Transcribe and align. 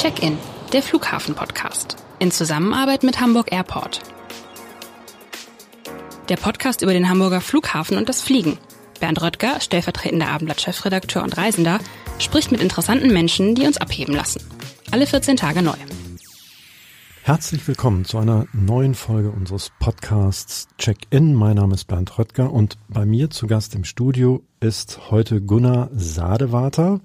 Check-in, 0.00 0.38
der 0.72 0.80
Flughafen-Podcast. 0.80 1.96
In 2.20 2.30
Zusammenarbeit 2.30 3.02
mit 3.02 3.20
Hamburg 3.20 3.50
Airport. 3.50 4.00
Der 6.28 6.36
Podcast 6.36 6.82
über 6.82 6.92
den 6.92 7.08
Hamburger 7.08 7.40
Flughafen 7.40 7.98
und 7.98 8.08
das 8.08 8.22
Fliegen. 8.22 8.58
Bernd 9.00 9.20
Röttger, 9.20 9.60
stellvertretender 9.60 10.28
Abendblatt-Chefredakteur 10.28 11.24
und 11.24 11.36
Reisender, 11.36 11.80
spricht 12.20 12.52
mit 12.52 12.60
interessanten 12.60 13.12
Menschen, 13.12 13.56
die 13.56 13.66
uns 13.66 13.76
abheben 13.76 14.14
lassen. 14.14 14.40
Alle 14.92 15.04
14 15.04 15.36
Tage 15.36 15.62
neu. 15.62 15.74
Herzlich 17.24 17.66
willkommen 17.66 18.04
zu 18.04 18.18
einer 18.18 18.46
neuen 18.52 18.94
Folge 18.94 19.32
unseres 19.32 19.72
Podcasts 19.80 20.68
Check-in. 20.78 21.34
Mein 21.34 21.56
Name 21.56 21.74
ist 21.74 21.86
Bernd 21.86 22.16
Röttger 22.20 22.52
und 22.52 22.78
bei 22.88 23.04
mir 23.04 23.30
zu 23.30 23.48
Gast 23.48 23.74
im 23.74 23.82
Studio 23.82 24.44
ist 24.60 25.10
heute 25.10 25.40
Gunnar 25.40 25.90
Sadewater. 25.92 27.00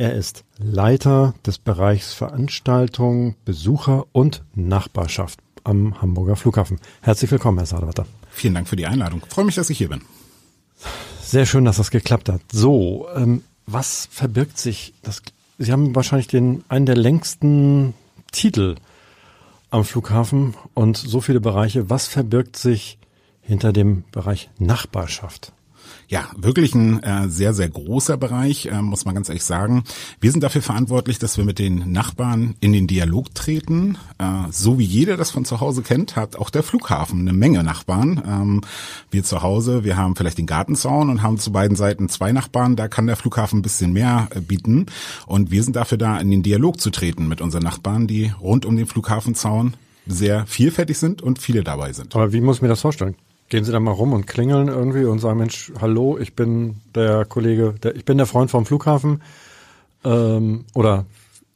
Er 0.00 0.14
ist 0.14 0.44
Leiter 0.58 1.34
des 1.44 1.58
Bereichs 1.58 2.14
Veranstaltung, 2.14 3.34
Besucher 3.44 4.06
und 4.12 4.44
Nachbarschaft 4.54 5.40
am 5.64 6.00
Hamburger 6.00 6.36
Flughafen. 6.36 6.78
Herzlich 7.00 7.32
willkommen, 7.32 7.58
Herr 7.58 7.66
Sadewater. 7.66 8.06
Vielen 8.30 8.54
Dank 8.54 8.68
für 8.68 8.76
die 8.76 8.86
Einladung. 8.86 9.22
Ich 9.26 9.34
freue 9.34 9.44
mich, 9.44 9.56
dass 9.56 9.70
ich 9.70 9.78
hier 9.78 9.88
bin. 9.88 10.02
Sehr 11.20 11.46
schön, 11.46 11.64
dass 11.64 11.78
das 11.78 11.90
geklappt 11.90 12.28
hat. 12.28 12.40
So, 12.52 13.08
ähm, 13.16 13.42
was 13.66 14.08
verbirgt 14.12 14.56
sich? 14.58 14.94
Das, 15.02 15.20
Sie 15.58 15.72
haben 15.72 15.96
wahrscheinlich 15.96 16.28
den 16.28 16.62
einen 16.68 16.86
der 16.86 16.96
längsten 16.96 17.92
Titel 18.30 18.76
am 19.70 19.84
Flughafen 19.84 20.54
und 20.74 20.96
so 20.96 21.20
viele 21.20 21.40
Bereiche. 21.40 21.90
Was 21.90 22.06
verbirgt 22.06 22.56
sich 22.56 22.98
hinter 23.40 23.72
dem 23.72 24.04
Bereich 24.12 24.48
Nachbarschaft? 24.60 25.52
Ja, 26.10 26.30
wirklich 26.38 26.74
ein 26.74 27.02
äh, 27.02 27.28
sehr, 27.28 27.52
sehr 27.52 27.68
großer 27.68 28.16
Bereich, 28.16 28.64
äh, 28.64 28.80
muss 28.80 29.04
man 29.04 29.14
ganz 29.14 29.28
ehrlich 29.28 29.44
sagen. 29.44 29.84
Wir 30.22 30.32
sind 30.32 30.42
dafür 30.42 30.62
verantwortlich, 30.62 31.18
dass 31.18 31.36
wir 31.36 31.44
mit 31.44 31.58
den 31.58 31.92
Nachbarn 31.92 32.54
in 32.60 32.72
den 32.72 32.86
Dialog 32.86 33.34
treten. 33.34 33.98
Äh, 34.16 34.50
so 34.50 34.78
wie 34.78 34.84
jeder 34.84 35.18
das 35.18 35.30
von 35.30 35.44
zu 35.44 35.60
Hause 35.60 35.82
kennt, 35.82 36.16
hat 36.16 36.36
auch 36.36 36.48
der 36.48 36.62
Flughafen 36.62 37.20
eine 37.20 37.34
Menge 37.34 37.62
Nachbarn. 37.62 38.22
Ähm, 38.26 38.60
wir 39.10 39.22
zu 39.22 39.42
Hause, 39.42 39.84
wir 39.84 39.98
haben 39.98 40.16
vielleicht 40.16 40.38
den 40.38 40.46
Gartenzaun 40.46 41.10
und 41.10 41.22
haben 41.22 41.38
zu 41.38 41.52
beiden 41.52 41.76
Seiten 41.76 42.08
zwei 42.08 42.32
Nachbarn. 42.32 42.74
Da 42.74 42.88
kann 42.88 43.06
der 43.06 43.16
Flughafen 43.16 43.58
ein 43.58 43.62
bisschen 43.62 43.92
mehr 43.92 44.28
äh, 44.34 44.40
bieten. 44.40 44.86
Und 45.26 45.50
wir 45.50 45.62
sind 45.62 45.76
dafür 45.76 45.98
da, 45.98 46.18
in 46.18 46.30
den 46.30 46.42
Dialog 46.42 46.80
zu 46.80 46.88
treten 46.88 47.28
mit 47.28 47.42
unseren 47.42 47.64
Nachbarn, 47.64 48.06
die 48.06 48.32
rund 48.40 48.64
um 48.64 48.76
den 48.76 48.86
Flughafenzaun 48.86 49.74
sehr 50.06 50.46
vielfältig 50.46 50.96
sind 50.96 51.20
und 51.20 51.38
viele 51.38 51.62
dabei 51.62 51.92
sind. 51.92 52.16
Aber 52.16 52.32
wie 52.32 52.40
muss 52.40 52.56
ich 52.56 52.62
mir 52.62 52.68
das 52.68 52.80
vorstellen? 52.80 53.14
Gehen 53.48 53.64
Sie 53.64 53.72
da 53.72 53.80
mal 53.80 53.92
rum 53.92 54.12
und 54.12 54.26
klingeln 54.26 54.68
irgendwie 54.68 55.04
und 55.04 55.20
sagen, 55.20 55.38
Mensch, 55.38 55.72
hallo, 55.80 56.18
ich 56.18 56.34
bin 56.34 56.82
der 56.94 57.24
Kollege, 57.24 57.74
der, 57.82 57.96
ich 57.96 58.04
bin 58.04 58.18
der 58.18 58.26
Freund 58.26 58.50
vom 58.50 58.66
Flughafen. 58.66 59.22
Ähm, 60.04 60.64
oder 60.74 61.06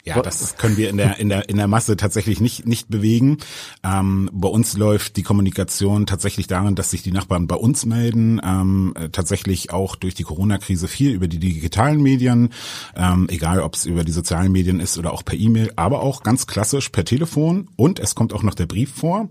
ja, 0.04 0.20
das 0.20 0.56
können 0.56 0.76
wir 0.76 0.90
in 0.90 0.96
der 0.96 1.18
in 1.20 1.28
der 1.28 1.48
in 1.48 1.56
der 1.56 1.68
Masse 1.68 1.96
tatsächlich 1.96 2.40
nicht 2.40 2.66
nicht 2.66 2.88
bewegen. 2.88 3.38
Ähm, 3.84 4.28
bei 4.32 4.48
uns 4.48 4.76
läuft 4.76 5.16
die 5.16 5.22
Kommunikation 5.22 6.06
tatsächlich 6.06 6.48
darin, 6.48 6.74
dass 6.74 6.90
sich 6.90 7.02
die 7.02 7.12
Nachbarn 7.12 7.46
bei 7.46 7.54
uns 7.54 7.86
melden. 7.86 8.40
Ähm, 8.42 8.94
äh, 8.98 9.10
tatsächlich 9.10 9.72
auch 9.72 9.94
durch 9.94 10.14
die 10.14 10.24
Corona-Krise 10.24 10.88
viel 10.88 11.12
über 11.12 11.28
die 11.28 11.38
digitalen 11.38 12.02
Medien, 12.02 12.48
ähm, 12.96 13.28
egal 13.30 13.60
ob 13.60 13.76
es 13.76 13.86
über 13.86 14.02
die 14.02 14.10
sozialen 14.10 14.50
Medien 14.50 14.80
ist 14.80 14.98
oder 14.98 15.12
auch 15.12 15.24
per 15.24 15.38
E-Mail, 15.38 15.72
aber 15.76 16.02
auch 16.02 16.24
ganz 16.24 16.48
klassisch 16.48 16.88
per 16.88 17.04
Telefon. 17.04 17.68
Und 17.76 18.00
es 18.00 18.16
kommt 18.16 18.32
auch 18.32 18.42
noch 18.42 18.54
der 18.54 18.66
Brief 18.66 18.92
vor. 18.92 19.28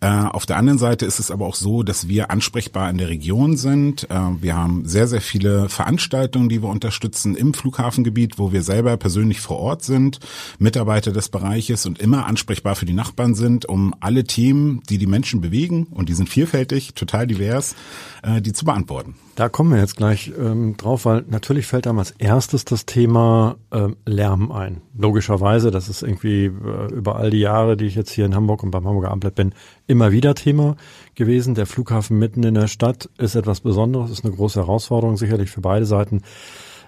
Äh, 0.00 0.08
auf 0.08 0.46
der 0.46 0.56
anderen 0.56 0.78
Seite 0.78 1.04
ist 1.04 1.18
es 1.18 1.30
aber 1.30 1.44
auch 1.44 1.54
so, 1.54 1.82
dass 1.82 2.08
wir 2.08 2.30
ansprechbar 2.30 2.88
in 2.88 2.96
der 2.96 3.10
Region 3.10 3.58
sind. 3.58 4.08
Äh, 4.08 4.18
wir 4.40 4.56
haben 4.56 4.86
sehr 4.86 5.06
sehr 5.06 5.20
viele 5.20 5.68
Veranstaltungen, 5.68 6.48
die 6.48 6.62
wir 6.62 6.70
unterstützen 6.70 7.34
im 7.34 7.52
Flughafengebiet, 7.52 8.38
wo 8.38 8.52
wir 8.52 8.62
selber 8.62 8.96
persönlich 8.96 9.40
vor 9.42 9.58
Ort 9.58 9.84
sind 9.84 10.13
sind, 10.14 10.26
Mitarbeiter 10.58 11.12
des 11.12 11.28
Bereiches 11.28 11.86
und 11.86 11.98
immer 11.98 12.26
ansprechbar 12.26 12.74
für 12.74 12.86
die 12.86 12.94
Nachbarn 12.94 13.34
sind, 13.34 13.66
um 13.66 13.94
alle 14.00 14.24
Themen, 14.24 14.82
die 14.88 14.98
die 14.98 15.06
Menschen 15.06 15.40
bewegen, 15.40 15.86
und 15.90 16.08
die 16.08 16.14
sind 16.14 16.28
vielfältig, 16.28 16.94
total 16.94 17.26
divers, 17.26 17.74
äh, 18.22 18.40
die 18.40 18.52
zu 18.52 18.64
beantworten. 18.64 19.16
Da 19.34 19.48
kommen 19.48 19.72
wir 19.72 19.80
jetzt 19.80 19.96
gleich 19.96 20.32
ähm, 20.38 20.76
drauf, 20.76 21.06
weil 21.06 21.24
natürlich 21.28 21.66
fällt 21.66 21.86
einem 21.86 21.98
als 21.98 22.12
erstes 22.12 22.64
das 22.64 22.86
Thema 22.86 23.56
ähm, 23.72 23.96
Lärm 24.06 24.52
ein. 24.52 24.80
Logischerweise, 24.96 25.72
das 25.72 25.88
ist 25.88 26.02
irgendwie 26.02 26.44
äh, 26.44 26.92
über 26.92 27.16
all 27.16 27.30
die 27.30 27.40
Jahre, 27.40 27.76
die 27.76 27.86
ich 27.86 27.96
jetzt 27.96 28.12
hier 28.12 28.26
in 28.26 28.34
Hamburg 28.34 28.62
und 28.62 28.70
beim 28.70 28.86
Hamburger 28.86 29.10
Amt 29.10 29.34
bin, 29.34 29.54
immer 29.86 30.12
wieder 30.12 30.34
Thema 30.34 30.76
gewesen. 31.14 31.54
Der 31.54 31.66
Flughafen 31.66 32.18
mitten 32.18 32.44
in 32.44 32.54
der 32.54 32.68
Stadt 32.68 33.10
ist 33.18 33.34
etwas 33.34 33.60
Besonderes, 33.60 34.10
ist 34.10 34.24
eine 34.24 34.34
große 34.34 34.60
Herausforderung 34.60 35.16
sicherlich 35.16 35.50
für 35.50 35.60
beide 35.60 35.86
Seiten. 35.86 36.22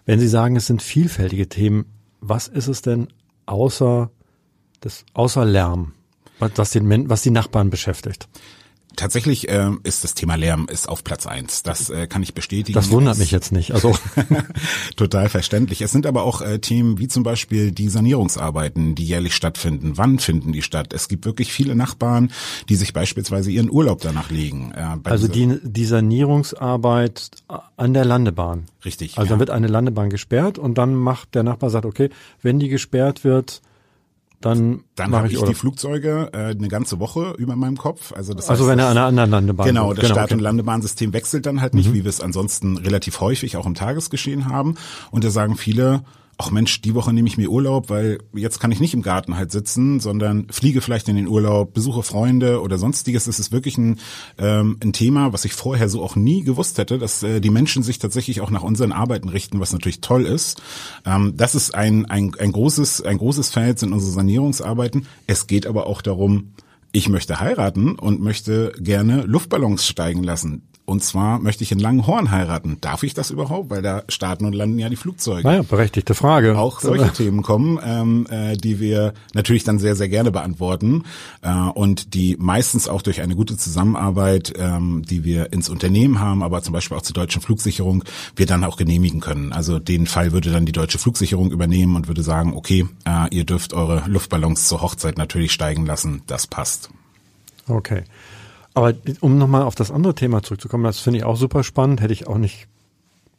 Wenn 0.04 0.20
Sie 0.20 0.28
sagen, 0.28 0.54
es 0.54 0.66
sind 0.66 0.82
vielfältige 0.82 1.48
Themen, 1.48 1.95
was 2.20 2.48
ist 2.48 2.68
es 2.68 2.82
denn 2.82 3.08
außer, 3.46 4.10
das, 4.80 5.04
außer 5.14 5.44
Lärm, 5.44 5.92
was, 6.38 6.70
den, 6.70 7.08
was 7.08 7.22
die 7.22 7.30
Nachbarn 7.30 7.70
beschäftigt? 7.70 8.28
Tatsächlich 8.96 9.48
äh, 9.48 9.70
ist 9.82 10.04
das 10.04 10.14
Thema 10.14 10.36
Lärm 10.36 10.66
ist 10.70 10.88
auf 10.88 11.04
Platz 11.04 11.26
eins. 11.26 11.62
Das 11.62 11.90
äh, 11.90 12.06
kann 12.06 12.22
ich 12.22 12.34
bestätigen. 12.34 12.74
Das 12.74 12.90
wundert 12.90 13.18
mich 13.18 13.30
jetzt 13.30 13.52
nicht. 13.52 13.72
Also 13.72 13.96
total 14.96 15.28
verständlich. 15.28 15.82
Es 15.82 15.92
sind 15.92 16.06
aber 16.06 16.22
auch 16.22 16.40
äh, 16.40 16.58
Themen 16.58 16.98
wie 16.98 17.06
zum 17.08 17.22
Beispiel 17.22 17.72
die 17.72 17.88
Sanierungsarbeiten, 17.88 18.94
die 18.94 19.04
jährlich 19.04 19.34
stattfinden. 19.34 19.92
Wann 19.96 20.18
finden 20.18 20.52
die 20.52 20.62
statt? 20.62 20.92
Es 20.92 21.08
gibt 21.08 21.26
wirklich 21.26 21.52
viele 21.52 21.76
Nachbarn, 21.76 22.32
die 22.68 22.76
sich 22.76 22.92
beispielsweise 22.92 23.50
ihren 23.50 23.70
Urlaub 23.70 24.00
danach 24.00 24.30
legen. 24.30 24.72
Äh, 24.74 24.96
also 25.04 25.28
die, 25.28 25.58
die 25.62 25.84
Sanierungsarbeit 25.84 27.30
an 27.76 27.94
der 27.94 28.04
Landebahn. 28.04 28.64
Richtig. 28.84 29.18
Also 29.18 29.26
ja. 29.26 29.30
dann 29.30 29.38
wird 29.40 29.50
eine 29.50 29.68
Landebahn 29.68 30.10
gesperrt 30.10 30.58
und 30.58 30.78
dann 30.78 30.94
macht 30.94 31.34
der 31.34 31.42
Nachbar 31.42 31.70
sagt, 31.70 31.84
okay, 31.84 32.10
wenn 32.42 32.58
die 32.58 32.68
gesperrt 32.68 33.24
wird, 33.24 33.60
dann, 34.40 34.84
dann 34.94 35.14
habe 35.14 35.28
ich, 35.28 35.34
ich 35.34 35.42
die 35.42 35.54
Flugzeuge 35.54 36.30
äh, 36.32 36.50
eine 36.50 36.68
ganze 36.68 37.00
Woche 37.00 37.34
über 37.38 37.56
meinem 37.56 37.76
Kopf. 37.76 38.12
Also, 38.12 38.34
das 38.34 38.48
also 38.48 38.64
heißt, 38.64 38.72
wenn 38.72 38.78
er 38.78 38.88
an 38.88 38.98
einer 38.98 39.06
anderen 39.06 39.30
Landebahn 39.30 39.66
Genau, 39.66 39.94
das 39.94 40.02
genau, 40.02 40.14
Start- 40.14 40.26
okay. 40.26 40.34
und 40.34 40.40
Landebahnsystem 40.40 41.12
wechselt 41.12 41.46
dann 41.46 41.60
halt 41.60 41.74
nicht, 41.74 41.88
mhm. 41.88 41.94
wie 41.94 42.04
wir 42.04 42.10
es 42.10 42.20
ansonsten 42.20 42.76
relativ 42.76 43.20
häufig 43.20 43.56
auch 43.56 43.66
im 43.66 43.74
Tagesgeschehen 43.74 44.48
haben. 44.48 44.76
Und 45.10 45.24
da 45.24 45.30
sagen 45.30 45.56
viele, 45.56 46.02
ach 46.38 46.50
Mensch, 46.50 46.82
die 46.82 46.94
Woche 46.94 47.12
nehme 47.12 47.28
ich 47.28 47.38
mir 47.38 47.50
Urlaub, 47.50 47.88
weil 47.88 48.18
jetzt 48.34 48.60
kann 48.60 48.70
ich 48.70 48.80
nicht 48.80 48.92
im 48.92 49.02
Garten 49.02 49.36
halt 49.36 49.50
sitzen, 49.50 50.00
sondern 50.00 50.46
fliege 50.50 50.80
vielleicht 50.80 51.08
in 51.08 51.16
den 51.16 51.28
Urlaub, 51.28 51.72
besuche 51.72 52.02
Freunde 52.02 52.60
oder 52.60 52.78
sonstiges. 52.78 53.24
Das 53.24 53.38
ist 53.38 53.52
wirklich 53.52 53.78
ein, 53.78 53.98
ähm, 54.38 54.78
ein 54.82 54.92
Thema, 54.92 55.32
was 55.32 55.44
ich 55.44 55.54
vorher 55.54 55.88
so 55.88 56.02
auch 56.02 56.14
nie 56.14 56.42
gewusst 56.42 56.76
hätte, 56.78 56.98
dass 56.98 57.22
äh, 57.22 57.40
die 57.40 57.50
Menschen 57.50 57.82
sich 57.82 57.98
tatsächlich 57.98 58.40
auch 58.42 58.50
nach 58.50 58.62
unseren 58.62 58.92
Arbeiten 58.92 59.30
richten, 59.30 59.60
was 59.60 59.72
natürlich 59.72 60.00
toll 60.00 60.26
ist. 60.26 60.60
Ähm, 61.06 61.34
das 61.36 61.54
ist 61.54 61.74
ein, 61.74 62.04
ein, 62.06 62.32
ein, 62.38 62.52
großes, 62.52 63.02
ein 63.02 63.18
großes 63.18 63.50
Feld, 63.50 63.78
sind 63.78 63.92
unsere 63.92 64.12
Sanierungsarbeiten. 64.12 65.06
Es 65.26 65.46
geht 65.46 65.66
aber 65.66 65.86
auch 65.86 66.02
darum, 66.02 66.52
ich 66.92 67.08
möchte 67.08 67.40
heiraten 67.40 67.98
und 67.98 68.20
möchte 68.20 68.72
gerne 68.78 69.22
Luftballons 69.22 69.86
steigen 69.86 70.22
lassen. 70.22 70.68
Und 70.86 71.02
zwar 71.02 71.40
möchte 71.40 71.64
ich 71.64 71.72
in 71.72 71.80
Langenhorn 71.80 72.30
heiraten. 72.30 72.78
Darf 72.80 73.02
ich 73.02 73.12
das 73.12 73.32
überhaupt? 73.32 73.70
Weil 73.70 73.82
da 73.82 74.04
starten 74.08 74.44
und 74.44 74.54
landen 74.54 74.78
ja 74.78 74.88
die 74.88 74.94
Flugzeuge. 74.94 75.42
Naja, 75.42 75.62
berechtigte 75.62 76.14
Frage. 76.14 76.56
Auch 76.56 76.78
solche 76.78 77.12
Themen 77.12 77.42
kommen, 77.42 77.80
ähm, 77.84 78.26
äh, 78.30 78.56
die 78.56 78.78
wir 78.78 79.12
natürlich 79.34 79.64
dann 79.64 79.80
sehr, 79.80 79.96
sehr 79.96 80.08
gerne 80.08 80.30
beantworten 80.30 81.02
äh, 81.42 81.50
und 81.50 82.14
die 82.14 82.36
meistens 82.38 82.88
auch 82.88 83.02
durch 83.02 83.20
eine 83.20 83.34
gute 83.34 83.56
Zusammenarbeit, 83.56 84.52
ähm, 84.56 85.02
die 85.04 85.24
wir 85.24 85.52
ins 85.52 85.68
Unternehmen 85.68 86.20
haben, 86.20 86.44
aber 86.44 86.62
zum 86.62 86.72
Beispiel 86.72 86.96
auch 86.96 87.02
zur 87.02 87.14
deutschen 87.14 87.42
Flugsicherung, 87.42 88.04
wir 88.36 88.46
dann 88.46 88.62
auch 88.62 88.76
genehmigen 88.76 89.18
können. 89.18 89.52
Also 89.52 89.80
den 89.80 90.06
Fall 90.06 90.30
würde 90.30 90.52
dann 90.52 90.66
die 90.66 90.72
deutsche 90.72 90.98
Flugsicherung 90.98 91.50
übernehmen 91.50 91.96
und 91.96 92.06
würde 92.06 92.22
sagen, 92.22 92.54
okay, 92.54 92.86
äh, 93.04 93.34
ihr 93.34 93.44
dürft 93.44 93.74
eure 93.74 94.04
Luftballons 94.06 94.68
zur 94.68 94.82
Hochzeit 94.82 95.18
natürlich 95.18 95.50
steigen 95.52 95.84
lassen. 95.84 96.22
Das 96.28 96.46
passt. 96.46 96.90
Okay. 97.68 98.04
Aber 98.76 98.92
um 99.22 99.38
nochmal 99.38 99.62
auf 99.62 99.74
das 99.74 99.90
andere 99.90 100.14
Thema 100.14 100.42
zurückzukommen, 100.42 100.84
das 100.84 101.00
finde 101.00 101.20
ich 101.20 101.24
auch 101.24 101.36
super 101.36 101.64
spannend, 101.64 102.02
hätte 102.02 102.12
ich 102.12 102.26
auch 102.26 102.36
nicht, 102.36 102.68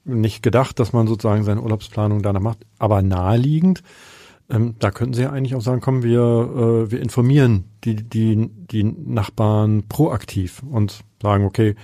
nicht 0.03 0.41
gedacht, 0.41 0.79
dass 0.79 0.93
man 0.93 1.05
sozusagen 1.05 1.43
seine 1.43 1.61
Urlaubsplanung 1.61 2.23
danach 2.23 2.41
macht, 2.41 2.65
aber 2.79 3.03
naheliegend. 3.03 3.83
Ähm, 4.49 4.73
da 4.79 4.89
könnten 4.89 5.13
Sie 5.13 5.21
ja 5.21 5.29
eigentlich 5.29 5.53
auch 5.53 5.61
sagen, 5.61 5.79
komm, 5.79 6.01
wir, 6.01 6.21
äh, 6.87 6.91
wir 6.91 6.99
informieren 6.99 7.65
die, 7.83 7.97
die, 7.97 8.49
die 8.49 8.83
Nachbarn 8.83 9.83
proaktiv 9.87 10.63
und 10.71 11.01
sagen, 11.21 11.45
okay, 11.45 11.75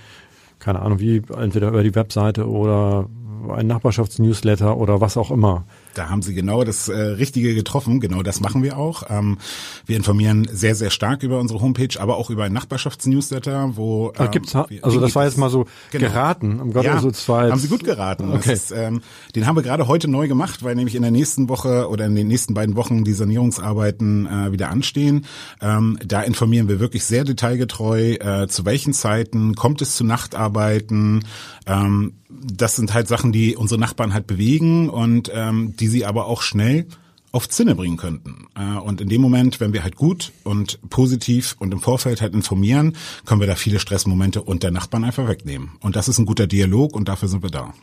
keine 0.58 0.82
Ahnung, 0.82 0.98
wie, 0.98 1.22
entweder 1.36 1.68
über 1.68 1.84
die 1.84 1.94
Webseite 1.94 2.50
oder 2.50 3.08
ein 3.54 3.68
Nachbarschaftsnewsletter 3.68 4.76
oder 4.76 5.00
was 5.00 5.16
auch 5.16 5.30
immer. 5.30 5.64
Da 5.94 6.08
haben 6.10 6.22
Sie 6.22 6.34
genau 6.34 6.64
das 6.64 6.88
äh, 6.88 6.94
Richtige 6.94 7.54
getroffen. 7.54 8.00
Genau 8.00 8.22
das 8.22 8.40
machen 8.40 8.62
wir 8.62 8.76
auch. 8.76 9.04
Ähm, 9.08 9.38
wir 9.86 9.96
informieren 9.96 10.46
sehr, 10.50 10.74
sehr 10.74 10.90
stark 10.90 11.22
über 11.22 11.40
unsere 11.40 11.60
Homepage, 11.60 11.98
aber 11.98 12.16
auch 12.16 12.30
über 12.30 12.44
ein 12.44 12.52
Nachbarschaftsnewsletter, 12.52 13.76
wo 13.76 14.12
ähm, 14.18 14.30
gibt's 14.30 14.54
also 14.54 15.00
das 15.00 15.14
war 15.14 15.24
jetzt 15.24 15.38
mal 15.38 15.50
so 15.50 15.66
genau. 15.90 16.08
geraten. 16.08 16.60
Um 16.60 16.72
Gott, 16.72 16.84
ja, 16.84 16.94
also 16.94 17.10
zwei 17.10 17.50
haben 17.50 17.60
Sie 17.60 17.68
gut 17.68 17.84
geraten. 17.84 18.32
Okay. 18.32 18.52
Ist, 18.52 18.72
ähm, 18.72 19.02
den 19.34 19.46
haben 19.46 19.56
wir 19.56 19.62
gerade 19.62 19.86
heute 19.88 20.08
neu 20.08 20.28
gemacht, 20.28 20.62
weil 20.62 20.74
nämlich 20.74 20.94
in 20.94 21.02
der 21.02 21.10
nächsten 21.10 21.48
Woche 21.48 21.88
oder 21.88 22.06
in 22.06 22.14
den 22.14 22.28
nächsten 22.28 22.54
beiden 22.54 22.76
Wochen 22.76 23.04
die 23.04 23.12
Sanierungsarbeiten 23.12 24.26
äh, 24.26 24.52
wieder 24.52 24.70
anstehen. 24.70 25.26
Ähm, 25.60 25.98
da 26.04 26.22
informieren 26.22 26.68
wir 26.68 26.80
wirklich 26.80 27.04
sehr 27.04 27.24
detailgetreu, 27.24 28.14
äh, 28.14 28.46
zu 28.48 28.64
welchen 28.64 28.92
Zeiten 28.92 29.54
kommt 29.54 29.82
es 29.82 29.96
zu 29.96 30.04
Nachtarbeiten. 30.04 31.24
Ähm, 31.66 32.14
das 32.28 32.76
sind 32.76 32.94
halt 32.94 33.08
Sachen, 33.08 33.32
die 33.32 33.56
unsere 33.56 33.80
Nachbarn 33.80 34.12
halt 34.12 34.26
bewegen 34.26 34.88
und 34.88 35.30
ähm, 35.32 35.74
die 35.76 35.83
sie 35.88 36.04
aber 36.04 36.26
auch 36.26 36.42
schnell 36.42 36.86
auf 37.34 37.48
Zinne 37.48 37.74
bringen 37.74 37.96
könnten. 37.96 38.46
Äh, 38.54 38.78
und 38.78 39.00
in 39.00 39.08
dem 39.08 39.20
Moment, 39.20 39.58
wenn 39.58 39.72
wir 39.72 39.82
halt 39.82 39.96
gut 39.96 40.32
und 40.44 40.78
positiv 40.88 41.56
und 41.58 41.72
im 41.72 41.80
Vorfeld 41.80 42.20
halt 42.20 42.32
informieren, 42.32 42.96
können 43.26 43.40
wir 43.40 43.48
da 43.48 43.56
viele 43.56 43.80
Stressmomente 43.80 44.40
und 44.40 44.62
der 44.62 44.70
Nachbarn 44.70 45.02
einfach 45.02 45.26
wegnehmen. 45.26 45.72
Und 45.80 45.96
das 45.96 46.06
ist 46.06 46.18
ein 46.18 46.26
guter 46.26 46.46
Dialog 46.46 46.94
und 46.94 47.08
dafür 47.08 47.28
sind 47.28 47.42
wir 47.42 47.50
da. 47.50 47.74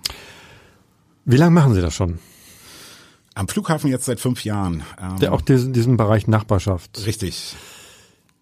Wie 1.25 1.35
lange 1.35 1.51
machen 1.51 1.73
Sie 1.73 1.81
das 1.81 1.93
schon? 1.93 2.19
Am 3.33 3.49
Flughafen 3.49 3.89
jetzt 3.89 4.05
seit 4.05 4.21
fünf 4.21 4.45
Jahren. 4.45 4.83
Ähm, 5.01 5.19
Der 5.19 5.33
auch 5.33 5.41
diesen, 5.41 5.73
diesen 5.73 5.97
Bereich 5.97 6.27
Nachbarschaft. 6.27 7.05
Richtig. 7.05 7.55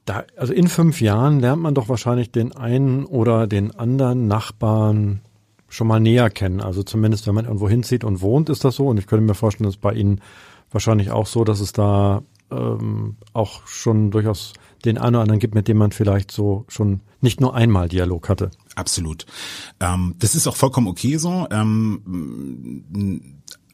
Da, 0.05 0.25
also 0.37 0.53
in 0.53 0.67
fünf 0.67 1.01
Jahren 1.01 1.39
lernt 1.39 1.61
man 1.61 1.73
doch 1.73 1.89
wahrscheinlich 1.89 2.31
den 2.31 2.55
einen 2.55 3.05
oder 3.05 3.47
den 3.47 3.75
anderen 3.75 4.27
Nachbarn 4.27 5.21
schon 5.69 5.87
mal 5.87 5.99
näher 5.99 6.29
kennen. 6.29 6.61
Also 6.61 6.83
zumindest, 6.83 7.27
wenn 7.27 7.35
man 7.35 7.45
irgendwo 7.45 7.69
hinzieht 7.69 8.03
und 8.03 8.21
wohnt, 8.21 8.49
ist 8.49 8.65
das 8.65 8.75
so. 8.75 8.87
Und 8.87 8.97
ich 8.97 9.07
könnte 9.07 9.25
mir 9.25 9.35
vorstellen, 9.35 9.69
dass 9.69 9.77
bei 9.77 9.93
Ihnen 9.93 10.21
wahrscheinlich 10.71 11.11
auch 11.11 11.27
so, 11.27 11.43
dass 11.43 11.59
es 11.59 11.73
da 11.73 12.23
ähm, 12.51 13.15
auch 13.33 13.65
schon 13.67 14.11
durchaus 14.11 14.53
den 14.85 14.97
einen 14.97 15.15
oder 15.15 15.23
anderen 15.23 15.39
gibt, 15.39 15.55
mit 15.55 15.67
dem 15.67 15.77
man 15.77 15.91
vielleicht 15.91 16.31
so 16.31 16.65
schon 16.67 17.01
nicht 17.21 17.41
nur 17.41 17.53
einmal 17.53 17.89
Dialog 17.89 18.29
hatte. 18.29 18.51
Absolut. 18.75 19.25
Ähm, 19.79 20.15
das 20.19 20.35
ist 20.35 20.47
auch 20.47 20.55
vollkommen 20.55 20.87
okay 20.87 21.17
so. 21.17 21.47
Ähm, 21.51 23.23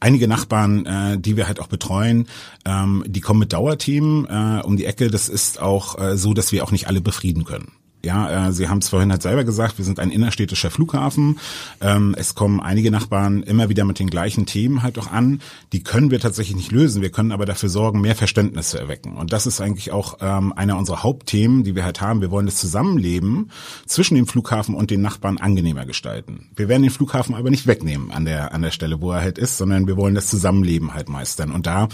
einige 0.00 0.28
Nachbarn, 0.28 0.86
äh, 0.86 1.18
die 1.18 1.36
wir 1.36 1.46
halt 1.46 1.60
auch 1.60 1.68
betreuen, 1.68 2.26
ähm, 2.64 3.04
die 3.06 3.20
kommen 3.20 3.40
mit 3.40 3.52
Dauerthemen 3.52 4.26
äh, 4.26 4.62
um 4.62 4.76
die 4.76 4.84
Ecke. 4.84 5.10
Das 5.10 5.28
ist 5.28 5.60
auch 5.60 5.98
äh, 5.98 6.16
so, 6.16 6.34
dass 6.34 6.52
wir 6.52 6.64
auch 6.64 6.72
nicht 6.72 6.88
alle 6.88 7.00
befrieden 7.00 7.44
können. 7.44 7.72
Ja, 8.06 8.48
äh, 8.48 8.52
Sie 8.52 8.68
haben 8.68 8.78
es 8.78 8.88
vorhin 8.88 9.10
halt 9.10 9.22
selber 9.22 9.42
gesagt, 9.42 9.78
wir 9.78 9.84
sind 9.84 9.98
ein 9.98 10.12
innerstädtischer 10.12 10.70
Flughafen. 10.70 11.40
Ähm, 11.80 12.14
es 12.16 12.36
kommen 12.36 12.60
einige 12.60 12.92
Nachbarn 12.92 13.42
immer 13.42 13.68
wieder 13.68 13.84
mit 13.84 13.98
den 13.98 14.08
gleichen 14.08 14.46
Themen 14.46 14.84
halt 14.84 14.96
auch 14.96 15.10
an. 15.10 15.40
Die 15.72 15.82
können 15.82 16.12
wir 16.12 16.20
tatsächlich 16.20 16.54
nicht 16.54 16.70
lösen. 16.70 17.02
Wir 17.02 17.10
können 17.10 17.32
aber 17.32 17.46
dafür 17.46 17.68
sorgen, 17.68 18.00
mehr 18.00 18.14
Verständnis 18.14 18.70
zu 18.70 18.78
erwecken. 18.78 19.16
Und 19.16 19.32
das 19.32 19.48
ist 19.48 19.60
eigentlich 19.60 19.90
auch 19.90 20.18
ähm, 20.20 20.52
einer 20.52 20.78
unserer 20.78 21.02
Hauptthemen, 21.02 21.64
die 21.64 21.74
wir 21.74 21.84
halt 21.84 22.00
haben. 22.00 22.20
Wir 22.20 22.30
wollen 22.30 22.46
das 22.46 22.58
Zusammenleben 22.58 23.50
zwischen 23.86 24.14
dem 24.14 24.28
Flughafen 24.28 24.76
und 24.76 24.92
den 24.92 25.02
Nachbarn 25.02 25.38
angenehmer 25.38 25.84
gestalten. 25.84 26.46
Wir 26.54 26.68
werden 26.68 26.82
den 26.82 26.92
Flughafen 26.92 27.34
aber 27.34 27.50
nicht 27.50 27.66
wegnehmen 27.66 28.12
an 28.12 28.24
der, 28.24 28.54
an 28.54 28.62
der 28.62 28.70
Stelle, 28.70 29.00
wo 29.00 29.10
er 29.10 29.20
halt 29.20 29.36
ist, 29.36 29.56
sondern 29.58 29.88
wir 29.88 29.96
wollen 29.96 30.14
das 30.14 30.28
Zusammenleben 30.28 30.94
halt 30.94 31.08
meistern. 31.08 31.50
Und 31.50 31.66
da 31.66 31.88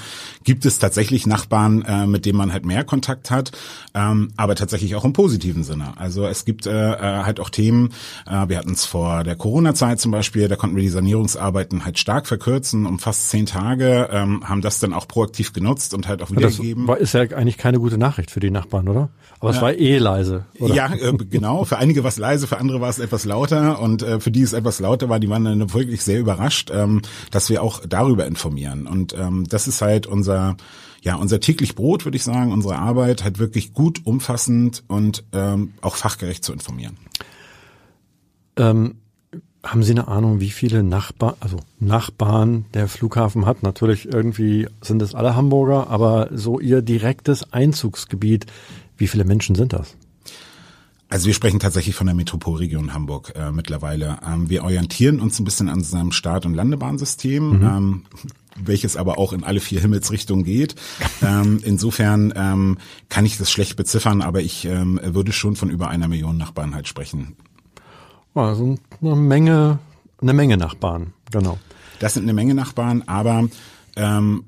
gibt 0.45 0.67
es 0.67 0.79
tatsächlich 0.79 1.27
Nachbarn, 1.27 1.81
äh, 1.81 2.07
mit 2.07 2.27
denen 2.27 2.37
man 2.37 2.53
halt 2.53 2.67
mehr 2.67 2.85
Kontakt 2.85 3.31
hat, 3.31 3.53
ähm, 3.95 4.33
aber 4.37 4.57
tatsächlich 4.57 4.95
auch 4.95 5.07
im 5.07 5.15
positiven 5.15 5.65
Sinne. 5.65 5.95
Also 6.03 6.27
es 6.27 6.45
gibt 6.45 6.67
äh, 6.67 6.93
äh, 6.93 6.97
halt 6.99 7.39
auch 7.39 7.49
Themen, 7.49 7.91
äh, 8.27 8.49
wir 8.49 8.59
hatten 8.59 8.73
es 8.73 8.85
vor 8.85 9.23
der 9.23 9.37
Corona-Zeit 9.37 10.01
zum 10.01 10.11
Beispiel, 10.11 10.49
da 10.49 10.57
konnten 10.57 10.75
wir 10.75 10.83
die 10.83 10.89
Sanierungsarbeiten 10.89 11.85
halt 11.85 11.97
stark 11.97 12.27
verkürzen, 12.27 12.87
um 12.87 12.99
fast 12.99 13.31
zehn 13.31 13.47
Tage, 13.47 14.09
ähm, 14.11 14.49
haben 14.49 14.63
das 14.63 14.81
dann 14.81 14.95
auch 14.95 15.07
proaktiv 15.07 15.53
genutzt 15.53 15.95
und 15.95 16.09
halt 16.09 16.21
auch 16.21 16.33
wiedergegeben. 16.33 16.87
Das 16.87 16.89
war, 16.89 16.99
ist 16.99 17.15
ja 17.15 17.21
eigentlich 17.21 17.57
keine 17.57 17.79
gute 17.79 17.99
Nachricht 17.99 18.33
für 18.33 18.41
die 18.41 18.51
Nachbarn, 18.51 18.89
oder? 18.89 19.11
Aber 19.39 19.51
es 19.51 19.57
ja. 19.57 19.63
war 19.63 19.75
eh 19.75 19.99
leise. 19.99 20.45
Oder? 20.59 20.75
Ja, 20.75 20.93
äh, 20.93 21.13
genau. 21.31 21.65
Für 21.65 21.79
einige 21.79 22.03
war 22.03 22.09
es 22.09 22.19
leise, 22.19 22.49
für 22.49 22.59
andere 22.59 22.81
war 22.81 22.91
es 22.91 22.99
etwas 22.99 23.25
lauter 23.25 23.81
und 23.81 24.03
äh, 24.03 24.19
für 24.19 24.33
die 24.33 24.43
es 24.43 24.55
etwas 24.55 24.81
lauter 24.81 25.09
war, 25.09 25.21
die 25.21 25.29
waren 25.29 25.45
dann 25.45 25.73
wirklich 25.73 26.03
sehr 26.03 26.19
überrascht, 26.19 26.73
ähm, 26.75 27.03
dass 27.31 27.49
wir 27.49 27.63
auch 27.63 27.81
darüber 27.89 28.27
informieren. 28.27 28.89
Und 28.89 29.15
ähm, 29.17 29.47
das 29.49 29.69
ist 29.69 29.83
halt 29.83 30.09
unser 30.09 30.57
ja, 31.03 31.17
unser 31.17 31.41
täglich 31.41 31.75
Brot, 31.75 32.05
würde 32.05 32.17
ich 32.17 32.23
sagen, 32.23 32.53
unsere 32.53 32.79
Arbeit, 32.79 33.25
halt 33.25 33.39
wirklich 33.39 33.75
gut, 33.75 34.07
umfassend 34.07 34.85
und 34.87 35.25
ähm, 35.33 35.75
auch 35.81 35.97
fachgerecht 35.97 36.45
zu 36.45 36.53
informieren. 36.53 36.97
Ähm, 38.57 38.95
haben 39.65 39.83
Sie 39.83 39.93
eine 39.93 40.09
Ahnung, 40.09 40.41
wie 40.41 40.51
viele 40.51 40.83
Nachbarn, 40.83 41.35
also 41.41 41.59
Nachbarn 41.79 42.67
der 42.75 42.89
Flughafen 42.89 43.47
hat? 43.47 43.63
Natürlich 43.63 44.13
irgendwie 44.13 44.69
sind 44.81 45.03
es 45.03 45.15
alle 45.15 45.35
Hamburger, 45.35 45.89
aber 45.89 46.29
so 46.33 46.61
Ihr 46.61 46.83
direktes 46.83 47.53
Einzugsgebiet, 47.53 48.47
wie 48.97 49.09
viele 49.09 49.25
Menschen 49.25 49.55
sind 49.55 49.73
das? 49.73 49.97
Also 51.13 51.27
wir 51.27 51.35
sprechen 51.35 51.61
tatsächlich 51.61 51.95
von 51.95 52.07
der 52.07 52.17
Metropolregion 52.17 52.95
Hamburg 52.95 53.35
äh, 53.37 53.53
mittlerweile. 53.53 54.17
Ähm, 54.27 54.49
wir 54.49 54.65
orientieren 54.65 55.21
uns 55.21 55.39
ein 55.39 55.45
bisschen 55.45 55.69
an 55.69 55.81
unserem 55.81 56.11
Start- 56.11 56.47
und 56.47 56.55
Landebahnsystem. 56.55 57.59
Mhm. 57.59 57.63
Ähm, 57.63 58.03
welches 58.57 58.97
aber 58.97 59.19
auch 59.19 59.35
in 59.35 59.45
alle 59.45 59.61
vier 59.61 59.83
Himmelsrichtungen 59.83 60.43
geht. 60.43 60.75
ähm, 61.23 61.61
insofern 61.65 62.33
ähm, 62.35 62.79
kann 63.11 63.27
ich 63.27 63.37
das 63.37 63.51
schlecht 63.51 63.77
beziffern, 63.77 64.23
aber 64.23 64.41
ich 64.41 64.65
ähm, 64.65 64.99
würde 65.03 65.33
schon 65.33 65.55
von 65.55 65.69
über 65.69 65.89
einer 65.89 66.09
Million 66.09 66.39
Nachbarn 66.39 66.75
halt 66.75 66.89
sprechen. 66.89 67.37
Also 68.35 68.79
eine 69.03 69.15
Menge, 69.15 69.81
eine 70.19 70.33
Menge 70.33 70.57
Nachbarn, 70.57 71.13
genau. 71.31 71.59
Das 71.99 72.15
sind 72.15 72.23
eine 72.23 72.33
Menge 72.33 72.55
Nachbarn, 72.55 73.03
aber 73.03 73.49
ähm, 73.97 74.45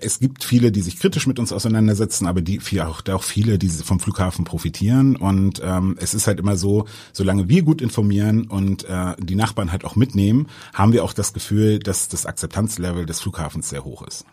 es 0.00 0.20
gibt 0.20 0.44
viele, 0.44 0.72
die 0.72 0.80
sich 0.80 0.98
kritisch 0.98 1.26
mit 1.26 1.38
uns 1.38 1.52
auseinandersetzen, 1.52 2.26
aber 2.26 2.40
die 2.40 2.60
auch, 2.80 3.02
auch 3.08 3.22
viele, 3.22 3.58
die 3.58 3.68
vom 3.68 4.00
Flughafen 4.00 4.44
profitieren. 4.44 5.16
Und 5.16 5.60
ähm, 5.64 5.96
es 6.00 6.14
ist 6.14 6.26
halt 6.26 6.40
immer 6.40 6.56
so, 6.56 6.86
solange 7.12 7.48
wir 7.48 7.62
gut 7.62 7.82
informieren 7.82 8.46
und 8.46 8.84
äh, 8.84 9.14
die 9.18 9.34
Nachbarn 9.34 9.72
halt 9.72 9.84
auch 9.84 9.96
mitnehmen, 9.96 10.48
haben 10.72 10.92
wir 10.92 11.04
auch 11.04 11.12
das 11.12 11.32
Gefühl, 11.32 11.78
dass 11.78 12.08
das 12.08 12.26
Akzeptanzlevel 12.26 13.06
des 13.06 13.20
Flughafens 13.20 13.68
sehr 13.68 13.84
hoch 13.84 14.06
ist. 14.06 14.24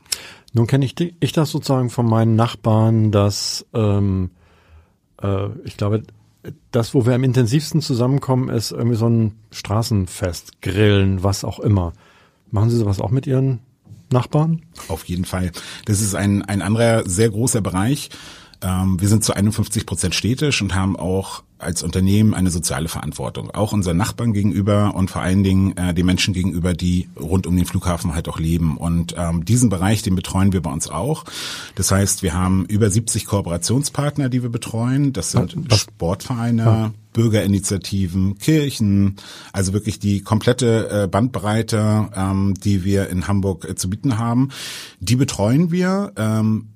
Nun 0.53 0.67
kenne 0.67 0.85
ich, 0.85 0.95
ich 1.19 1.31
das 1.31 1.51
sozusagen 1.51 1.89
von 1.89 2.05
meinen 2.05 2.35
Nachbarn, 2.35 3.11
dass 3.11 3.65
ähm, 3.73 4.31
äh, 5.21 5.47
ich 5.63 5.77
glaube, 5.77 6.03
das, 6.71 6.93
wo 6.93 7.05
wir 7.05 7.13
am 7.13 7.23
intensivsten 7.23 7.81
zusammenkommen, 7.81 8.49
ist 8.49 8.71
irgendwie 8.71 8.97
so 8.97 9.07
ein 9.07 9.35
Straßenfest, 9.51 10.61
Grillen, 10.61 11.23
was 11.23 11.43
auch 11.43 11.59
immer. 11.59 11.93
Machen 12.49 12.69
Sie 12.69 12.77
sowas 12.77 12.99
auch 12.99 13.11
mit 13.11 13.27
Ihren 13.27 13.59
Nachbarn? 14.11 14.61
Auf 14.87 15.05
jeden 15.05 15.25
Fall. 15.25 15.51
Das 15.85 16.01
ist 16.01 16.15
ein, 16.15 16.41
ein 16.43 16.61
anderer 16.61 17.07
sehr 17.07 17.29
großer 17.29 17.61
Bereich. 17.61 18.09
Ähm, 18.61 18.99
wir 18.99 19.07
sind 19.07 19.23
zu 19.23 19.33
51 19.33 19.85
Prozent 19.85 20.15
städtisch 20.15 20.61
und 20.61 20.75
haben 20.75 20.95
auch 20.95 21.43
als 21.57 21.83
Unternehmen 21.83 22.33
eine 22.33 22.49
soziale 22.49 22.87
Verantwortung, 22.87 23.51
auch 23.51 23.71
unseren 23.71 23.97
Nachbarn 23.97 24.33
gegenüber 24.33 24.95
und 24.95 25.11
vor 25.11 25.21
allen 25.21 25.43
Dingen 25.43 25.77
äh, 25.77 25.93
den 25.93 26.05
Menschen 26.05 26.33
gegenüber, 26.33 26.73
die 26.73 27.09
rund 27.19 27.45
um 27.45 27.55
den 27.55 27.65
Flughafen 27.65 28.15
halt 28.15 28.27
auch 28.29 28.39
leben. 28.39 28.77
Und 28.77 29.15
ähm, 29.17 29.45
diesen 29.45 29.69
Bereich, 29.69 30.01
den 30.01 30.15
betreuen 30.15 30.53
wir 30.53 30.61
bei 30.61 30.71
uns 30.71 30.89
auch. 30.89 31.23
Das 31.75 31.91
heißt, 31.91 32.23
wir 32.23 32.33
haben 32.33 32.65
über 32.65 32.89
70 32.89 33.25
Kooperationspartner, 33.25 34.29
die 34.29 34.41
wir 34.41 34.49
betreuen. 34.49 35.13
Das 35.13 35.31
sind 35.31 35.55
Was? 35.69 35.81
Sportvereine, 35.81 36.63
ja. 36.63 36.91
Bürgerinitiativen, 37.13 38.37
Kirchen, 38.37 39.17
also 39.53 39.73
wirklich 39.73 39.99
die 39.99 40.21
komplette 40.21 40.89
äh, 40.89 41.07
Bandbreite, 41.07 42.09
ähm, 42.15 42.53
die 42.55 42.83
wir 42.83 43.09
in 43.09 43.27
Hamburg 43.27 43.67
äh, 43.67 43.75
zu 43.75 43.89
bieten 43.89 44.17
haben. 44.17 44.49
Die 44.99 45.15
betreuen 45.15 45.71
wir. 45.71 46.13
Ähm, 46.15 46.67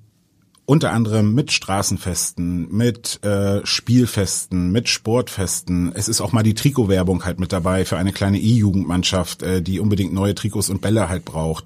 unter 0.66 0.92
anderem 0.92 1.32
mit 1.32 1.52
Straßenfesten, 1.52 2.68
mit 2.72 3.22
äh, 3.24 3.64
Spielfesten, 3.64 4.72
mit 4.72 4.88
Sportfesten. 4.88 5.92
Es 5.94 6.08
ist 6.08 6.20
auch 6.20 6.32
mal 6.32 6.42
die 6.42 6.54
Trikotwerbung 6.54 7.24
halt 7.24 7.38
mit 7.38 7.52
dabei 7.52 7.84
für 7.84 7.96
eine 7.96 8.12
kleine 8.12 8.40
E-Jugendmannschaft, 8.40 9.44
äh, 9.44 9.62
die 9.62 9.78
unbedingt 9.78 10.12
neue 10.12 10.34
Trikots 10.34 10.68
und 10.68 10.80
Bälle 10.80 11.08
halt 11.08 11.24
braucht. 11.24 11.64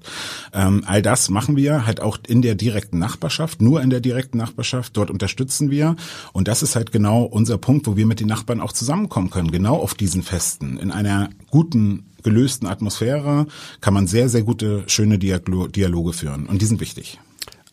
Ähm, 0.53 0.83
all 0.85 1.01
das 1.01 1.31
machen 1.31 1.55
wir 1.55 1.87
halt 1.87 1.99
auch 1.99 2.19
in 2.27 2.43
der 2.43 2.53
direkten 2.53 2.99
Nachbarschaft, 2.99 3.59
nur 3.59 3.81
in 3.81 3.89
der 3.89 4.01
direkten 4.01 4.37
Nachbarschaft. 4.37 4.95
Dort 4.95 5.09
unterstützen 5.09 5.71
wir 5.71 5.95
und 6.31 6.47
das 6.47 6.61
ist 6.61 6.75
halt 6.75 6.91
genau 6.91 7.23
unser 7.23 7.57
Punkt, 7.57 7.87
wo 7.87 7.97
wir 7.97 8.05
mit 8.05 8.19
den 8.19 8.27
Nachbarn 8.27 8.61
auch 8.61 8.71
zusammenkommen 8.71 9.31
können, 9.31 9.49
genau 9.49 9.77
auf 9.77 9.95
diesen 9.95 10.21
Festen 10.21 10.77
in 10.77 10.91
einer 10.91 11.31
guten 11.49 12.05
gelösten 12.21 12.67
Atmosphäre 12.67 13.47
kann 13.81 13.95
man 13.95 14.05
sehr, 14.05 14.29
sehr 14.29 14.43
gute, 14.43 14.83
schöne 14.85 15.17
Dialoge 15.17 16.13
führen. 16.13 16.45
Und 16.45 16.61
die 16.61 16.65
sind 16.65 16.79
wichtig. 16.79 17.19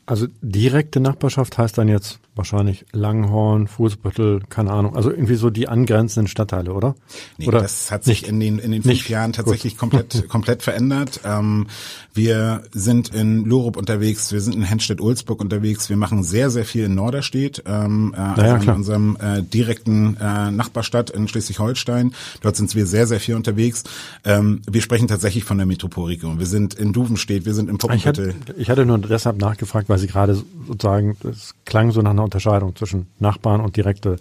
Also 0.09 0.27
direkte 0.41 1.01
Nachbarschaft 1.01 1.59
heißt 1.59 1.77
dann 1.77 1.87
jetzt 1.89 2.19
wahrscheinlich 2.39 2.87
Langhorn, 2.93 3.67
Fußbüttel, 3.67 4.41
keine 4.49 4.71
Ahnung. 4.71 4.97
Also 4.97 5.11
irgendwie 5.11 5.35
so 5.35 5.51
die 5.51 5.69
angrenzenden 5.69 6.29
Stadtteile, 6.29 6.73
oder? 6.73 6.95
Nee, 7.37 7.47
oder 7.49 7.61
das 7.61 7.91
hat 7.91 8.05
sich 8.05 8.23
nicht, 8.23 8.31
in 8.31 8.41
den 8.41 8.59
in 8.59 8.73
den 8.73 8.83
fünf 8.83 8.95
nicht. 8.95 9.09
Jahren 9.09 9.33
tatsächlich 9.33 9.75
Gut. 9.75 9.81
komplett 9.91 10.29
komplett 10.29 10.63
verändert. 10.63 11.21
Ähm, 11.25 11.67
wir 12.15 12.63
sind 12.73 13.15
in 13.15 13.45
Lorup 13.45 13.77
unterwegs, 13.77 14.33
wir 14.33 14.41
sind 14.41 14.55
in 14.55 14.63
Henstedt-Ulzburg 14.63 15.41
unterwegs, 15.41 15.89
wir 15.89 15.97
machen 15.97 16.23
sehr 16.23 16.51
sehr 16.51 16.65
viel 16.65 16.85
in 16.85 16.95
Norderstedt, 16.95 17.63
ähm, 17.67 18.15
äh, 18.17 18.21
also 18.21 18.43
ja, 18.43 18.57
in 18.57 18.69
unserem 18.71 19.17
äh, 19.21 19.43
direkten 19.43 20.17
äh, 20.17 20.51
Nachbarstadt 20.51 21.11
in 21.11 21.29
Schleswig-Holstein. 21.29 22.15
Dort 22.41 22.57
sind 22.57 22.75
wir 22.75 22.87
sehr 22.87 23.07
sehr 23.07 23.21
viel 23.21 23.35
unterwegs. 23.35 23.85
Ähm, 24.25 24.63
wir 24.71 24.81
sprechen 24.81 25.09
tatsächlich 25.09 25.45
von 25.45 25.59
der 25.59 25.67
Metropolregion. 25.67 26.39
Wir 26.39 26.47
sind 26.47 26.75
in 26.75 26.93
Duvenstedt, 26.93 27.45
wir 27.45 27.55
sind 27.55 27.69
im 27.69 27.79
Poppenviertel. 27.79 28.29
Ich, 28.29 28.49
hatte, 28.49 28.61
ich 28.61 28.71
hatte 28.71 28.87
nur 28.87 28.99
deshalb 28.99 29.39
nachgefragt, 29.39 29.89
weil 29.89 29.99
Sie 29.99 30.07
gerade 30.07 30.43
sozusagen 30.67 31.17
das 31.23 31.55
klang 31.65 31.91
so 31.91 32.03
nach 32.03 32.11
einer 32.11 32.28
Unterscheidung 32.29 32.77
zwischen 32.77 33.07
Nachbarn 33.19 33.61
und 33.61 33.77
direkte 33.77 34.17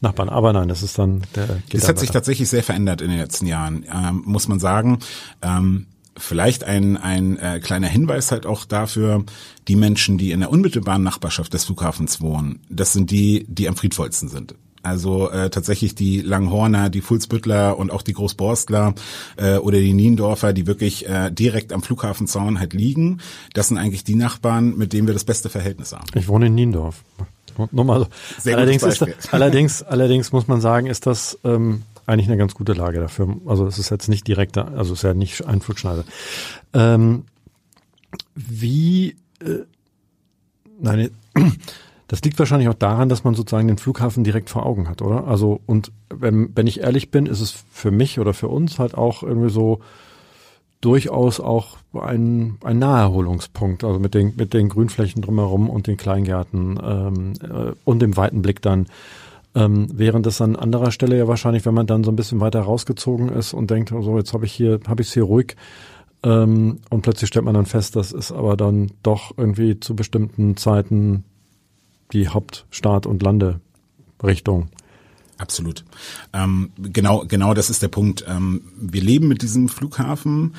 Nachbarn. 0.00 0.28
Aber 0.28 0.52
nein, 0.52 0.68
das 0.68 0.82
ist 0.82 0.98
dann 0.98 1.22
der. 1.34 1.62
Es 1.72 1.88
hat 1.88 1.98
sich 1.98 2.10
tatsächlich 2.10 2.48
sehr 2.48 2.62
verändert 2.62 3.00
in 3.00 3.10
den 3.10 3.18
letzten 3.18 3.46
Jahren, 3.46 3.84
ähm, 3.92 4.22
muss 4.26 4.48
man 4.48 4.58
sagen. 4.58 4.98
Ähm, 5.42 5.86
vielleicht 6.16 6.64
ein, 6.64 6.96
ein 6.96 7.38
äh, 7.38 7.60
kleiner 7.60 7.88
Hinweis 7.88 8.30
halt 8.30 8.46
auch 8.46 8.64
dafür, 8.64 9.24
die 9.68 9.76
Menschen, 9.76 10.18
die 10.18 10.32
in 10.32 10.40
der 10.40 10.50
unmittelbaren 10.50 11.02
Nachbarschaft 11.02 11.52
des 11.54 11.64
Flughafens 11.64 12.20
wohnen, 12.20 12.60
das 12.68 12.92
sind 12.92 13.10
die, 13.10 13.46
die 13.48 13.68
am 13.68 13.76
friedvollsten 13.76 14.28
sind. 14.28 14.54
Also 14.84 15.30
äh, 15.30 15.48
tatsächlich 15.48 15.94
die 15.94 16.20
Langhorner, 16.20 16.90
die 16.90 17.00
Fulsbüttler 17.00 17.78
und 17.78 17.90
auch 17.90 18.02
die 18.02 18.12
Großborstler 18.12 18.94
äh, 19.36 19.56
oder 19.56 19.78
die 19.78 19.94
Niendorfer, 19.94 20.52
die 20.52 20.66
wirklich 20.66 21.08
äh, 21.08 21.30
direkt 21.30 21.72
am 21.72 21.82
Flughafenzaun 21.82 22.60
halt 22.60 22.74
liegen. 22.74 23.20
Das 23.54 23.68
sind 23.68 23.78
eigentlich 23.78 24.04
die 24.04 24.14
Nachbarn, 24.14 24.76
mit 24.76 24.92
denen 24.92 25.06
wir 25.06 25.14
das 25.14 25.24
beste 25.24 25.48
Verhältnis 25.48 25.92
haben. 25.92 26.04
Ich 26.14 26.28
wohne 26.28 26.46
in 26.46 26.54
Niendorf. 26.54 27.02
Nur 27.58 27.84
mal 27.84 28.00
so. 28.00 28.06
Sehr 28.38 28.56
allerdings, 28.56 28.82
ist 28.82 29.00
das, 29.00 29.08
allerdings, 29.32 29.82
allerdings 29.82 30.32
muss 30.32 30.48
man 30.48 30.60
sagen, 30.60 30.86
ist 30.86 31.06
das 31.06 31.38
ähm, 31.44 31.82
eigentlich 32.06 32.28
eine 32.28 32.36
ganz 32.36 32.54
gute 32.54 32.72
Lage 32.72 33.00
dafür. 33.00 33.36
Also 33.46 33.66
es 33.66 33.78
ist 33.78 33.90
jetzt 33.90 34.08
nicht 34.08 34.26
direkt, 34.26 34.58
also 34.58 34.92
es 34.92 35.00
ist 35.00 35.02
ja 35.02 35.14
nicht 35.14 35.46
Einflugschneise. 35.46 36.04
Ähm, 36.72 37.24
wie, 38.34 39.16
äh, 39.40 39.64
nein, 40.80 41.10
das 42.08 42.22
liegt 42.22 42.38
wahrscheinlich 42.38 42.68
auch 42.68 42.74
daran, 42.74 43.08
dass 43.08 43.24
man 43.24 43.34
sozusagen 43.34 43.68
den 43.68 43.78
Flughafen 43.78 44.24
direkt 44.24 44.50
vor 44.50 44.66
Augen 44.66 44.88
hat, 44.88 45.02
oder? 45.02 45.26
Also 45.26 45.60
und 45.66 45.92
wenn, 46.10 46.54
wenn 46.54 46.66
ich 46.66 46.80
ehrlich 46.80 47.10
bin, 47.10 47.26
ist 47.26 47.40
es 47.40 47.64
für 47.72 47.90
mich 47.90 48.18
oder 48.18 48.34
für 48.34 48.48
uns 48.48 48.78
halt 48.78 48.94
auch 48.94 49.22
irgendwie 49.22 49.50
so 49.50 49.80
durchaus 50.84 51.40
auch 51.40 51.78
ein, 51.94 52.58
ein 52.62 52.78
Naherholungspunkt, 52.78 53.84
also 53.84 53.98
mit 53.98 54.14
den, 54.14 54.34
mit 54.36 54.52
den 54.52 54.68
Grünflächen 54.68 55.22
drumherum 55.22 55.70
und 55.70 55.86
den 55.86 55.96
Kleingärten 55.96 56.78
ähm, 56.82 57.32
äh, 57.42 57.72
und 57.84 58.00
dem 58.00 58.16
weiten 58.16 58.42
Blick 58.42 58.60
dann. 58.60 58.86
Ähm, 59.54 59.86
während 59.92 60.26
es 60.26 60.40
an 60.40 60.56
anderer 60.56 60.90
Stelle 60.90 61.16
ja 61.16 61.28
wahrscheinlich, 61.28 61.64
wenn 61.64 61.74
man 61.74 61.86
dann 61.86 62.04
so 62.04 62.10
ein 62.10 62.16
bisschen 62.16 62.40
weiter 62.40 62.60
rausgezogen 62.60 63.28
ist 63.28 63.54
und 63.54 63.70
denkt, 63.70 63.90
so 63.90 63.96
also 63.96 64.18
jetzt 64.18 64.32
habe 64.32 64.44
ich 64.44 64.52
hier, 64.52 64.80
habe 64.86 65.02
ich 65.02 65.08
es 65.08 65.14
hier 65.14 65.22
ruhig, 65.22 65.56
ähm, 66.24 66.80
und 66.90 67.02
plötzlich 67.02 67.28
stellt 67.28 67.44
man 67.44 67.54
dann 67.54 67.66
fest, 67.66 67.96
das 67.96 68.10
ist 68.12 68.32
aber 68.32 68.56
dann 68.56 68.90
doch 69.02 69.36
irgendwie 69.36 69.78
zu 69.78 69.94
bestimmten 69.94 70.56
Zeiten 70.56 71.24
die 72.12 72.28
Hauptstart- 72.28 73.06
und 73.06 73.22
Landerichtung. 73.22 74.68
Absolut. 75.38 75.84
Ähm, 76.32 76.70
genau, 76.78 77.24
genau 77.26 77.54
das 77.54 77.70
ist 77.70 77.82
der 77.82 77.88
Punkt. 77.88 78.24
Ähm, 78.28 78.62
wir 78.76 79.02
leben 79.02 79.28
mit 79.28 79.42
diesem 79.42 79.68
Flughafen. 79.68 80.54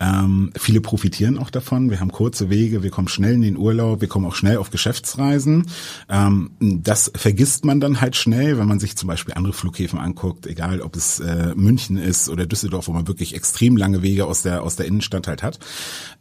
Ähm, 0.00 0.50
viele 0.56 0.80
profitieren 0.80 1.38
auch 1.38 1.50
davon. 1.50 1.90
Wir 1.90 2.00
haben 2.00 2.10
kurze 2.10 2.50
Wege, 2.50 2.82
wir 2.82 2.90
kommen 2.90 3.08
schnell 3.08 3.34
in 3.34 3.42
den 3.42 3.56
Urlaub, 3.56 4.00
wir 4.00 4.08
kommen 4.08 4.26
auch 4.26 4.34
schnell 4.34 4.56
auf 4.56 4.70
Geschäftsreisen. 4.70 5.66
Ähm, 6.08 6.50
das 6.60 7.12
vergisst 7.14 7.64
man 7.64 7.80
dann 7.80 8.00
halt 8.00 8.16
schnell, 8.16 8.58
wenn 8.58 8.66
man 8.66 8.80
sich 8.80 8.96
zum 8.96 9.06
Beispiel 9.06 9.34
andere 9.34 9.52
Flughäfen 9.52 9.98
anguckt, 9.98 10.46
egal 10.46 10.80
ob 10.80 10.96
es 10.96 11.20
äh, 11.20 11.54
München 11.54 11.96
ist 11.96 12.28
oder 12.28 12.46
Düsseldorf, 12.46 12.88
wo 12.88 12.92
man 12.92 13.06
wirklich 13.06 13.34
extrem 13.34 13.76
lange 13.76 14.02
Wege 14.02 14.26
aus 14.26 14.42
der 14.42 14.62
aus 14.62 14.76
der 14.76 14.86
Innenstadt 14.86 15.28
halt 15.28 15.42
hat. 15.42 15.58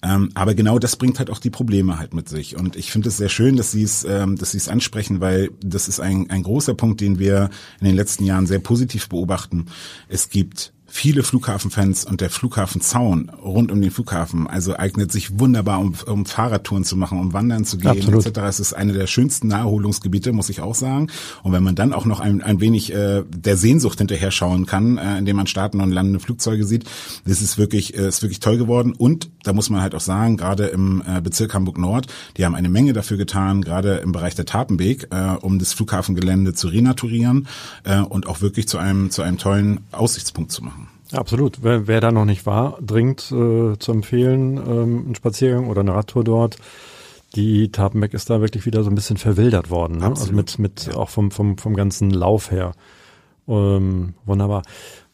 Ähm, 0.03 0.29
aber 0.35 0.53
genau 0.53 0.77
das 0.77 0.95
bringt 0.95 1.17
halt 1.19 1.29
auch 1.29 1.39
die 1.39 1.49
Probleme 1.49 1.97
halt 1.97 2.13
mit 2.13 2.29
sich. 2.29 2.55
Und 2.55 2.75
ich 2.75 2.91
finde 2.91 3.09
es 3.09 3.17
sehr 3.17 3.29
schön, 3.29 3.55
dass 3.55 3.71
Sie 3.71 3.83
es, 3.83 4.03
ähm, 4.03 4.35
dass 4.35 4.51
Sie 4.51 4.57
es 4.57 4.69
ansprechen, 4.69 5.19
weil 5.19 5.49
das 5.63 5.87
ist 5.87 5.99
ein 5.99 6.29
ein 6.29 6.43
großer 6.43 6.75
Punkt, 6.75 7.01
den 7.01 7.17
wir 7.17 7.49
in 7.79 7.87
den 7.87 7.95
letzten 7.95 8.23
Jahren 8.25 8.45
sehr 8.45 8.59
positiv 8.59 9.09
beobachten. 9.09 9.65
Es 10.07 10.29
gibt 10.29 10.73
viele 10.95 11.23
Flughafenfans 11.23 12.05
und 12.05 12.21
der 12.21 12.29
Flughafenzaun 12.29 13.29
rund 13.29 13.71
um 13.71 13.81
den 13.81 13.89
Flughafen, 13.89 14.45
also 14.45 14.77
eignet 14.77 15.11
sich 15.11 15.39
wunderbar, 15.39 15.79
um, 15.79 15.95
um 16.05 16.27
Fahrradtouren 16.27 16.83
zu 16.83 16.95
machen, 16.95 17.19
um 17.19 17.33
wandern 17.33 17.65
zu 17.65 17.79
gehen, 17.79 17.89
Absolut. 17.89 18.27
etc. 18.27 18.39
Es 18.47 18.59
ist 18.59 18.73
eine 18.73 18.93
der 18.93 19.07
schönsten 19.07 19.47
Naherholungsgebiete, 19.47 20.31
muss 20.33 20.49
ich 20.49 20.61
auch 20.61 20.75
sagen. 20.75 21.07
Und 21.41 21.51
wenn 21.51 21.63
man 21.63 21.73
dann 21.73 21.93
auch 21.93 22.05
noch 22.05 22.19
ein, 22.19 22.43
ein 22.43 22.61
wenig 22.61 22.93
äh, 22.93 23.23
der 23.27 23.57
Sehnsucht 23.57 23.97
hinterher 23.97 24.29
schauen 24.29 24.67
kann, 24.67 24.99
äh, 24.99 25.17
indem 25.17 25.37
man 25.37 25.47
starten 25.47 25.81
und 25.81 25.89
landende 25.91 26.19
Flugzeuge 26.19 26.63
sieht, 26.63 26.85
das 27.25 27.41
ist 27.41 27.57
wirklich, 27.57 27.97
äh, 27.97 28.07
ist 28.07 28.21
wirklich 28.21 28.39
toll 28.39 28.59
geworden. 28.59 28.93
Und 28.93 29.31
da 29.41 29.51
muss 29.51 29.71
man 29.71 29.81
halt 29.81 29.95
auch 29.95 29.99
sagen, 29.99 30.37
gerade 30.37 30.67
im 30.67 31.01
äh, 31.07 31.21
Bezirk 31.21 31.55
Hamburg 31.55 31.79
Nord, 31.79 32.05
die 32.37 32.45
haben 32.45 32.53
eine 32.53 32.69
Menge 32.69 32.93
dafür 32.93 33.17
getan, 33.17 33.63
gerade 33.63 33.95
im 33.95 34.11
Bereich 34.11 34.35
der 34.35 34.45
Tapenweg, 34.45 35.07
äh, 35.09 35.37
um 35.41 35.57
das 35.57 35.73
Flughafengelände 35.73 36.53
zu 36.53 36.67
renaturieren 36.67 37.47
äh, 37.83 37.99
und 37.99 38.27
auch 38.27 38.41
wirklich 38.41 38.67
zu 38.67 38.77
einem 38.77 39.09
zu 39.09 39.23
einem 39.23 39.39
tollen 39.39 39.79
Aussichtspunkt 39.91 40.51
zu 40.51 40.63
machen. 40.63 40.82
Absolut. 41.13 41.59
Wer, 41.61 41.87
wer 41.87 42.01
da 42.01 42.11
noch 42.11 42.25
nicht 42.25 42.45
war, 42.45 42.77
dringend 42.81 43.31
äh, 43.31 43.77
zu 43.77 43.91
empfehlen, 43.91 44.57
ähm, 44.57 45.11
ein 45.11 45.15
Spaziergang 45.15 45.67
oder 45.67 45.81
eine 45.81 45.93
Radtour 45.93 46.23
dort. 46.23 46.57
Die 47.35 47.71
Tapenbeck 47.71 48.13
ist 48.13 48.29
da 48.29 48.41
wirklich 48.41 48.65
wieder 48.65 48.83
so 48.83 48.89
ein 48.89 48.95
bisschen 48.95 49.17
verwildert 49.17 49.69
worden. 49.69 49.97
Ne? 49.97 50.05
Also 50.07 50.33
mit, 50.33 50.59
mit 50.59 50.87
ja. 50.87 50.95
auch 50.95 51.09
vom, 51.09 51.31
vom, 51.31 51.57
vom 51.57 51.75
ganzen 51.75 52.11
Lauf 52.11 52.51
her. 52.51 52.73
Ähm, 53.47 54.13
wunderbar. 54.25 54.63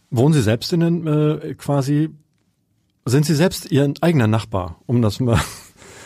Wohnen 0.09 0.33
Sie 0.33 0.41
selbst 0.41 0.73
in 0.73 0.79
den 0.79 1.07
äh, 1.07 1.55
quasi, 1.55 2.09
sind 3.05 3.25
Sie 3.25 3.35
selbst 3.35 3.71
Ihr 3.71 3.93
eigener 4.01 4.27
Nachbar, 4.27 4.81
um 4.85 5.01
das 5.01 5.19
mal 5.19 5.39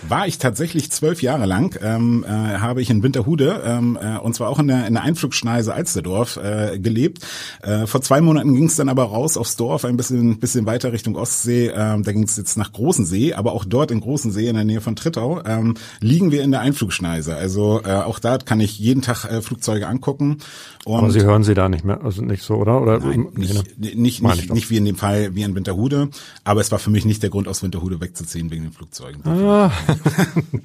war 0.10 0.27
ich 0.27 0.38
tatsächlich 0.38 0.91
zwölf 0.91 1.22
Jahre 1.22 1.45
lang, 1.45 1.77
ähm, 1.81 2.25
äh, 2.27 2.29
habe 2.29 2.81
ich 2.81 2.89
in 2.89 3.03
Winterhude 3.03 3.62
ähm, 3.65 3.98
äh, 4.01 4.17
und 4.17 4.36
zwar 4.36 4.50
auch 4.50 4.60
in 4.60 4.67
der, 4.67 4.88
in 4.88 4.93
der 4.93 5.03
Einflugschneise 5.03 5.74
Alsterdorf 5.74 6.38
äh, 6.38 6.79
gelebt. 6.79 7.25
Äh, 7.62 7.88
vor 7.88 8.01
zwei 8.01 8.22
Monaten 8.22 8.55
ging 8.55 8.65
es 8.65 8.75
dann 8.75 8.89
aber 8.89 9.03
raus 9.03 9.38
aufs 9.38 9.55
Dorf, 9.55 9.86
ein 9.86 9.98
bisschen, 9.98 10.39
bisschen 10.39 10.65
weiter 10.65 10.91
Richtung 10.91 11.15
Ostsee. 11.15 11.72
Ähm, 11.75 12.03
da 12.03 12.12
ging 12.12 12.24
es 12.24 12.38
jetzt 12.38 12.57
nach 12.57 12.72
Großensee, 12.72 13.33
aber 13.33 13.53
auch 13.53 13.65
dort 13.65 13.91
in 13.91 14.01
Großensee 14.01 14.48
in 14.48 14.55
der 14.55 14.65
Nähe 14.65 14.81
von 14.81 14.95
Trittau 14.95 15.41
ähm, 15.45 15.75
liegen 16.00 16.31
wir 16.31 16.43
in 16.43 16.51
der 16.51 16.62
Einflugschneise. 16.62 17.36
Also 17.36 17.81
äh, 17.83 17.91
auch 17.91 18.19
da 18.19 18.38
kann 18.38 18.60
ich 18.60 18.79
jeden 18.79 19.01
Tag 19.01 19.25
äh, 19.25 19.41
Flugzeuge 19.41 19.88
angucken. 19.88 20.39
Und 20.86 20.98
aber 20.98 21.12
Sie 21.12 21.22
hören 21.22 21.43
sie 21.43 21.53
da 21.53 21.69
nicht 21.69 21.86
mehr, 21.86 22.03
also 22.03 22.22
nicht 22.22 22.43
so, 22.43 22.55
oder? 22.55 22.81
oder 22.81 23.00
nein, 23.00 23.27
nicht, 23.36 23.53
nicht, 23.77 23.95
nicht, 23.95 24.24
nicht, 24.24 24.53
nicht 24.53 24.69
wie 24.69 24.77
in 24.77 24.86
dem 24.86 24.98
Fall 24.98 25.33
wie 25.36 25.43
in 25.43 25.55
Winterhude, 25.55 26.10
aber 26.43 26.62
es 26.62 26.72
war 26.72 26.79
für 26.79 26.89
mich 26.89 27.05
nicht 27.05 27.24
der 27.24 27.29
Grund, 27.29 27.48
aus 27.48 27.63
Winterhude 27.63 28.01
wegzuziehen 28.01 28.51
wegen 28.51 28.63
den 28.63 28.74
Flugzeugen. 28.74 29.25
Ah. 29.25 29.72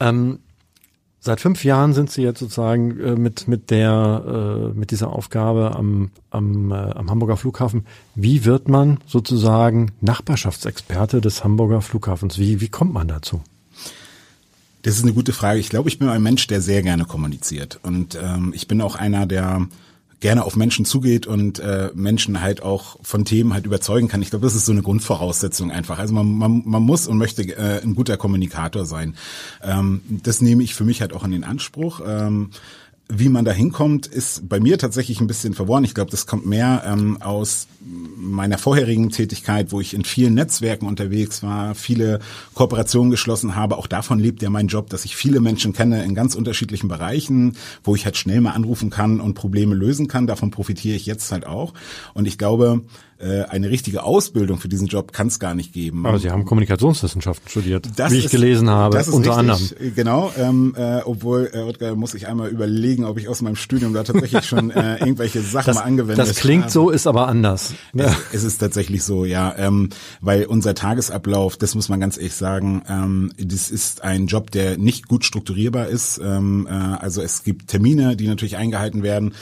ähm, 0.00 0.38
seit 1.20 1.40
fünf 1.40 1.64
Jahren 1.64 1.92
sind 1.92 2.10
Sie 2.10 2.22
jetzt 2.22 2.40
sozusagen 2.40 2.98
äh, 3.00 3.16
mit 3.16 3.48
mit 3.48 3.70
der 3.70 4.72
äh, 4.72 4.78
mit 4.78 4.90
dieser 4.90 5.10
Aufgabe 5.10 5.76
am 5.76 6.10
am, 6.30 6.72
äh, 6.72 6.74
am 6.74 7.10
Hamburger 7.10 7.36
Flughafen. 7.36 7.86
Wie 8.14 8.44
wird 8.44 8.68
man 8.68 8.98
sozusagen 9.06 9.92
Nachbarschaftsexperte 10.00 11.20
des 11.20 11.44
Hamburger 11.44 11.82
Flughafens? 11.82 12.38
Wie 12.38 12.60
wie 12.60 12.68
kommt 12.68 12.92
man 12.92 13.08
dazu? 13.08 13.42
Das 14.82 14.96
ist 14.96 15.02
eine 15.02 15.14
gute 15.14 15.32
Frage. 15.32 15.58
Ich 15.58 15.68
glaube, 15.68 15.88
ich 15.88 15.98
bin 15.98 16.08
ein 16.08 16.22
Mensch, 16.22 16.46
der 16.46 16.60
sehr 16.60 16.82
gerne 16.82 17.04
kommuniziert 17.04 17.80
und 17.82 18.16
ähm, 18.22 18.52
ich 18.54 18.68
bin 18.68 18.80
auch 18.80 18.94
einer, 18.94 19.26
der 19.26 19.66
gerne 20.20 20.44
auf 20.44 20.56
Menschen 20.56 20.84
zugeht 20.84 21.26
und 21.26 21.58
äh, 21.58 21.90
Menschen 21.94 22.40
halt 22.40 22.62
auch 22.62 22.96
von 23.02 23.24
Themen 23.24 23.52
halt 23.52 23.66
überzeugen 23.66 24.08
kann. 24.08 24.22
Ich 24.22 24.30
glaube, 24.30 24.44
das 24.44 24.54
ist 24.54 24.66
so 24.66 24.72
eine 24.72 24.82
Grundvoraussetzung 24.82 25.70
einfach. 25.70 25.98
Also 25.98 26.14
man, 26.14 26.32
man, 26.34 26.62
man 26.64 26.82
muss 26.82 27.06
und 27.06 27.18
möchte 27.18 27.42
äh, 27.42 27.82
ein 27.82 27.94
guter 27.94 28.16
Kommunikator 28.16 28.86
sein. 28.86 29.14
Ähm, 29.62 30.00
das 30.08 30.40
nehme 30.40 30.62
ich 30.62 30.74
für 30.74 30.84
mich 30.84 31.00
halt 31.02 31.12
auch 31.12 31.24
in 31.24 31.32
den 31.32 31.44
Anspruch. 31.44 32.00
Ähm, 32.06 32.50
wie 33.08 33.28
man 33.28 33.44
da 33.44 33.52
hinkommt, 33.52 34.06
ist 34.06 34.48
bei 34.48 34.58
mir 34.58 34.78
tatsächlich 34.78 35.20
ein 35.20 35.28
bisschen 35.28 35.54
verworren. 35.54 35.84
Ich 35.84 35.94
glaube, 35.94 36.10
das 36.10 36.26
kommt 36.26 36.44
mehr 36.44 36.82
ähm, 36.84 37.22
aus 37.22 37.68
meiner 38.16 38.58
vorherigen 38.58 39.10
Tätigkeit, 39.10 39.70
wo 39.70 39.80
ich 39.80 39.94
in 39.94 40.04
vielen 40.04 40.34
Netzwerken 40.34 40.86
unterwegs 40.86 41.42
war, 41.44 41.76
viele 41.76 42.18
Kooperationen 42.54 43.12
geschlossen 43.12 43.54
habe. 43.54 43.78
Auch 43.78 43.86
davon 43.86 44.18
lebt 44.18 44.42
ja 44.42 44.50
mein 44.50 44.66
Job, 44.66 44.90
dass 44.90 45.04
ich 45.04 45.14
viele 45.14 45.40
Menschen 45.40 45.72
kenne 45.72 46.04
in 46.04 46.16
ganz 46.16 46.34
unterschiedlichen 46.34 46.88
Bereichen, 46.88 47.56
wo 47.84 47.94
ich 47.94 48.04
halt 48.04 48.16
schnell 48.16 48.40
mal 48.40 48.52
anrufen 48.52 48.90
kann 48.90 49.20
und 49.20 49.34
Probleme 49.34 49.76
lösen 49.76 50.08
kann. 50.08 50.26
Davon 50.26 50.50
profitiere 50.50 50.96
ich 50.96 51.06
jetzt 51.06 51.30
halt 51.30 51.46
auch. 51.46 51.74
Und 52.12 52.26
ich 52.26 52.38
glaube, 52.38 52.82
äh, 53.18 53.42
eine 53.44 53.70
richtige 53.70 54.02
Ausbildung 54.02 54.58
für 54.58 54.68
diesen 54.68 54.88
Job 54.88 55.12
kann 55.12 55.28
es 55.28 55.38
gar 55.38 55.54
nicht 55.54 55.72
geben. 55.72 56.06
Aber 56.06 56.18
Sie 56.18 56.30
haben 56.30 56.44
Kommunikationswissenschaften 56.44 57.48
studiert, 57.48 57.88
das 57.96 58.12
wie 58.12 58.18
ich 58.18 58.26
ist, 58.26 58.30
gelesen 58.30 58.68
habe, 58.68 58.98
unter 58.98 59.14
richtig, 59.14 59.32
anderem. 59.32 59.94
Genau, 59.94 60.32
ähm, 60.38 60.74
äh, 60.76 61.00
obwohl, 61.04 61.50
äh, 61.52 61.60
Ottgar, 61.60 61.94
muss 61.94 62.14
ich 62.14 62.26
einmal 62.26 62.48
überlegen, 62.48 63.04
ob 63.04 63.18
ich 63.18 63.28
aus 63.28 63.42
meinem 63.42 63.56
Studium 63.56 63.94
da 63.94 64.02
tatsächlich 64.02 64.44
schon 64.46 64.70
äh, 64.70 64.98
irgendwelche 64.98 65.40
Sachen 65.40 65.66
das, 65.66 65.76
mal 65.76 65.82
angewendet 65.82 66.18
habe. 66.18 66.28
Das 66.28 66.38
klingt 66.38 66.64
habe. 66.64 66.72
so, 66.72 66.90
ist 66.90 67.06
aber 67.06 67.28
anders. 67.28 67.74
Es, 67.94 68.12
es, 68.32 68.44
ist 68.44 68.58
tatsächlich 68.58 69.02
so, 69.02 69.24
ja, 69.24 69.54
ähm, 69.56 69.90
weil 70.20 70.44
unser 70.44 70.74
Tagesablauf, 70.74 71.56
das 71.56 71.74
muss 71.74 71.88
man 71.88 72.00
ganz 72.00 72.16
ehrlich 72.16 72.34
sagen, 72.34 72.82
ähm, 72.88 73.32
das 73.38 73.70
ist 73.70 74.04
ein 74.04 74.26
Job, 74.26 74.50
der 74.50 74.78
nicht 74.78 75.08
gut 75.08 75.24
strukturierbar 75.24 75.86
ist. 75.86 76.20
Ähm, 76.22 76.66
äh, 76.68 76.72
also 76.72 77.22
es 77.22 77.44
gibt 77.44 77.68
Termine, 77.68 78.16
die 78.16 78.28
natürlich 78.28 78.56
eingehalten 78.56 79.02
werden. 79.02 79.32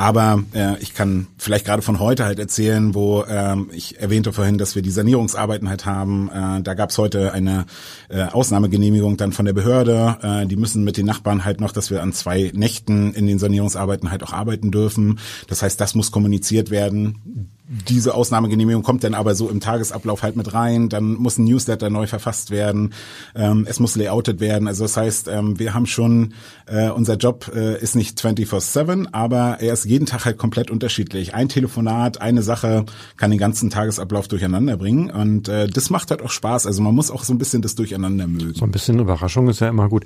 Aber 0.00 0.42
äh, 0.54 0.78
ich 0.80 0.94
kann 0.94 1.26
vielleicht 1.36 1.66
gerade 1.66 1.82
von 1.82 2.00
heute 2.00 2.24
halt 2.24 2.38
erzählen, 2.38 2.94
wo 2.94 3.22
ähm, 3.28 3.68
ich 3.70 4.00
erwähnte 4.00 4.32
vorhin, 4.32 4.56
dass 4.56 4.74
wir 4.74 4.80
die 4.80 4.90
Sanierungsarbeiten 4.90 5.68
halt 5.68 5.84
haben. 5.84 6.30
Äh, 6.30 6.62
da 6.62 6.72
gab 6.72 6.88
es 6.88 6.96
heute 6.96 7.34
eine 7.34 7.66
äh, 8.08 8.22
Ausnahmegenehmigung 8.22 9.18
dann 9.18 9.32
von 9.32 9.44
der 9.44 9.52
Behörde. 9.52 10.16
Äh, 10.22 10.46
die 10.46 10.56
müssen 10.56 10.84
mit 10.84 10.96
den 10.96 11.04
Nachbarn 11.04 11.44
halt 11.44 11.60
noch, 11.60 11.72
dass 11.72 11.90
wir 11.90 12.02
an 12.02 12.14
zwei 12.14 12.50
Nächten 12.54 13.12
in 13.12 13.26
den 13.26 13.38
Sanierungsarbeiten 13.38 14.10
halt 14.10 14.22
auch 14.22 14.32
arbeiten 14.32 14.70
dürfen. 14.70 15.18
Das 15.48 15.60
heißt, 15.60 15.78
das 15.78 15.94
muss 15.94 16.10
kommuniziert 16.10 16.70
werden 16.70 17.50
diese 17.70 18.14
Ausnahmegenehmigung 18.14 18.82
kommt 18.82 19.04
dann 19.04 19.14
aber 19.14 19.36
so 19.36 19.48
im 19.48 19.60
Tagesablauf 19.60 20.24
halt 20.24 20.34
mit 20.34 20.52
rein. 20.52 20.88
Dann 20.88 21.14
muss 21.14 21.38
ein 21.38 21.44
Newsletter 21.44 21.88
neu 21.88 22.08
verfasst 22.08 22.50
werden. 22.50 22.92
Ähm, 23.36 23.64
es 23.68 23.78
muss 23.78 23.94
layoutet 23.94 24.40
werden. 24.40 24.66
Also 24.66 24.82
das 24.82 24.96
heißt, 24.96 25.28
ähm, 25.28 25.56
wir 25.60 25.72
haben 25.72 25.86
schon, 25.86 26.34
äh, 26.66 26.90
unser 26.90 27.14
Job 27.14 27.48
äh, 27.54 27.80
ist 27.80 27.94
nicht 27.94 28.20
24-7, 28.20 29.08
aber 29.12 29.58
er 29.60 29.72
ist 29.72 29.84
jeden 29.84 30.06
Tag 30.06 30.24
halt 30.24 30.36
komplett 30.36 30.68
unterschiedlich. 30.68 31.34
Ein 31.34 31.48
Telefonat, 31.48 32.20
eine 32.20 32.42
Sache 32.42 32.86
kann 33.16 33.30
den 33.30 33.38
ganzen 33.38 33.70
Tagesablauf 33.70 34.26
durcheinander 34.26 34.76
bringen. 34.76 35.08
Und 35.08 35.48
äh, 35.48 35.68
das 35.68 35.90
macht 35.90 36.10
halt 36.10 36.22
auch 36.22 36.30
Spaß. 36.30 36.66
Also 36.66 36.82
man 36.82 36.94
muss 36.94 37.12
auch 37.12 37.22
so 37.22 37.32
ein 37.32 37.38
bisschen 37.38 37.62
das 37.62 37.76
Durcheinander 37.76 38.26
mögen. 38.26 38.54
So 38.54 38.64
ein 38.64 38.72
bisschen 38.72 38.98
Überraschung 38.98 39.48
ist 39.48 39.60
ja 39.60 39.68
immer 39.68 39.88
gut. 39.88 40.04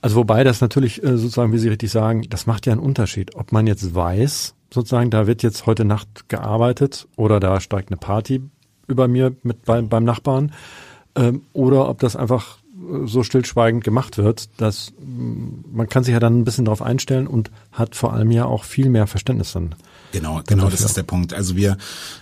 Also 0.00 0.16
wobei 0.16 0.42
das 0.42 0.62
natürlich 0.62 1.02
äh, 1.02 1.18
sozusagen, 1.18 1.52
wie 1.52 1.58
Sie 1.58 1.68
richtig 1.68 1.90
sagen, 1.90 2.24
das 2.30 2.46
macht 2.46 2.64
ja 2.66 2.72
einen 2.72 2.80
Unterschied, 2.80 3.34
ob 3.34 3.52
man 3.52 3.66
jetzt 3.66 3.94
weiß, 3.94 4.54
sozusagen, 4.72 5.10
da 5.10 5.26
wird 5.26 5.42
jetzt 5.42 5.66
heute 5.66 5.84
Nacht 5.84 6.28
gearbeitet 6.28 7.08
oder 7.16 7.40
da 7.40 7.60
steigt 7.60 7.90
eine 7.90 7.96
Party 7.96 8.42
über 8.86 9.08
mir 9.08 9.34
mit 9.42 9.64
beim, 9.64 9.88
beim 9.88 10.04
Nachbarn. 10.04 10.52
Ähm, 11.14 11.42
oder 11.52 11.88
ob 11.88 11.98
das 12.00 12.16
einfach 12.16 12.58
so 13.04 13.22
stillschweigend 13.22 13.84
gemacht 13.84 14.18
wird, 14.18 14.48
dass 14.60 14.92
man 14.98 15.88
kann 15.88 16.04
sich 16.04 16.12
ja 16.12 16.20
dann 16.20 16.40
ein 16.40 16.44
bisschen 16.44 16.64
darauf 16.64 16.82
einstellen 16.82 17.26
und 17.26 17.50
hat 17.72 17.94
vor 17.94 18.12
allem 18.12 18.30
ja 18.30 18.44
auch 18.44 18.64
viel 18.64 18.88
mehr 18.88 19.06
Verständnis 19.06 19.52
dann 19.52 19.74
Genau, 20.12 20.40
genau, 20.46 20.70
das 20.70 20.80
ist 20.80 20.96
der 20.96 21.02
Punkt. 21.02 21.34
Also 21.34 21.54
wir, 21.54 21.76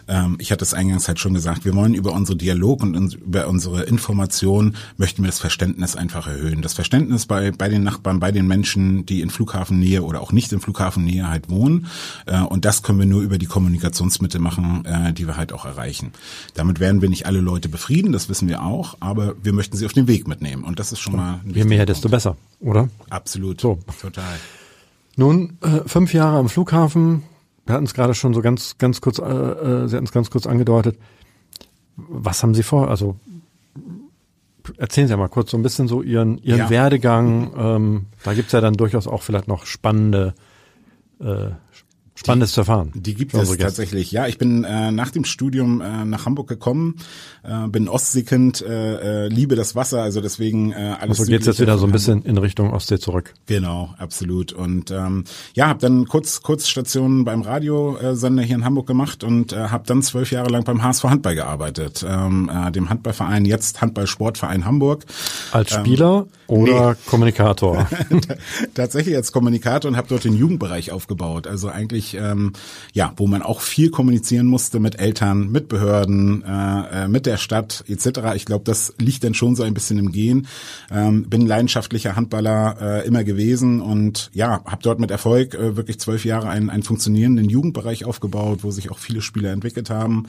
ähm, 0.09 0.37
ich 0.41 0.51
hatte 0.51 0.65
es 0.65 0.75
eingangs 0.75 1.07
halt 1.07 1.21
schon 1.21 1.35
gesagt, 1.35 1.65
wir 1.65 1.75
wollen 1.75 1.95
über 1.95 2.13
unsere 2.13 2.37
Dialog 2.37 2.83
und 2.83 3.15
über 3.15 3.47
unsere 3.47 3.85
Information 3.85 4.77
möchten 4.97 5.23
wir 5.23 5.29
das 5.29 5.39
Verständnis 5.39 5.95
einfach 5.95 6.27
erhöhen. 6.27 6.63
Das 6.63 6.75
Verständnis 6.75 7.27
bei 7.27 7.53
bei 7.53 7.69
den 7.69 7.85
Nachbarn, 7.85 8.19
bei 8.19 8.33
den 8.33 8.49
Menschen, 8.49 9.07
die 9.07 9.21
in 9.21 9.31
Flughafennähe 9.31 10.03
oder 10.03 10.21
auch 10.21 10.33
nicht 10.33 10.53
in 10.53 10.61
Flughafennähe 10.61 11.29
halt 11.29 11.49
wohnen. 11.49 11.87
Äh, 12.27 12.41
und 12.41 12.65
das 12.65 12.83
können 12.83 12.99
wir 12.99 13.07
nur 13.07 13.23
über 13.23 13.39
die 13.39 13.47
Kommunikationsmittel 13.47 14.41
machen, 14.41 14.85
äh, 14.85 15.13
die 15.13 15.29
wir 15.29 15.37
halt 15.37 15.53
auch 15.53 15.65
erreichen. 15.65 16.11
Damit 16.55 16.81
werden 16.81 17.03
wir 17.03 17.09
nicht 17.09 17.27
alle 17.27 17.41
Leute 17.41 17.69
befrieden, 17.69 18.13
das 18.13 18.29
wissen 18.29 18.49
wir 18.49 18.63
auch, 18.63 18.97
aber 18.99 19.35
wir 19.43 19.53
möchten 19.53 19.77
sie 19.77 19.87
auf 19.87 19.93
den 19.93 20.09
Weg 20.09 20.27
mitnehmen. 20.27 20.56
Und 20.65 20.79
das 20.79 20.93
ist 20.93 21.01
schon 21.01 21.17
mal. 21.17 21.41
Je 21.45 21.65
mehr, 21.65 21.79
Punkt. 21.79 21.91
desto 21.91 22.09
besser, 22.09 22.37
oder? 22.61 22.89
Absolut. 23.11 23.61
So. 23.61 23.79
Total. 24.01 24.37
Nun, 25.17 25.59
äh, 25.63 25.87
fünf 25.87 26.13
Jahre 26.13 26.39
am 26.39 26.49
Flughafen, 26.49 27.23
wir 27.65 27.75
hatten 27.75 27.87
es 27.87 27.95
gerade 27.95 28.15
schon 28.15 28.35
so 28.35 28.43
ganz, 28.43 28.79
ganz 28.79 29.01
kurz, 29.01 29.19
äh, 29.19 29.23
äh, 29.25 29.89
Sie 29.89 29.97
hatten 29.97 30.07
es 30.07 30.13
ganz 30.13 30.31
kurz 30.31 30.47
angedeutet. 30.47 30.99
Was 31.97 32.43
haben 32.43 32.55
Sie 32.55 32.63
vor? 32.63 32.89
Also 32.89 33.17
erzählen 34.77 35.09
Sie 35.09 35.13
ja 35.13 35.17
mal 35.17 35.29
kurz 35.29 35.51
so 35.51 35.57
ein 35.57 35.63
bisschen 35.63 35.89
so 35.89 36.03
Ihren, 36.03 36.39
Ihren 36.39 36.59
ja. 36.59 36.71
Werdegang. 36.71 37.53
Ähm, 37.57 38.07
da 38.23 38.35
gibt's 38.35 38.53
ja 38.53 38.61
dann 38.61 38.75
durchaus 38.75 39.07
auch 39.09 39.23
vielleicht 39.23 39.49
noch 39.49 39.67
spannende 39.67 40.35
äh, 41.21 41.51
Spannendes 42.17 42.53
zu 42.53 42.63
erfahren. 42.63 42.93
Die 42.95 43.15
gibt 43.15 43.35
es 43.35 43.57
tatsächlich. 43.59 44.11
Ja, 44.11 44.27
ich 44.27 44.39
bin 44.39 44.65
äh, 44.65 44.91
nach 44.91 45.11
dem 45.11 45.25
Studium 45.25 45.83
äh, 45.83 46.05
nach 46.07 46.25
Hamburg 46.25 46.49
gekommen, 46.49 46.97
äh, 47.45 47.69
bin 47.69 47.89
Ostseekind, 47.89 48.63
äh, 48.63 49.27
äh, 49.27 49.29
liebe 49.29 49.55
das 49.55 49.77
Wasser, 49.77 50.03
also 50.03 50.23
deswegen 50.23 50.73
äh, 50.73 50.97
alles. 50.99 51.21
Also 51.21 51.31
geht's 51.31 51.47
jetzt 51.47 51.61
wieder 51.61 51.77
so 51.77 51.87
ein 51.87 51.93
bisschen 51.93 52.23
in 52.23 52.39
Richtung 52.39 52.73
Ostsee 52.73 52.99
zurück. 52.99 53.35
Genau, 53.45 53.95
absolut. 53.99 54.55
Und 54.55 54.91
ähm, 54.91 55.25
ja, 55.55 55.69
habe 55.69 55.79
dann 55.81 56.07
kurz 56.07 56.41
kurz 56.41 56.69
Stationen 56.69 57.25
beim 57.25 57.43
Radiosender 57.43 58.43
hier 58.43 58.57
in 58.57 58.65
Hamburg 58.65 58.87
gemacht 58.87 59.23
und 59.23 59.53
äh, 59.53 59.69
habe 59.69 59.85
dann 59.87 60.03
zwölf 60.03 60.31
Jahre 60.33 60.49
lang 60.49 60.65
beim 60.65 60.83
HSV 60.83 61.05
Handball 61.05 61.35
gearbeitet, 61.35 62.05
ähm, 62.09 62.51
äh, 62.53 62.73
dem 62.73 62.89
Handballverein 62.89 63.45
jetzt 63.45 63.83
Handballsportverein 63.83 64.65
Hamburg. 64.65 65.05
Als 65.53 65.73
ähm, 65.73 65.81
Spieler 65.81 66.27
ähm, 66.49 66.57
oder 66.57 66.91
nee. 66.93 66.97
Kommunikator? 67.07 67.87
Tatsächlich 68.75 69.15
als 69.15 69.33
Kommunikator 69.33 69.91
und 69.91 69.97
habe 69.99 70.09
dort 70.09 70.25
den 70.25 70.35
Jugendbereich 70.35 70.93
aufgebaut. 70.93 71.47
Also 71.47 71.69
eigentlich 71.69 72.06
wirklich, 72.07 72.23
ähm, 72.23 72.53
ja, 72.93 73.13
wo 73.17 73.27
man 73.27 73.43
auch 73.43 73.61
viel 73.61 73.91
kommunizieren 73.91 74.47
musste 74.47 74.81
mit 74.81 74.99
Eltern, 74.99 75.51
mit 75.51 75.69
Behörden, 75.69 76.43
äh, 76.45 77.05
äh 77.05 77.09
mit 77.09 77.27
der 77.27 77.37
Stadt 77.37 77.85
etc. 77.89 78.35
Ich 78.35 78.45
glaube, 78.45 78.65
das 78.65 78.95
liegt 78.99 79.25
dann 79.25 79.35
schon 79.35 79.57
so 79.57 79.63
ein 79.63 79.75
bisschen 79.75 79.99
im 79.99 80.13
Gehen. 80.13 80.47
Ähm, 80.91 81.29
bin 81.29 81.47
leidenschaftlicher 81.47 82.17
Handballer 82.17 82.77
äh, 82.81 83.07
immer 83.07 83.25
gewesen 83.25 83.81
und 83.81 84.31
ja, 84.33 84.63
habe 84.65 84.83
dort 84.83 85.01
mit 85.01 85.11
Erfolg 85.11 85.55
äh, 85.55 85.77
wirklich 85.77 85.99
zwölf 85.99 86.25
Jahre 86.25 86.49
einen, 86.49 86.71
einen 86.71 86.83
funktionierenden 86.83 87.49
Jugendbereich 87.49 88.05
aufgebaut, 88.05 88.61
wo 88.63 88.71
sich 88.71 88.91
auch 88.91 88.99
viele 88.99 89.23
Spieler 89.23 89.53
entwickelt 89.53 89.91
haben 89.91 90.27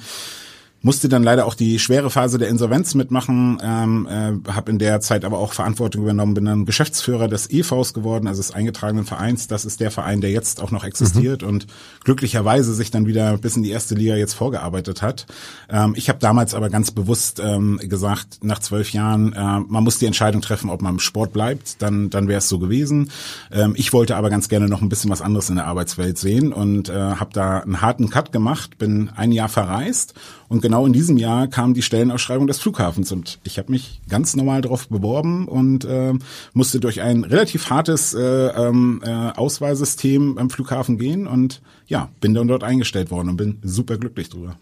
musste 0.81 1.09
dann 1.09 1.23
leider 1.23 1.45
auch 1.45 1.55
die 1.55 1.79
schwere 1.79 2.09
Phase 2.09 2.37
der 2.37 2.49
Insolvenz 2.49 2.93
mitmachen, 2.93 3.59
ähm, 3.63 4.07
äh, 4.09 4.51
habe 4.51 4.71
in 4.71 4.79
der 4.79 5.01
Zeit 5.01 5.25
aber 5.25 5.39
auch 5.39 5.53
Verantwortung 5.53 6.03
übernommen, 6.03 6.33
bin 6.35 6.45
dann 6.45 6.65
Geschäftsführer 6.65 7.27
des 7.27 7.49
EVs 7.49 7.93
geworden, 7.93 8.27
also 8.27 8.41
des 8.41 8.51
eingetragenen 8.51 9.05
Vereins. 9.05 9.47
Das 9.47 9.65
ist 9.65 9.79
der 9.79 9.91
Verein, 9.91 10.21
der 10.21 10.31
jetzt 10.31 10.61
auch 10.61 10.71
noch 10.71 10.83
existiert 10.83 11.41
mhm. 11.41 11.47
und 11.47 11.67
glücklicherweise 12.03 12.73
sich 12.73 12.91
dann 12.91 13.07
wieder 13.07 13.37
bis 13.37 13.57
in 13.57 13.63
die 13.63 13.71
erste 13.71 13.95
Liga 13.95 14.15
jetzt 14.15 14.33
vorgearbeitet 14.33 15.01
hat. 15.01 15.25
Ähm, 15.69 15.93
ich 15.95 16.09
habe 16.09 16.19
damals 16.19 16.53
aber 16.53 16.69
ganz 16.69 16.91
bewusst 16.91 17.41
ähm, 17.43 17.79
gesagt, 17.83 18.43
nach 18.43 18.59
zwölf 18.59 18.91
Jahren, 18.91 19.33
äh, 19.33 19.59
man 19.59 19.83
muss 19.83 19.99
die 19.99 20.05
Entscheidung 20.05 20.41
treffen, 20.41 20.69
ob 20.69 20.81
man 20.81 20.95
im 20.95 20.99
Sport 20.99 21.33
bleibt, 21.33 21.81
dann, 21.81 22.09
dann 22.09 22.27
wäre 22.27 22.39
es 22.39 22.49
so 22.49 22.59
gewesen. 22.59 23.11
Ähm, 23.51 23.73
ich 23.75 23.93
wollte 23.93 24.15
aber 24.15 24.29
ganz 24.29 24.47
gerne 24.47 24.67
noch 24.67 24.81
ein 24.81 24.89
bisschen 24.89 25.09
was 25.09 25.21
anderes 25.21 25.49
in 25.49 25.55
der 25.55 25.65
Arbeitswelt 25.65 26.17
sehen 26.17 26.53
und 26.53 26.89
äh, 26.89 26.93
habe 26.93 27.31
da 27.33 27.59
einen 27.59 27.81
harten 27.81 28.09
Cut 28.09 28.31
gemacht, 28.31 28.77
bin 28.77 29.09
ein 29.15 29.31
Jahr 29.31 29.49
verreist 29.49 30.13
und 30.49 30.61
genau 30.67 30.85
in 30.85 30.91
diesem 30.91 31.15
Jahr 31.15 31.47
kam 31.47 31.73
die 31.73 31.81
Stellenausschreibung 31.81 32.45
des 32.45 32.59
Flughafens 32.59 33.13
und 33.13 33.39
ich 33.45 33.57
habe 33.57 33.71
mich 33.71 34.01
ganz 34.09 34.35
normal 34.35 34.59
darauf 34.59 34.89
beworben 34.89 35.47
und 35.47 35.85
äh, 35.85 36.13
musste 36.51 36.81
durch 36.81 37.01
ein 37.01 37.23
relativ 37.23 37.69
hartes 37.69 38.13
äh, 38.13 38.21
ähm, 38.21 39.01
äh, 39.01 39.09
Auswahlsystem 39.09 40.35
beim 40.35 40.49
Flughafen 40.49 40.97
gehen 40.97 41.25
und 41.25 41.61
ja, 41.85 42.09
bin 42.19 42.33
dann 42.33 42.49
dort 42.49 42.65
eingestellt 42.65 43.11
worden 43.11 43.29
und 43.29 43.37
bin 43.37 43.59
super 43.63 43.97
glücklich 43.97 44.27
drüber. 44.27 44.57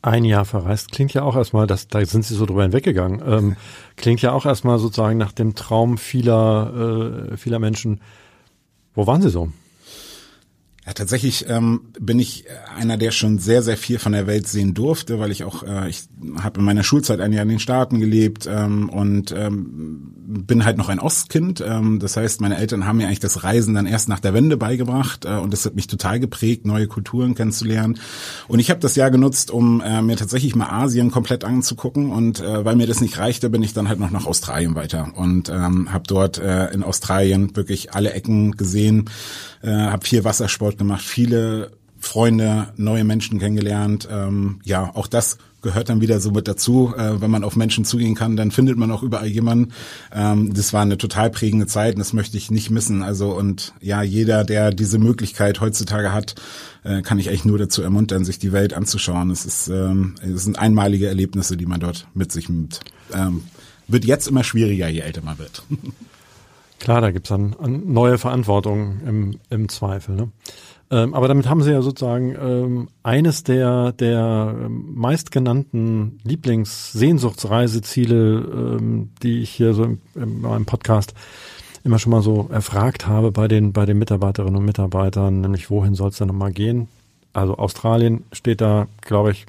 Ein 0.00 0.24
Jahr 0.24 0.44
verreist 0.44 0.92
klingt 0.92 1.12
ja 1.12 1.24
auch 1.24 1.34
erstmal, 1.34 1.66
das, 1.66 1.88
da 1.88 2.06
sind 2.06 2.24
Sie 2.24 2.34
so 2.34 2.46
drüber 2.46 2.62
hinweggegangen, 2.62 3.20
ähm, 3.26 3.56
klingt 3.96 4.22
ja 4.22 4.30
auch 4.30 4.46
erstmal 4.46 4.78
sozusagen 4.78 5.18
nach 5.18 5.32
dem 5.32 5.56
Traum 5.56 5.98
vieler, 5.98 7.32
äh, 7.32 7.36
vieler 7.36 7.58
Menschen. 7.58 8.00
Wo 8.94 9.08
waren 9.08 9.22
Sie 9.22 9.30
so? 9.30 9.48
Ja, 10.88 10.94
tatsächlich 10.94 11.44
ähm, 11.50 11.82
bin 12.00 12.18
ich 12.18 12.46
einer, 12.74 12.96
der 12.96 13.10
schon 13.10 13.38
sehr, 13.38 13.62
sehr 13.62 13.76
viel 13.76 13.98
von 13.98 14.12
der 14.12 14.26
Welt 14.26 14.48
sehen 14.48 14.72
durfte, 14.72 15.20
weil 15.20 15.30
ich 15.30 15.44
auch, 15.44 15.62
äh, 15.62 15.86
ich 15.90 16.04
habe 16.40 16.60
in 16.60 16.64
meiner 16.64 16.82
Schulzeit 16.82 17.20
ein 17.20 17.34
Jahr 17.34 17.42
in 17.42 17.50
den 17.50 17.58
Staaten 17.58 18.00
gelebt 18.00 18.48
ähm, 18.50 18.88
und 18.88 19.30
ähm, 19.36 20.14
bin 20.16 20.64
halt 20.64 20.78
noch 20.78 20.88
ein 20.88 20.98
Ostkind. 20.98 21.60
Ähm, 21.60 21.98
das 21.98 22.16
heißt, 22.16 22.40
meine 22.40 22.56
Eltern 22.56 22.86
haben 22.86 22.96
mir 22.96 23.06
eigentlich 23.06 23.20
das 23.20 23.44
Reisen 23.44 23.74
dann 23.74 23.84
erst 23.84 24.08
nach 24.08 24.18
der 24.18 24.32
Wende 24.32 24.56
beigebracht 24.56 25.26
äh, 25.26 25.36
und 25.36 25.52
das 25.52 25.66
hat 25.66 25.76
mich 25.76 25.88
total 25.88 26.20
geprägt, 26.20 26.64
neue 26.64 26.86
Kulturen 26.86 27.34
kennenzulernen. 27.34 27.98
Und 28.46 28.58
ich 28.58 28.70
habe 28.70 28.80
das 28.80 28.96
Jahr 28.96 29.10
genutzt, 29.10 29.50
um 29.50 29.82
äh, 29.82 30.00
mir 30.00 30.16
tatsächlich 30.16 30.56
mal 30.56 30.70
Asien 30.70 31.10
komplett 31.10 31.44
anzugucken 31.44 32.10
und 32.10 32.40
äh, 32.40 32.64
weil 32.64 32.76
mir 32.76 32.86
das 32.86 33.02
nicht 33.02 33.18
reichte, 33.18 33.50
bin 33.50 33.62
ich 33.62 33.74
dann 33.74 33.90
halt 33.90 34.00
noch 34.00 34.10
nach 34.10 34.24
Australien 34.24 34.74
weiter 34.74 35.12
und 35.16 35.50
ähm, 35.50 35.92
habe 35.92 36.04
dort 36.06 36.38
äh, 36.38 36.72
in 36.72 36.82
Australien 36.82 37.54
wirklich 37.56 37.92
alle 37.92 38.14
Ecken 38.14 38.52
gesehen, 38.52 39.10
äh, 39.60 39.70
habe 39.70 40.06
viel 40.06 40.24
Wassersport 40.24 40.77
gemacht, 40.78 41.02
viele 41.02 41.72
Freunde, 42.00 42.68
neue 42.76 43.04
Menschen 43.04 43.38
kennengelernt. 43.38 44.08
Ähm, 44.10 44.60
ja, 44.64 44.94
auch 44.94 45.06
das 45.06 45.38
gehört 45.62 45.88
dann 45.88 46.00
wieder 46.00 46.20
so 46.20 46.30
mit 46.30 46.46
dazu. 46.46 46.94
Äh, 46.96 47.20
wenn 47.20 47.30
man 47.30 47.44
auf 47.44 47.56
Menschen 47.56 47.84
zugehen 47.84 48.14
kann, 48.14 48.36
dann 48.36 48.50
findet 48.50 48.76
man 48.76 48.90
auch 48.90 49.02
überall 49.02 49.26
jemanden. 49.26 49.72
Ähm, 50.12 50.54
das 50.54 50.72
war 50.72 50.82
eine 50.82 50.98
total 50.98 51.30
prägende 51.30 51.66
Zeit 51.66 51.94
und 51.94 51.98
das 51.98 52.12
möchte 52.12 52.36
ich 52.36 52.50
nicht 52.50 52.70
missen. 52.70 53.02
Also 53.02 53.36
und 53.36 53.74
ja, 53.80 54.02
jeder, 54.02 54.44
der 54.44 54.70
diese 54.70 54.98
Möglichkeit 54.98 55.60
heutzutage 55.60 56.12
hat, 56.12 56.36
äh, 56.84 57.02
kann 57.02 57.18
ich 57.18 57.28
eigentlich 57.28 57.44
nur 57.44 57.58
dazu 57.58 57.82
ermuntern, 57.82 58.24
sich 58.24 58.38
die 58.38 58.52
Welt 58.52 58.74
anzuschauen. 58.74 59.30
Es 59.30 59.44
ist, 59.44 59.68
ähm, 59.68 60.14
es 60.22 60.44
sind 60.44 60.58
einmalige 60.58 61.08
Erlebnisse, 61.08 61.56
die 61.56 61.66
man 61.66 61.80
dort 61.80 62.06
mit 62.14 62.30
sich 62.30 62.48
nimmt. 62.48 62.80
Ähm, 63.12 63.42
wird 63.88 64.04
jetzt 64.04 64.28
immer 64.28 64.44
schwieriger, 64.44 64.88
je 64.88 65.00
älter 65.00 65.22
man 65.22 65.38
wird. 65.38 65.64
Klar, 66.78 67.00
da 67.00 67.10
gibt's 67.10 67.30
dann 67.30 67.56
neue 67.86 68.18
Verantwortung 68.18 69.00
im, 69.04 69.40
im 69.50 69.68
Zweifel. 69.68 70.14
Ne? 70.14 70.28
Ähm, 70.90 71.12
aber 71.14 71.28
damit 71.28 71.48
haben 71.48 71.62
Sie 71.62 71.70
ja 71.70 71.80
sozusagen 71.82 72.34
ähm, 72.40 72.88
eines 73.02 73.44
der, 73.44 73.92
der 73.92 74.54
meistgenannten 74.68 76.18
Lieblingssehnsuchtsreiseziele, 76.24 78.78
ähm, 78.80 79.10
die 79.22 79.40
ich 79.40 79.50
hier 79.50 79.74
so 79.74 79.84
im, 79.84 80.00
in 80.14 80.40
meinem 80.40 80.64
Podcast 80.64 81.12
immer 81.84 81.98
schon 81.98 82.12
mal 82.12 82.22
so 82.22 82.48
erfragt 82.50 83.06
habe 83.06 83.30
bei 83.32 83.48
den, 83.48 83.74
bei 83.74 83.84
den 83.86 83.98
Mitarbeiterinnen 83.98 84.56
und 84.56 84.64
Mitarbeitern, 84.64 85.42
nämlich 85.42 85.70
wohin 85.70 85.94
soll 85.94 86.08
es 86.08 86.16
denn 86.18 86.28
nochmal 86.28 86.52
gehen? 86.52 86.88
Also 87.32 87.56
Australien 87.56 88.24
steht 88.32 88.62
da, 88.62 88.86
glaube 89.02 89.32
ich, 89.32 89.44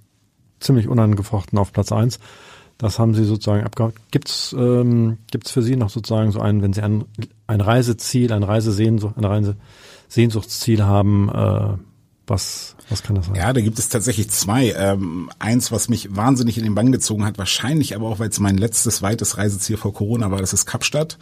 ziemlich 0.60 0.90
unangefochten 0.90 1.58
auf 1.58 1.72
Platz 1.72 1.92
eins. 1.92 2.20
Das 2.78 3.00
haben 3.00 3.14
Sie 3.14 3.26
sozusagen 3.26 3.64
abgehakt. 3.64 3.98
Gibt's 4.12 4.56
ähm, 4.58 5.18
gibt's 5.32 5.52
für 5.52 5.62
Sie 5.62 5.76
noch 5.76 5.90
sozusagen 5.90 6.32
so 6.32 6.40
einen, 6.40 6.62
wenn 6.62 6.72
Sie 6.74 6.82
ein, 6.82 7.04
ein 7.48 7.62
Reiseziel, 7.62 8.32
ein 8.32 8.44
Reisesehnsucht, 8.44 9.18
eine 9.18 9.30
Reise 9.30 9.56
Sehnsuchtsziel 10.10 10.84
haben, 10.84 11.30
äh, 11.30 11.78
was, 12.28 12.76
was 12.90 13.02
kann 13.02 13.16
das 13.16 13.28
sein? 13.28 13.36
Ja, 13.36 13.54
da 13.54 13.62
gibt 13.62 13.80
es 13.80 13.90
tatsächlich 13.90 14.30
zwei. 14.30 14.74
Ähm, 14.78 15.30
eins, 15.40 15.72
was 15.72 15.90
mich 15.90 16.16
wahnsinnig 16.16 16.58
in 16.58 16.64
den 16.64 16.76
Bann 16.76 16.92
gezogen 16.92 17.26
hat, 17.26 17.38
wahrscheinlich 17.38 17.96
aber 17.96 18.08
auch, 18.08 18.20
weil 18.20 18.30
es 18.30 18.40
mein 18.40 18.58
letztes 18.58 19.02
weites 19.02 19.38
Reiseziel 19.38 19.78
vor 19.78 19.94
Corona 19.94 20.30
war, 20.30 20.40
das 20.40 20.54
ist 20.54 20.66
Kapstadt. 20.66 21.18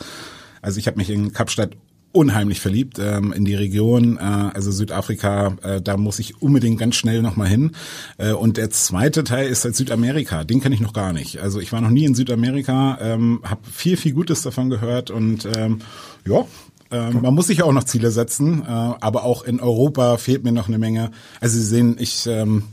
Also 0.62 0.80
ich 0.80 0.88
habe 0.88 0.98
mich 0.98 1.10
in 1.10 1.34
Kapstadt 1.34 1.78
unheimlich 2.12 2.62
verliebt 2.62 2.98
ähm, 3.00 3.32
in 3.32 3.46
die 3.46 3.54
Region, 3.54 4.18
äh, 4.18 4.22
also 4.22 4.72
Südafrika, 4.72 5.56
äh, 5.62 5.82
da 5.82 5.98
muss 5.98 6.20
ich 6.20 6.42
unbedingt 6.42 6.80
ganz 6.80 6.96
schnell 6.96 7.22
nochmal 7.22 7.48
hin. 7.48 7.72
Äh, 8.18 8.32
und 8.32 8.58
der 8.58 8.70
zweite 8.72 9.24
Teil 9.24 9.50
ist 9.50 9.66
halt 9.66 9.76
Südamerika, 9.76 10.44
den 10.44 10.62
kenne 10.62 10.74
ich 10.74 10.82
noch 10.82 10.94
gar 10.94 11.14
nicht. 11.14 11.40
Also 11.40 11.60
ich 11.60 11.72
war 11.72 11.82
noch 11.82 11.90
nie 11.90 12.06
in 12.06 12.16
Südamerika, 12.16 12.98
ähm, 13.02 13.42
habe 13.44 13.62
viel, 13.72 13.98
viel 13.98 14.14
Gutes 14.14 14.42
davon 14.42 14.70
gehört 14.70 15.12
und 15.12 15.48
ähm, 15.58 15.80
ja, 16.26 16.46
ähm, 16.92 17.22
man 17.22 17.34
muss 17.34 17.48
sich 17.48 17.64
auch 17.64 17.72
noch 17.72 17.84
Ziele 17.84 18.12
setzen, 18.12 18.64
äh, 18.64 18.66
aber 18.68 19.24
auch 19.24 19.44
in 19.44 19.60
Europa 19.60 20.18
fehlt 20.18 20.44
mir 20.44 20.52
noch 20.52 20.68
eine 20.68 20.78
Menge. 20.78 21.12
Also 21.42 21.58
Sie 21.58 21.66
sehen, 21.66 21.98
ich 22.00 22.28
ähm, 22.28 22.64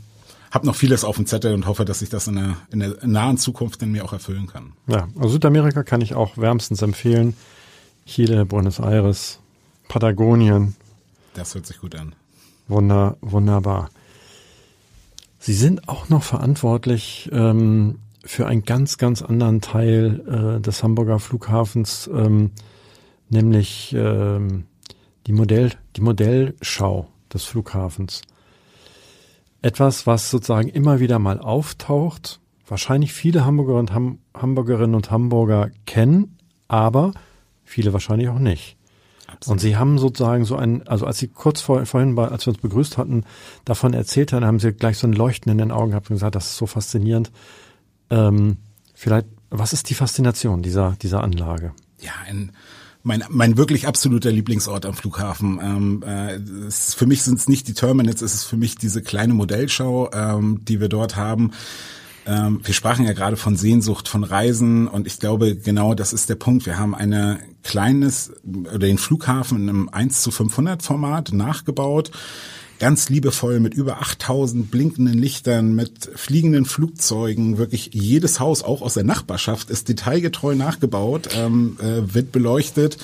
habe 0.51 0.65
noch 0.65 0.75
vieles 0.75 1.03
auf 1.03 1.17
dem 1.17 1.25
Zettel 1.25 1.53
und 1.53 1.67
hoffe, 1.67 1.85
dass 1.85 2.01
ich 2.01 2.09
das 2.09 2.27
in 2.27 2.35
der, 2.35 2.57
in 2.71 2.79
der 2.79 2.95
nahen 3.05 3.37
Zukunft 3.37 3.81
in 3.81 3.91
mir 3.91 4.05
auch 4.05 4.13
erfüllen 4.13 4.47
kann. 4.47 4.73
Ja, 4.87 5.07
also 5.17 5.29
Südamerika 5.29 5.83
kann 5.83 6.01
ich 6.01 6.15
auch 6.15 6.37
wärmstens 6.37 6.81
empfehlen. 6.81 7.35
Chile, 8.05 8.45
Buenos 8.45 8.79
Aires, 8.79 9.39
Patagonien. 9.87 10.75
Das 11.33 11.55
hört 11.55 11.65
sich 11.65 11.79
gut 11.79 11.95
an. 11.95 12.15
Wunder, 12.67 13.17
wunderbar. 13.21 13.89
Sie 15.39 15.53
sind 15.53 15.89
auch 15.89 16.09
noch 16.09 16.23
verantwortlich 16.23 17.29
ähm, 17.31 17.99
für 18.23 18.47
einen 18.47 18.63
ganz, 18.63 18.97
ganz 18.97 19.21
anderen 19.21 19.61
Teil 19.61 20.57
äh, 20.57 20.61
des 20.61 20.81
Hamburger 20.81 21.19
Flughafens, 21.19 22.09
ähm, 22.11 22.51
nämlich 23.35 23.93
ähm, 23.97 24.65
die, 25.27 25.33
Modell, 25.33 25.71
die 25.95 26.01
Modellschau 26.01 27.07
des 27.33 27.45
Flughafens. 27.45 28.21
Etwas, 29.61 30.07
was 30.07 30.29
sozusagen 30.29 30.69
immer 30.69 30.99
wieder 30.99 31.19
mal 31.19 31.39
auftaucht, 31.39 32.39
wahrscheinlich 32.67 33.13
viele 33.13 33.45
Hamburger 33.45 33.75
und 33.75 33.93
Ham 33.93 34.19
Hamburgerinnen 34.35 34.95
und 34.95 35.11
Hamburger 35.11 35.69
kennen, 35.85 36.37
aber 36.67 37.13
viele 37.63 37.93
wahrscheinlich 37.93 38.29
auch 38.29 38.39
nicht. 38.39 38.77
Absolut. 39.27 39.53
Und 39.53 39.59
sie 39.59 39.75
haben 39.75 39.97
sozusagen 39.97 40.45
so 40.45 40.55
ein, 40.55 40.87
also 40.87 41.05
als 41.05 41.17
sie 41.17 41.27
kurz 41.27 41.61
vor, 41.61 41.85
vorhin, 41.85 42.15
bei, 42.15 42.27
als 42.27 42.45
wir 42.45 42.53
uns 42.53 42.61
begrüßt 42.61 42.97
hatten, 42.97 43.23
davon 43.65 43.93
erzählt 43.93 44.33
haben, 44.33 44.45
haben 44.45 44.59
sie 44.59 44.71
gleich 44.71 44.97
so 44.97 45.07
ein 45.07 45.13
Leuchten 45.13 45.51
in 45.51 45.57
den 45.57 45.71
Augen 45.71 45.91
gehabt 45.91 46.09
und 46.09 46.15
gesagt, 46.15 46.35
das 46.35 46.47
ist 46.47 46.57
so 46.57 46.67
faszinierend. 46.67 47.31
Ähm, 48.09 48.57
vielleicht, 48.93 49.27
was 49.49 49.73
ist 49.73 49.89
die 49.89 49.95
Faszination 49.95 50.61
dieser, 50.61 50.95
dieser 51.01 51.23
Anlage? 51.23 51.73
Ja, 51.99 52.11
ein, 52.27 52.51
mein, 53.05 53.23
mein 53.29 53.55
wirklich 53.55 53.87
absoluter 53.87 54.31
Lieblingsort 54.31 54.85
am 54.85 54.95
Flughafen. 54.95 55.59
Ähm, 55.61 56.03
äh, 56.05 56.35
es, 56.67 56.95
für 56.95 57.05
mich 57.05 57.21
sind 57.21 57.37
es 57.39 57.47
nicht 57.47 57.67
die 57.67 57.73
Terminals, 57.73 58.23
es 58.23 58.33
ist 58.33 58.43
für 58.45 58.57
mich 58.57 58.77
diese 58.77 59.03
kleine 59.03 59.35
Modellschau, 59.35 60.09
ähm, 60.11 60.61
die 60.65 60.81
wir 60.81 60.89
dort 60.89 61.15
haben. 61.15 61.51
Ähm, 62.25 62.61
wir 62.63 62.73
sprachen 62.73 63.05
ja 63.05 63.13
gerade 63.13 63.37
von 63.37 63.55
Sehnsucht, 63.55 64.07
von 64.07 64.23
Reisen 64.23 64.87
und 64.87 65.05
ich 65.05 65.19
glaube, 65.19 65.55
genau 65.55 65.93
das 65.93 66.13
ist 66.13 66.29
der 66.29 66.35
Punkt. 66.35 66.65
Wir 66.65 66.79
haben 66.79 66.95
eine 66.95 67.39
kleines 67.61 68.33
oder 68.43 68.79
den 68.79 68.97
Flughafen 68.97 69.59
in 69.59 69.69
einem 69.69 69.89
1 69.89 70.23
zu 70.23 70.31
500 70.31 70.81
Format 70.81 71.31
nachgebaut 71.31 72.09
ganz 72.79 73.09
liebevoll 73.09 73.59
mit 73.59 73.73
über 73.73 74.01
8000 74.01 74.69
blinkenden 74.69 75.17
Lichtern, 75.17 75.75
mit 75.75 76.09
fliegenden 76.15 76.65
Flugzeugen. 76.65 77.57
Wirklich 77.57 77.91
jedes 77.93 78.39
Haus, 78.39 78.63
auch 78.63 78.81
aus 78.81 78.95
der 78.95 79.03
Nachbarschaft, 79.03 79.69
ist 79.69 79.89
detailgetreu 79.89 80.55
nachgebaut, 80.55 81.29
ähm, 81.35 81.77
äh, 81.79 82.13
wird 82.13 82.31
beleuchtet. 82.31 82.97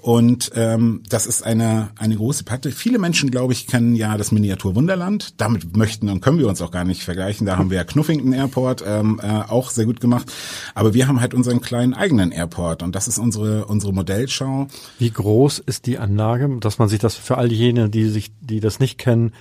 Und 0.00 0.50
ähm, 0.54 1.02
das 1.08 1.26
ist 1.26 1.42
eine, 1.44 1.90
eine 1.98 2.16
große 2.16 2.44
Platte. 2.44 2.70
Viele 2.70 2.98
Menschen, 2.98 3.30
glaube 3.30 3.52
ich, 3.52 3.66
kennen 3.66 3.94
ja 3.94 4.16
das 4.16 4.32
Miniatur 4.32 4.74
Wunderland. 4.74 5.34
Damit 5.40 5.76
möchten 5.76 6.08
und 6.08 6.20
können 6.20 6.38
wir 6.38 6.48
uns 6.48 6.62
auch 6.62 6.70
gar 6.70 6.84
nicht 6.84 7.02
vergleichen. 7.02 7.46
Da 7.46 7.58
haben 7.58 7.70
wir 7.70 7.76
ja 7.76 7.84
Knuffington 7.84 8.32
Airport 8.32 8.82
ähm, 8.86 9.20
äh, 9.22 9.26
auch 9.26 9.70
sehr 9.70 9.84
gut 9.84 10.00
gemacht. 10.00 10.32
Aber 10.74 10.94
wir 10.94 11.06
haben 11.06 11.20
halt 11.20 11.34
unseren 11.34 11.60
kleinen 11.60 11.94
eigenen 11.94 12.32
Airport 12.32 12.82
und 12.82 12.94
das 12.94 13.08
ist 13.08 13.18
unsere, 13.18 13.66
unsere 13.66 13.92
Modellschau. 13.92 14.68
Wie 14.98 15.10
groß 15.10 15.58
ist 15.58 15.86
die 15.86 15.98
Anlage, 15.98 16.48
dass 16.60 16.78
man 16.78 16.88
sich 16.88 16.98
das 16.98 17.14
für 17.16 17.36
all 17.36 17.48
diejenigen, 17.48 17.90
die 17.90 18.08
sich, 18.08 18.32
die 18.40 18.60
das 18.60 18.80
nicht 18.80 18.98
kennen, 18.98 19.32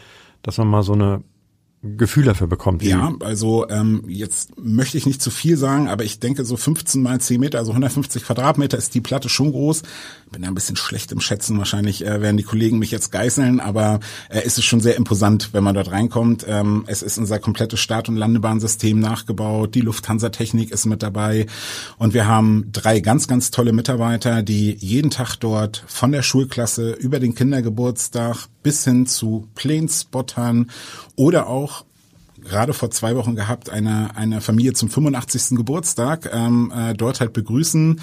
dass 0.41 0.57
man 0.57 0.67
mal 0.67 0.83
so 0.83 0.93
eine 0.93 1.23
Gefühl 1.81 2.25
dafür 2.25 2.47
bekommt. 2.47 2.83
Ja, 2.83 3.13
also 3.21 3.69
ähm, 3.69 4.03
jetzt 4.05 4.59
möchte 4.59 4.97
ich 4.97 5.05
nicht 5.05 5.21
zu 5.21 5.31
viel 5.31 5.55
sagen, 5.55 5.87
aber 5.87 6.03
ich 6.03 6.19
denke 6.19 6.43
so 6.43 6.57
15 6.57 7.01
mal 7.01 7.21
10 7.21 7.39
Meter, 7.39 7.57
also 7.57 7.71
150 7.71 8.25
Quadratmeter 8.25 8.77
ist 8.77 8.95
die 8.95 8.99
Platte 8.99 9.29
schon 9.29 9.51
groß. 9.51 9.83
Bin 10.29 10.43
ja 10.43 10.49
ein 10.49 10.55
bisschen 10.55 10.75
schlecht 10.75 11.13
im 11.13 11.21
Schätzen, 11.21 11.57
wahrscheinlich 11.57 12.05
äh, 12.05 12.21
werden 12.21 12.35
die 12.35 12.43
Kollegen 12.43 12.79
mich 12.79 12.91
jetzt 12.91 13.13
geißeln, 13.13 13.61
aber 13.61 14.01
äh, 14.29 14.45
ist 14.45 14.57
es 14.57 14.65
schon 14.65 14.81
sehr 14.81 14.97
imposant, 14.97 15.53
wenn 15.53 15.63
man 15.63 15.73
dort 15.73 15.89
reinkommt. 15.89 16.45
Ähm, 16.49 16.83
es 16.87 17.01
ist 17.01 17.17
unser 17.17 17.39
komplettes 17.39 17.79
Start- 17.79 18.09
und 18.09 18.17
Landebahnsystem 18.17 18.99
nachgebaut, 18.99 19.73
die 19.73 19.81
Lufthansa-Technik 19.81 20.71
ist 20.71 20.85
mit 20.85 21.01
dabei 21.01 21.45
und 21.97 22.13
wir 22.13 22.27
haben 22.27 22.65
drei 22.73 22.99
ganz, 22.99 23.29
ganz 23.29 23.51
tolle 23.51 23.71
Mitarbeiter, 23.71 24.43
die 24.43 24.73
jeden 24.73 25.11
Tag 25.11 25.37
dort 25.37 25.81
von 25.87 26.11
der 26.11 26.23
Schulklasse 26.23 26.91
über 26.91 27.21
den 27.21 27.35
Kindergeburtstag 27.35 28.49
bis 28.63 28.83
hin 28.83 29.05
zu 29.05 29.47
Planespottern 29.55 30.69
oder 31.15 31.47
auch 31.47 31.85
gerade 32.41 32.73
vor 32.73 32.91
zwei 32.91 33.15
Wochen 33.15 33.35
gehabt, 33.35 33.69
eine, 33.69 34.15
eine 34.15 34.41
Familie 34.41 34.73
zum 34.73 34.89
85. 34.89 35.57
Geburtstag 35.57 36.29
ähm, 36.33 36.71
äh, 36.75 36.93
dort 36.93 37.19
halt 37.19 37.33
begrüßen, 37.33 37.99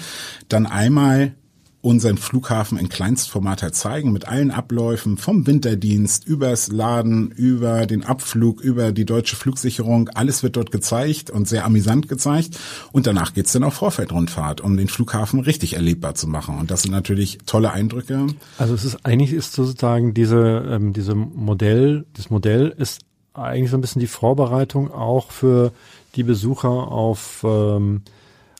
dann 0.47 0.65
einmal 0.65 1.33
unseren 1.81 2.17
Flughafen 2.17 2.77
in 2.77 2.89
Kleinstformat 2.89 3.61
halt 3.61 3.75
zeigen 3.75 4.11
mit 4.11 4.27
allen 4.27 4.51
Abläufen 4.51 5.17
vom 5.17 5.45
Winterdienst 5.45 6.27
übers 6.27 6.69
Laden, 6.69 7.31
über 7.31 7.85
den 7.85 8.03
Abflug, 8.03 8.61
über 8.61 8.91
die 8.91 9.05
deutsche 9.05 9.35
Flugsicherung. 9.35 10.09
Alles 10.09 10.43
wird 10.43 10.55
dort 10.55 10.71
gezeigt 10.71 11.29
und 11.29 11.47
sehr 11.47 11.65
amüsant 11.65 12.09
gezeigt. 12.09 12.59
Und 12.91 13.07
danach 13.07 13.33
geht's 13.33 13.51
dann 13.53 13.63
auf 13.63 13.75
Vorfeldrundfahrt, 13.75 14.61
um 14.61 14.75
den 14.75 14.87
Flughafen 14.87 15.39
richtig 15.39 15.75
erlebbar 15.75 16.15
zu 16.15 16.27
machen. 16.27 16.57
Und 16.57 16.71
das 16.71 16.81
sind 16.81 16.91
natürlich 16.91 17.37
tolle 17.45 17.71
Eindrücke. 17.71 18.27
Also 18.57 18.73
es 18.73 18.83
ist 18.83 19.05
eigentlich 19.05 19.33
ist 19.33 19.53
sozusagen 19.53 20.13
diese 20.13 20.65
ähm, 20.69 20.93
diese 20.93 21.15
Modell, 21.15 22.05
das 22.13 22.29
Modell 22.29 22.73
ist 22.75 23.01
eigentlich 23.33 23.69
so 23.69 23.77
ein 23.77 23.81
bisschen 23.81 23.99
die 23.99 24.07
Vorbereitung 24.07 24.91
auch 24.91 25.31
für 25.31 25.71
die 26.15 26.23
Besucher 26.23 26.69
auf 26.69 27.43
ähm, 27.43 28.01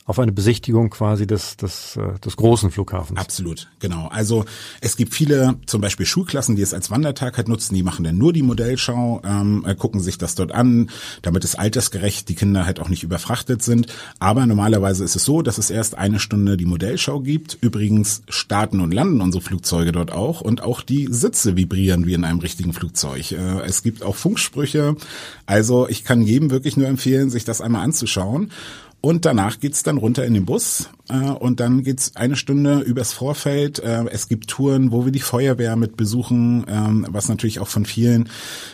auf 0.08 0.18
eine 0.18 0.32
Besichtigung 0.32 0.88
quasi 0.88 1.26
des, 1.26 1.58
des, 1.58 1.96
äh, 1.96 2.18
des 2.20 2.36
großen 2.36 2.70
Flughafens. 2.70 3.20
Absolut, 3.20 3.68
genau. 3.78 4.08
Also 4.08 4.46
es 4.80 4.96
gibt 4.96 5.14
viele, 5.14 5.56
zum 5.66 5.82
Beispiel 5.82 6.06
Schulklassen, 6.06 6.56
die 6.56 6.62
es 6.62 6.72
als 6.72 6.90
Wandertag 6.90 7.36
halt 7.36 7.46
nutzen, 7.46 7.74
die 7.74 7.82
machen 7.82 8.06
dann 8.06 8.16
nur 8.16 8.32
die 8.32 8.42
Modellschau, 8.42 9.20
ähm, 9.22 9.66
äh, 9.66 9.74
gucken 9.74 10.00
sich 10.00 10.16
das 10.16 10.34
dort 10.34 10.50
an, 10.50 10.88
damit 11.20 11.44
es 11.44 11.56
altersgerecht 11.56 12.26
die 12.30 12.34
Kinder 12.34 12.64
halt 12.64 12.80
auch 12.80 12.88
nicht 12.88 13.02
überfrachtet 13.02 13.62
sind. 13.62 13.88
Aber 14.18 14.46
normalerweise 14.46 15.04
ist 15.04 15.14
es 15.14 15.26
so, 15.26 15.42
dass 15.42 15.58
es 15.58 15.68
erst 15.68 15.98
eine 15.98 16.20
Stunde 16.20 16.56
die 16.56 16.64
Modellschau 16.64 17.20
gibt. 17.20 17.58
Übrigens 17.60 18.22
starten 18.30 18.80
und 18.80 18.94
landen 18.94 19.20
unsere 19.20 19.44
Flugzeuge 19.44 19.92
dort 19.92 20.10
auch 20.10 20.40
und 20.40 20.62
auch 20.62 20.80
die 20.80 21.08
Sitze 21.10 21.54
vibrieren 21.54 22.06
wie 22.06 22.14
in 22.14 22.24
einem 22.24 22.38
richtigen 22.38 22.72
Flugzeug. 22.72 23.32
Äh, 23.32 23.60
es 23.66 23.82
gibt 23.82 24.02
auch 24.02 24.16
Funksprüche. 24.16 24.96
Also 25.44 25.86
ich 25.86 26.02
kann 26.04 26.22
jedem 26.22 26.50
wirklich 26.50 26.78
nur 26.78 26.88
empfehlen, 26.88 27.28
sich 27.28 27.44
das 27.44 27.60
einmal 27.60 27.84
anzuschauen. 27.84 28.50
Und 29.00 29.24
danach 29.24 29.60
geht's 29.60 29.84
dann 29.84 29.96
runter 29.96 30.24
in 30.24 30.34
den 30.34 30.44
Bus 30.44 30.90
äh, 31.08 31.14
und 31.14 31.60
dann 31.60 31.84
geht's 31.84 32.16
eine 32.16 32.34
Stunde 32.34 32.80
übers 32.80 33.12
Vorfeld. 33.12 33.78
Äh, 33.78 34.06
es 34.10 34.26
gibt 34.26 34.48
Touren, 34.48 34.90
wo 34.90 35.04
wir 35.04 35.12
die 35.12 35.20
Feuerwehr 35.20 35.76
mit 35.76 35.96
besuchen, 35.96 36.66
ähm, 36.68 37.06
was 37.08 37.28
natürlich 37.28 37.60
auch 37.60 37.68
von 37.68 37.86
vielen 37.86 38.28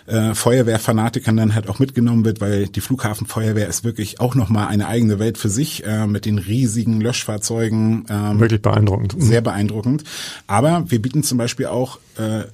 äh, 0.07 0.35
Feuerwehrfanatikern 0.35 1.37
dann 1.37 1.55
halt 1.55 1.69
auch 1.69 1.79
mitgenommen 1.79 2.25
wird, 2.25 2.41
weil 2.41 2.69
die 2.69 2.81
Flughafenfeuerwehr 2.81 3.69
ist 3.69 3.85
wirklich 3.85 4.19
auch 4.19 4.35
nochmal 4.35 4.69
eine 4.69 4.89
eigene 4.89 5.19
Welt 5.19 5.37
für 5.37 5.51
sich 5.51 5.85
äh, 5.85 6.07
mit 6.07 6.25
den 6.25 6.39
riesigen 6.39 7.03
Löschfahrzeugen. 7.03 8.07
Ähm, 8.09 8.41
wirklich 8.41 8.63
beeindruckend. 8.63 9.15
Sehr 9.19 9.43
beeindruckend. 9.43 10.05
Aber 10.47 10.91
wir 10.91 11.03
bieten 11.03 11.23
zum 11.23 11.37
Beispiel 11.37 11.67
auch 11.67 11.99
äh, 12.17 12.45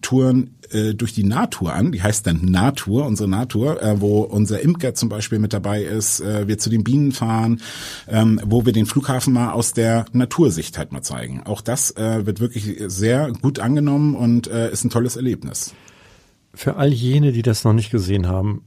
Touren 0.00 0.56
äh, 0.70 0.94
durch 0.94 1.12
die 1.12 1.24
Natur 1.24 1.72
an, 1.72 1.92
die 1.92 2.02
heißt 2.02 2.26
dann 2.26 2.44
Natur, 2.44 3.06
unsere 3.06 3.28
Natur, 3.28 3.82
äh, 3.82 4.00
wo 4.00 4.20
unser 4.20 4.60
Imker 4.60 4.94
zum 4.94 5.08
Beispiel 5.08 5.38
mit 5.38 5.52
dabei 5.52 5.82
ist, 5.82 6.20
äh, 6.20 6.48
wir 6.48 6.58
zu 6.58 6.70
den 6.70 6.84
Bienen 6.84 7.12
fahren, 7.12 7.60
ähm, 8.08 8.40
wo 8.44 8.66
wir 8.66 8.72
den 8.72 8.86
Flughafen 8.86 9.32
mal 9.32 9.52
aus 9.52 9.72
der 9.72 10.06
Natursicht 10.12 10.78
halt 10.78 10.92
mal 10.92 11.02
zeigen. 11.02 11.42
Auch 11.44 11.60
das 11.60 11.90
äh, 11.92 12.26
wird 12.26 12.40
wirklich 12.40 12.82
sehr 12.86 13.32
gut 13.32 13.58
angenommen 13.58 14.14
und 14.14 14.46
äh, 14.46 14.70
ist 14.70 14.84
ein 14.84 14.90
tolles 14.90 15.16
Erlebnis. 15.16 15.74
Für 16.52 16.76
all 16.76 16.92
jene, 16.92 17.32
die 17.32 17.42
das 17.42 17.64
noch 17.64 17.72
nicht 17.72 17.90
gesehen 17.90 18.28
haben, 18.28 18.62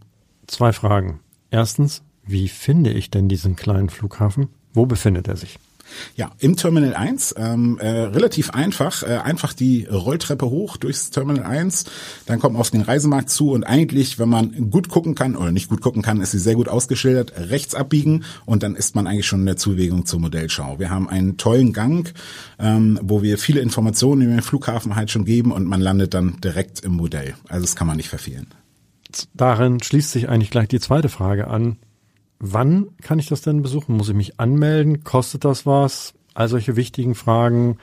zwei 0.48 0.74
Fragen. 0.74 1.20
Erstens, 1.52 2.04
wie 2.26 2.50
finde 2.50 2.92
ich 2.92 3.10
denn 3.10 3.30
diesen 3.30 3.56
kleinen 3.56 3.90
Flughafen? 3.90 4.50
Wo 4.74 4.86
befindet 4.86 5.28
er 5.28 5.38
sich? 5.38 5.58
Ja, 6.15 6.32
im 6.39 6.56
Terminal 6.56 6.93
1, 6.93 7.36
ähm, 7.38 7.78
äh, 7.80 7.88
relativ 7.88 8.52
einfach, 8.52 9.04
äh, 9.04 9.17
einfach 9.17 9.54
die 9.54 9.86
Rolltreppe 9.86 10.50
hoch 10.50 10.78
durchs 10.78 11.10
Terminal 11.10 11.43
1, 11.43 11.86
dann 12.26 12.39
kommt 12.39 12.54
man 12.54 12.62
auf 12.62 12.71
den 12.71 12.82
Reisemarkt 12.82 13.30
zu 13.30 13.52
und 13.52 13.63
eigentlich, 13.63 14.19
wenn 14.19 14.30
man 14.30 14.69
gut 14.69 14.89
gucken 14.89 15.15
kann 15.15 15.36
oder 15.36 15.52
nicht 15.52 15.69
gut 15.69 15.82
gucken 15.82 16.02
kann, 16.02 16.21
ist 16.21 16.32
sie 16.32 16.39
sehr 16.39 16.56
gut 16.56 16.67
ausgeschildert, 16.67 17.34
rechts 17.38 17.76
abbiegen 17.76 18.23
und 18.45 18.63
dann 18.63 18.76
ist 18.76 18.95
man 18.95 19.08
eigentlich 19.08 19.28
schon 19.28 19.41
in 19.41 19.45
der 19.45 19.58
Zuwegung 19.58 20.06
zur 20.06 20.19
Modellschau. 20.19 20.80
Wir 20.80 20.89
haben 20.89 21.10
einen 21.10 21.38
tollen 21.38 21.73
Gang, 21.73 22.13
ähm, 22.60 23.00
wo 23.02 23.21
wir 23.21 23.38
viele 23.38 23.62
Informationen 23.62 24.21
über 24.23 24.34
den 24.34 24.41
Flughafen 24.41 24.95
halt 24.95 25.12
schon 25.12 25.26
geben 25.26 25.52
und 25.52 25.65
man 25.65 25.82
landet 25.82 26.13
dann 26.13 26.39
direkt 26.41 26.82
im 26.82 26.93
Modell. 26.93 27.36
Also 27.47 27.62
das 27.62 27.76
kann 27.76 27.88
man 27.88 27.97
nicht 27.97 28.10
verfehlen. 28.10 28.47
Darin 29.34 29.82
schließt 29.82 30.12
sich 30.12 30.30
eigentlich 30.30 30.52
gleich 30.52 30.67
die 30.67 30.80
zweite 30.80 31.10
Frage 31.10 31.47
an. 31.47 31.78
Wann 32.39 32.88
kann 33.02 33.19
ich 33.19 33.28
das 33.28 33.41
denn 33.41 33.62
besuchen? 33.62 33.97
Muss 33.97 34.10
ich 34.10 34.15
mich 34.15 34.39
anmelden? 34.39 35.04
Kostet 35.04 35.45
das 35.45 35.65
was? 35.65 36.13
All 36.34 36.47
solche 36.47 36.76
wichtigen 36.76 37.15
Fragen. 37.15 37.78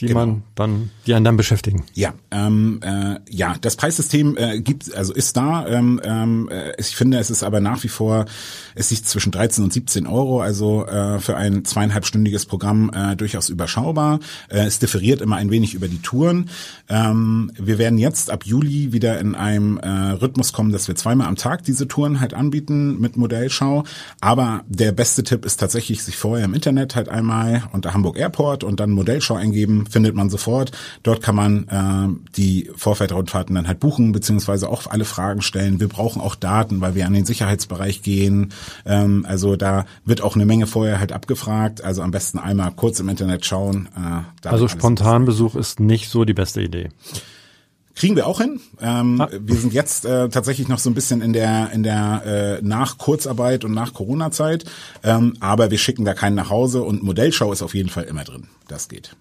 Die 0.00 0.06
genau. 0.06 0.26
man 0.26 0.42
dann, 0.54 0.90
die 1.06 1.14
einen 1.14 1.24
dann 1.24 1.36
beschäftigen. 1.36 1.84
Ja, 1.94 2.12
ähm, 2.30 2.80
äh, 2.82 3.18
ja, 3.30 3.56
das 3.60 3.76
Preissystem 3.76 4.36
äh, 4.36 4.60
gibt, 4.60 4.94
also 4.94 5.14
ist 5.14 5.36
da. 5.36 5.66
Ähm, 5.66 6.00
ähm, 6.04 6.50
äh, 6.50 6.72
ich 6.78 6.94
finde, 6.94 7.18
es 7.18 7.30
ist 7.30 7.42
aber 7.42 7.60
nach 7.60 7.82
wie 7.82 7.88
vor, 7.88 8.26
es 8.74 8.90
liegt 8.90 9.08
zwischen 9.08 9.32
13 9.32 9.64
und 9.64 9.72
17 9.72 10.06
Euro, 10.06 10.42
also 10.42 10.84
äh, 10.86 11.18
für 11.18 11.36
ein 11.36 11.64
zweieinhalbstündiges 11.64 12.44
Programm 12.44 12.90
äh, 12.94 13.16
durchaus 13.16 13.48
überschaubar. 13.48 14.20
Äh, 14.50 14.66
es 14.66 14.78
differiert 14.78 15.22
immer 15.22 15.36
ein 15.36 15.50
wenig 15.50 15.72
über 15.72 15.88
die 15.88 16.02
Touren. 16.02 16.50
Ähm, 16.90 17.50
wir 17.58 17.78
werden 17.78 17.98
jetzt 17.98 18.30
ab 18.30 18.44
Juli 18.44 18.92
wieder 18.92 19.18
in 19.18 19.34
einem 19.34 19.78
äh, 19.78 19.88
Rhythmus 19.88 20.52
kommen, 20.52 20.72
dass 20.72 20.88
wir 20.88 20.94
zweimal 20.94 21.26
am 21.26 21.36
Tag 21.36 21.64
diese 21.64 21.88
Touren 21.88 22.20
halt 22.20 22.34
anbieten 22.34 23.00
mit 23.00 23.16
Modellschau. 23.16 23.84
Aber 24.20 24.62
der 24.68 24.92
beste 24.92 25.24
Tipp 25.24 25.46
ist 25.46 25.56
tatsächlich, 25.58 26.04
sich 26.04 26.18
vorher 26.18 26.44
im 26.44 26.52
Internet 26.52 26.96
halt 26.96 27.08
einmal 27.08 27.62
unter 27.72 27.94
Hamburg 27.94 28.18
Airport 28.18 28.62
und 28.62 28.78
dann 28.78 28.90
Modellschau 28.90 29.36
eingeben 29.36 29.85
findet 29.88 30.14
man 30.14 30.30
sofort. 30.30 30.72
Dort 31.02 31.22
kann 31.22 31.34
man 31.34 31.68
äh, 31.68 32.32
die 32.36 32.70
Vorfeldraundfahrten 32.76 33.54
dann 33.54 33.68
halt 33.68 33.80
buchen, 33.80 34.12
beziehungsweise 34.12 34.68
auch 34.68 34.86
alle 34.86 35.04
Fragen 35.04 35.42
stellen. 35.42 35.80
Wir 35.80 35.88
brauchen 35.88 36.20
auch 36.20 36.34
Daten, 36.34 36.80
weil 36.80 36.94
wir 36.94 37.06
an 37.06 37.12
den 37.12 37.24
Sicherheitsbereich 37.24 38.02
gehen. 38.02 38.52
Ähm, 38.84 39.24
also 39.28 39.56
da 39.56 39.86
wird 40.04 40.20
auch 40.20 40.34
eine 40.34 40.46
Menge 40.46 40.66
vorher 40.66 41.00
halt 41.00 41.12
abgefragt. 41.12 41.82
Also 41.82 42.02
am 42.02 42.10
besten 42.10 42.38
einmal 42.38 42.72
kurz 42.72 43.00
im 43.00 43.08
Internet 43.08 43.46
schauen. 43.46 43.88
Äh, 43.96 44.48
also 44.48 44.68
Spontanbesuch 44.68 45.54
ist 45.54 45.80
nicht 45.80 46.08
so 46.08 46.24
die 46.24 46.34
beste 46.34 46.62
Idee. 46.62 46.90
Kriegen 47.96 48.14
wir 48.14 48.26
auch 48.26 48.42
hin. 48.42 48.60
Ähm, 48.78 49.22
ah. 49.22 49.28
Wir 49.40 49.56
sind 49.56 49.72
jetzt 49.72 50.04
äh, 50.04 50.28
tatsächlich 50.28 50.68
noch 50.68 50.78
so 50.78 50.90
ein 50.90 50.94
bisschen 50.94 51.22
in 51.22 51.32
der 51.32 51.70
in 51.72 51.82
der 51.82 52.58
äh, 52.60 52.62
nach 52.62 52.98
Kurzarbeit 52.98 53.64
und 53.64 53.72
nach 53.72 53.94
Corona-Zeit, 53.94 54.66
ähm, 55.02 55.34
aber 55.40 55.70
wir 55.70 55.78
schicken 55.78 56.04
da 56.04 56.12
keinen 56.12 56.34
nach 56.34 56.50
Hause 56.50 56.82
und 56.82 57.02
Modellschau 57.02 57.50
ist 57.52 57.62
auf 57.62 57.74
jeden 57.74 57.88
Fall 57.88 58.04
immer 58.04 58.24
drin. 58.24 58.48
Das 58.68 58.88
geht. 58.88 59.16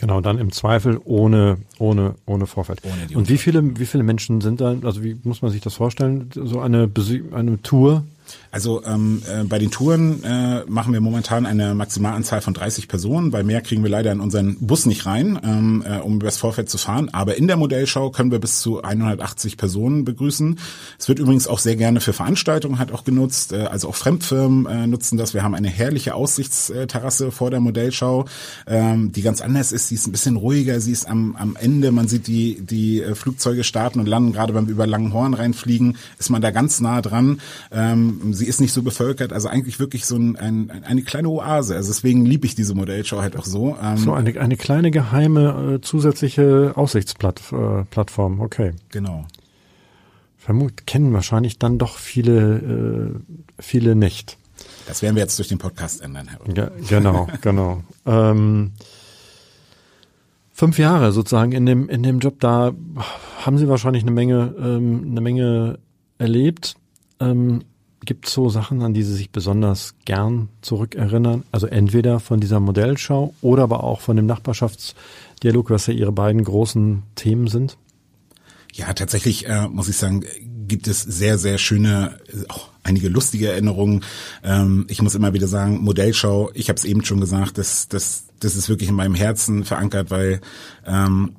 Genau, 0.00 0.20
dann 0.20 0.38
im 0.38 0.50
Zweifel 0.50 1.00
ohne, 1.04 1.58
ohne, 1.78 2.16
ohne 2.26 2.46
Vorfeld. 2.46 2.80
Ohne 2.84 3.16
und 3.16 3.28
wie 3.28 3.38
viele, 3.38 3.78
wie 3.78 3.86
viele 3.86 4.02
Menschen 4.02 4.40
sind 4.40 4.60
da, 4.60 4.74
also 4.82 5.04
wie 5.04 5.16
muss 5.22 5.40
man 5.40 5.52
sich 5.52 5.60
das 5.60 5.74
vorstellen, 5.74 6.30
so 6.34 6.60
eine, 6.60 6.90
eine 7.32 7.62
Tour 7.62 8.04
also 8.50 8.84
ähm, 8.84 9.22
äh, 9.28 9.44
bei 9.44 9.58
den 9.58 9.70
Touren 9.70 10.22
äh, 10.22 10.64
machen 10.66 10.92
wir 10.92 11.00
momentan 11.00 11.46
eine 11.46 11.74
Maximalanzahl 11.74 12.40
von 12.40 12.54
30 12.54 12.88
Personen, 12.88 13.32
weil 13.32 13.44
mehr 13.44 13.60
kriegen 13.60 13.82
wir 13.82 13.90
leider 13.90 14.12
in 14.12 14.20
unseren 14.20 14.56
Bus 14.60 14.86
nicht 14.86 15.06
rein, 15.06 15.38
ähm, 15.42 15.84
äh, 15.86 15.98
um 15.98 16.16
übers 16.16 16.36
Vorfeld 16.36 16.70
zu 16.70 16.78
fahren. 16.78 17.10
Aber 17.12 17.36
in 17.36 17.46
der 17.46 17.56
Modellschau 17.56 18.10
können 18.10 18.30
wir 18.30 18.38
bis 18.38 18.60
zu 18.60 18.82
180 18.82 19.56
Personen 19.56 20.04
begrüßen. 20.04 20.58
Es 20.98 21.08
wird 21.08 21.18
übrigens 21.18 21.48
auch 21.48 21.58
sehr 21.58 21.76
gerne 21.76 22.00
für 22.00 22.12
Veranstaltungen 22.12 22.78
halt 22.78 22.92
auch 22.92 23.04
genutzt. 23.04 23.52
Äh, 23.52 23.62
also 23.62 23.88
auch 23.88 23.96
Fremdfirmen 23.96 24.66
äh, 24.66 24.86
nutzen 24.86 25.18
das. 25.18 25.34
Wir 25.34 25.42
haben 25.42 25.54
eine 25.54 25.68
herrliche 25.68 26.14
Aussichtsterrasse 26.14 27.32
vor 27.32 27.50
der 27.50 27.60
Modellschau, 27.60 28.26
ähm, 28.66 29.12
die 29.12 29.22
ganz 29.22 29.40
anders 29.40 29.72
ist. 29.72 29.88
Sie 29.88 29.96
ist 29.96 30.06
ein 30.06 30.12
bisschen 30.12 30.36
ruhiger. 30.36 30.80
Sie 30.80 30.92
ist 30.92 31.08
am, 31.08 31.36
am 31.36 31.56
Ende. 31.56 31.90
Man 31.92 32.08
sieht 32.08 32.26
die 32.26 32.60
die 32.60 33.02
äh, 33.02 33.14
Flugzeuge 33.14 33.64
starten 33.64 34.00
und 34.00 34.06
landen. 34.06 34.32
Gerade 34.32 34.52
beim 34.52 34.66
über 34.66 34.86
Langenhorn 34.86 35.34
reinfliegen, 35.34 35.96
ist 36.18 36.30
man 36.30 36.42
da 36.42 36.50
ganz 36.50 36.80
nah 36.80 37.00
dran. 37.00 37.40
Ähm, 37.72 38.13
sie 38.32 38.46
ist 38.46 38.60
nicht 38.60 38.72
so 38.72 38.82
bevölkert, 38.82 39.32
also 39.32 39.48
eigentlich 39.48 39.78
wirklich 39.78 40.06
so 40.06 40.16
ein, 40.16 40.36
ein, 40.36 40.70
eine 40.84 41.02
kleine 41.02 41.28
Oase. 41.28 41.74
Also 41.74 41.90
deswegen 41.90 42.24
liebe 42.24 42.46
ich 42.46 42.54
diese 42.54 42.74
Modellschau 42.74 43.20
halt 43.20 43.36
auch 43.36 43.44
so. 43.44 43.76
Ähm, 43.82 43.96
so 43.96 44.12
eine, 44.12 44.38
eine 44.40 44.56
kleine 44.56 44.90
geheime 44.90 45.74
äh, 45.74 45.80
zusätzliche 45.80 46.72
Aussichtsplattform, 46.74 48.40
okay. 48.40 48.72
Genau. 48.90 49.26
Vermut, 50.36 50.86
kennen 50.86 51.12
wahrscheinlich 51.14 51.58
dann 51.58 51.78
doch 51.78 51.96
viele, 51.96 53.14
äh, 53.18 53.62
viele 53.62 53.94
nicht. 53.94 54.36
Das 54.86 55.00
werden 55.00 55.16
wir 55.16 55.22
jetzt 55.22 55.38
durch 55.38 55.48
den 55.48 55.58
Podcast 55.58 56.02
ändern, 56.02 56.28
Herr 56.28 56.70
genau, 56.88 57.28
genau. 57.40 57.82
Ähm, 58.04 58.72
fünf 60.52 60.78
Jahre 60.78 61.12
sozusagen 61.12 61.52
in 61.52 61.64
dem 61.64 61.88
in 61.88 62.02
dem 62.02 62.18
Job, 62.18 62.40
da 62.40 62.72
haben 63.40 63.58
Sie 63.58 63.68
wahrscheinlich 63.68 64.02
eine 64.02 64.12
Menge 64.12 64.54
ähm, 64.58 65.08
eine 65.10 65.20
Menge 65.20 65.78
erlebt. 66.18 66.76
Ähm, 67.20 67.62
Gibt 68.04 68.28
so 68.28 68.48
Sachen, 68.48 68.82
an 68.82 68.94
die 68.94 69.02
Sie 69.02 69.14
sich 69.14 69.30
besonders 69.30 69.94
gern 70.04 70.48
zurückerinnern? 70.60 71.44
Also 71.52 71.66
entweder 71.66 72.20
von 72.20 72.40
dieser 72.40 72.60
Modellschau 72.60 73.34
oder 73.40 73.64
aber 73.64 73.84
auch 73.84 74.00
von 74.00 74.16
dem 74.16 74.26
Nachbarschaftsdialog, 74.26 75.70
was 75.70 75.86
ja 75.86 75.94
Ihre 75.94 76.12
beiden 76.12 76.44
großen 76.44 77.02
Themen 77.14 77.48
sind? 77.48 77.78
Ja, 78.72 78.92
tatsächlich 78.92 79.46
äh, 79.46 79.68
muss 79.68 79.88
ich 79.88 79.96
sagen, 79.96 80.24
gibt 80.66 80.88
es 80.88 81.02
sehr, 81.02 81.38
sehr 81.38 81.58
schöne, 81.58 82.18
auch 82.48 82.68
einige 82.82 83.08
lustige 83.08 83.48
Erinnerungen. 83.48 84.04
Ähm, 84.42 84.86
ich 84.88 85.00
muss 85.00 85.14
immer 85.14 85.32
wieder 85.32 85.46
sagen, 85.46 85.82
Modellschau, 85.82 86.50
ich 86.54 86.68
habe 86.68 86.78
es 86.78 86.84
eben 86.84 87.04
schon 87.04 87.20
gesagt, 87.20 87.58
das, 87.58 87.88
das, 87.88 88.24
das 88.40 88.56
ist 88.56 88.68
wirklich 88.68 88.88
in 88.88 88.96
meinem 88.96 89.14
Herzen 89.14 89.64
verankert, 89.64 90.10
weil 90.10 90.40
ähm, 90.86 91.36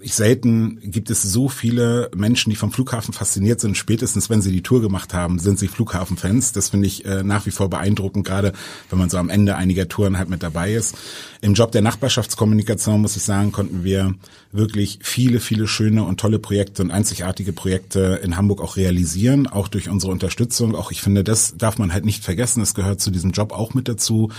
ich 0.00 0.14
selten 0.14 0.80
gibt 0.82 1.10
es 1.10 1.22
so 1.22 1.48
viele 1.48 2.10
Menschen, 2.14 2.50
die 2.50 2.56
vom 2.56 2.72
Flughafen 2.72 3.12
fasziniert 3.12 3.60
sind. 3.60 3.76
Spätestens, 3.76 4.30
wenn 4.30 4.42
sie 4.42 4.52
die 4.52 4.62
Tour 4.62 4.80
gemacht 4.80 5.14
haben, 5.14 5.38
sind 5.38 5.58
sie 5.58 5.68
Flughafenfans. 5.68 6.52
Das 6.52 6.70
finde 6.70 6.86
ich 6.86 7.04
äh, 7.04 7.22
nach 7.22 7.46
wie 7.46 7.50
vor 7.50 7.68
beeindruckend, 7.68 8.26
gerade 8.26 8.52
wenn 8.88 8.98
man 8.98 9.10
so 9.10 9.18
am 9.18 9.28
Ende 9.28 9.56
einiger 9.56 9.88
Touren 9.88 10.18
halt 10.18 10.30
mit 10.30 10.42
dabei 10.42 10.72
ist. 10.72 10.96
Im 11.40 11.54
Job 11.54 11.72
der 11.72 11.82
Nachbarschaftskommunikation, 11.82 13.00
muss 13.00 13.16
ich 13.16 13.22
sagen, 13.22 13.52
konnten 13.52 13.84
wir 13.84 14.14
wirklich 14.52 14.98
viele, 15.02 15.38
viele 15.38 15.68
schöne 15.68 16.02
und 16.02 16.18
tolle 16.18 16.38
Projekte 16.38 16.82
und 16.82 16.90
einzigartige 16.90 17.52
Projekte 17.52 18.20
in 18.22 18.36
Hamburg 18.36 18.60
auch 18.60 18.76
realisieren, 18.76 19.46
auch 19.46 19.68
durch 19.68 19.88
unsere 19.88 20.10
Unterstützung. 20.10 20.74
Auch 20.74 20.90
ich 20.90 21.02
finde, 21.02 21.22
das 21.22 21.56
darf 21.56 21.78
man 21.78 21.92
halt 21.92 22.04
nicht 22.04 22.24
vergessen. 22.24 22.60
Es 22.60 22.74
gehört 22.74 23.00
zu 23.00 23.10
diesem 23.10 23.30
Job 23.30 23.52
auch 23.52 23.74
mit 23.74 23.86
dazu, 23.86 24.30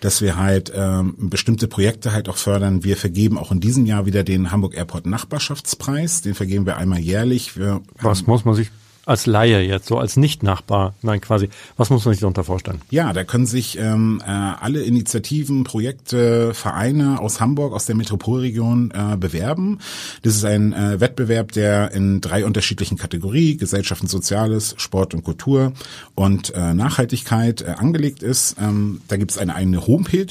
dass 0.00 0.20
wir 0.22 0.36
halt 0.36 0.72
ähm, 0.74 1.14
bestimmte 1.18 1.66
Projekte 1.66 2.12
halt 2.12 2.28
auch 2.28 2.36
fördern. 2.36 2.84
Wir 2.84 2.96
vergeben 2.96 3.38
auch 3.38 3.50
in 3.50 3.60
diesem 3.60 3.86
Jahr 3.86 4.06
wieder 4.06 4.22
den 4.22 4.52
Hamburg 4.52 4.76
Airport 4.76 5.06
Nachbarschaftspreis. 5.06 6.22
Den 6.22 6.34
vergeben 6.34 6.64
wir 6.64 6.76
einmal 6.76 7.00
jährlich. 7.00 7.56
Wir 7.56 7.80
Was 8.00 8.26
muss 8.26 8.44
man 8.44 8.54
sich 8.54 8.70
als 9.06 9.26
Laie 9.26 9.60
jetzt, 9.60 9.86
so 9.86 9.98
als 9.98 10.16
Nicht-Nachbar, 10.16 10.94
nein 11.00 11.20
quasi, 11.20 11.48
was 11.76 11.90
muss 11.90 12.04
man 12.04 12.12
sich 12.12 12.20
darunter 12.20 12.42
vorstellen? 12.42 12.82
Ja, 12.90 13.12
da 13.12 13.22
können 13.22 13.46
sich 13.46 13.78
ähm, 13.78 14.20
äh, 14.26 14.30
alle 14.30 14.82
Initiativen, 14.82 15.62
Projekte, 15.62 16.52
Vereine 16.54 17.20
aus 17.20 17.40
Hamburg, 17.40 17.72
aus 17.72 17.86
der 17.86 17.94
Metropolregion 17.94 18.90
äh, 18.90 19.16
bewerben. 19.16 19.78
Das 20.22 20.34
ist 20.34 20.44
ein 20.44 20.72
äh, 20.72 21.00
Wettbewerb, 21.00 21.52
der 21.52 21.92
in 21.92 22.20
drei 22.20 22.44
unterschiedlichen 22.44 22.98
Kategorien, 22.98 23.58
Gesellschaft 23.58 24.02
und 24.02 24.08
Soziales, 24.08 24.74
Sport 24.76 25.14
und 25.14 25.22
Kultur 25.22 25.72
und 26.16 26.52
äh, 26.54 26.74
Nachhaltigkeit 26.74 27.62
äh, 27.62 27.74
angelegt 27.78 28.24
ist. 28.24 28.56
Ähm, 28.60 29.00
da 29.06 29.16
gibt 29.16 29.30
es 29.30 29.38
eine 29.38 29.54
eigene 29.54 29.86
Homepage, 29.86 30.26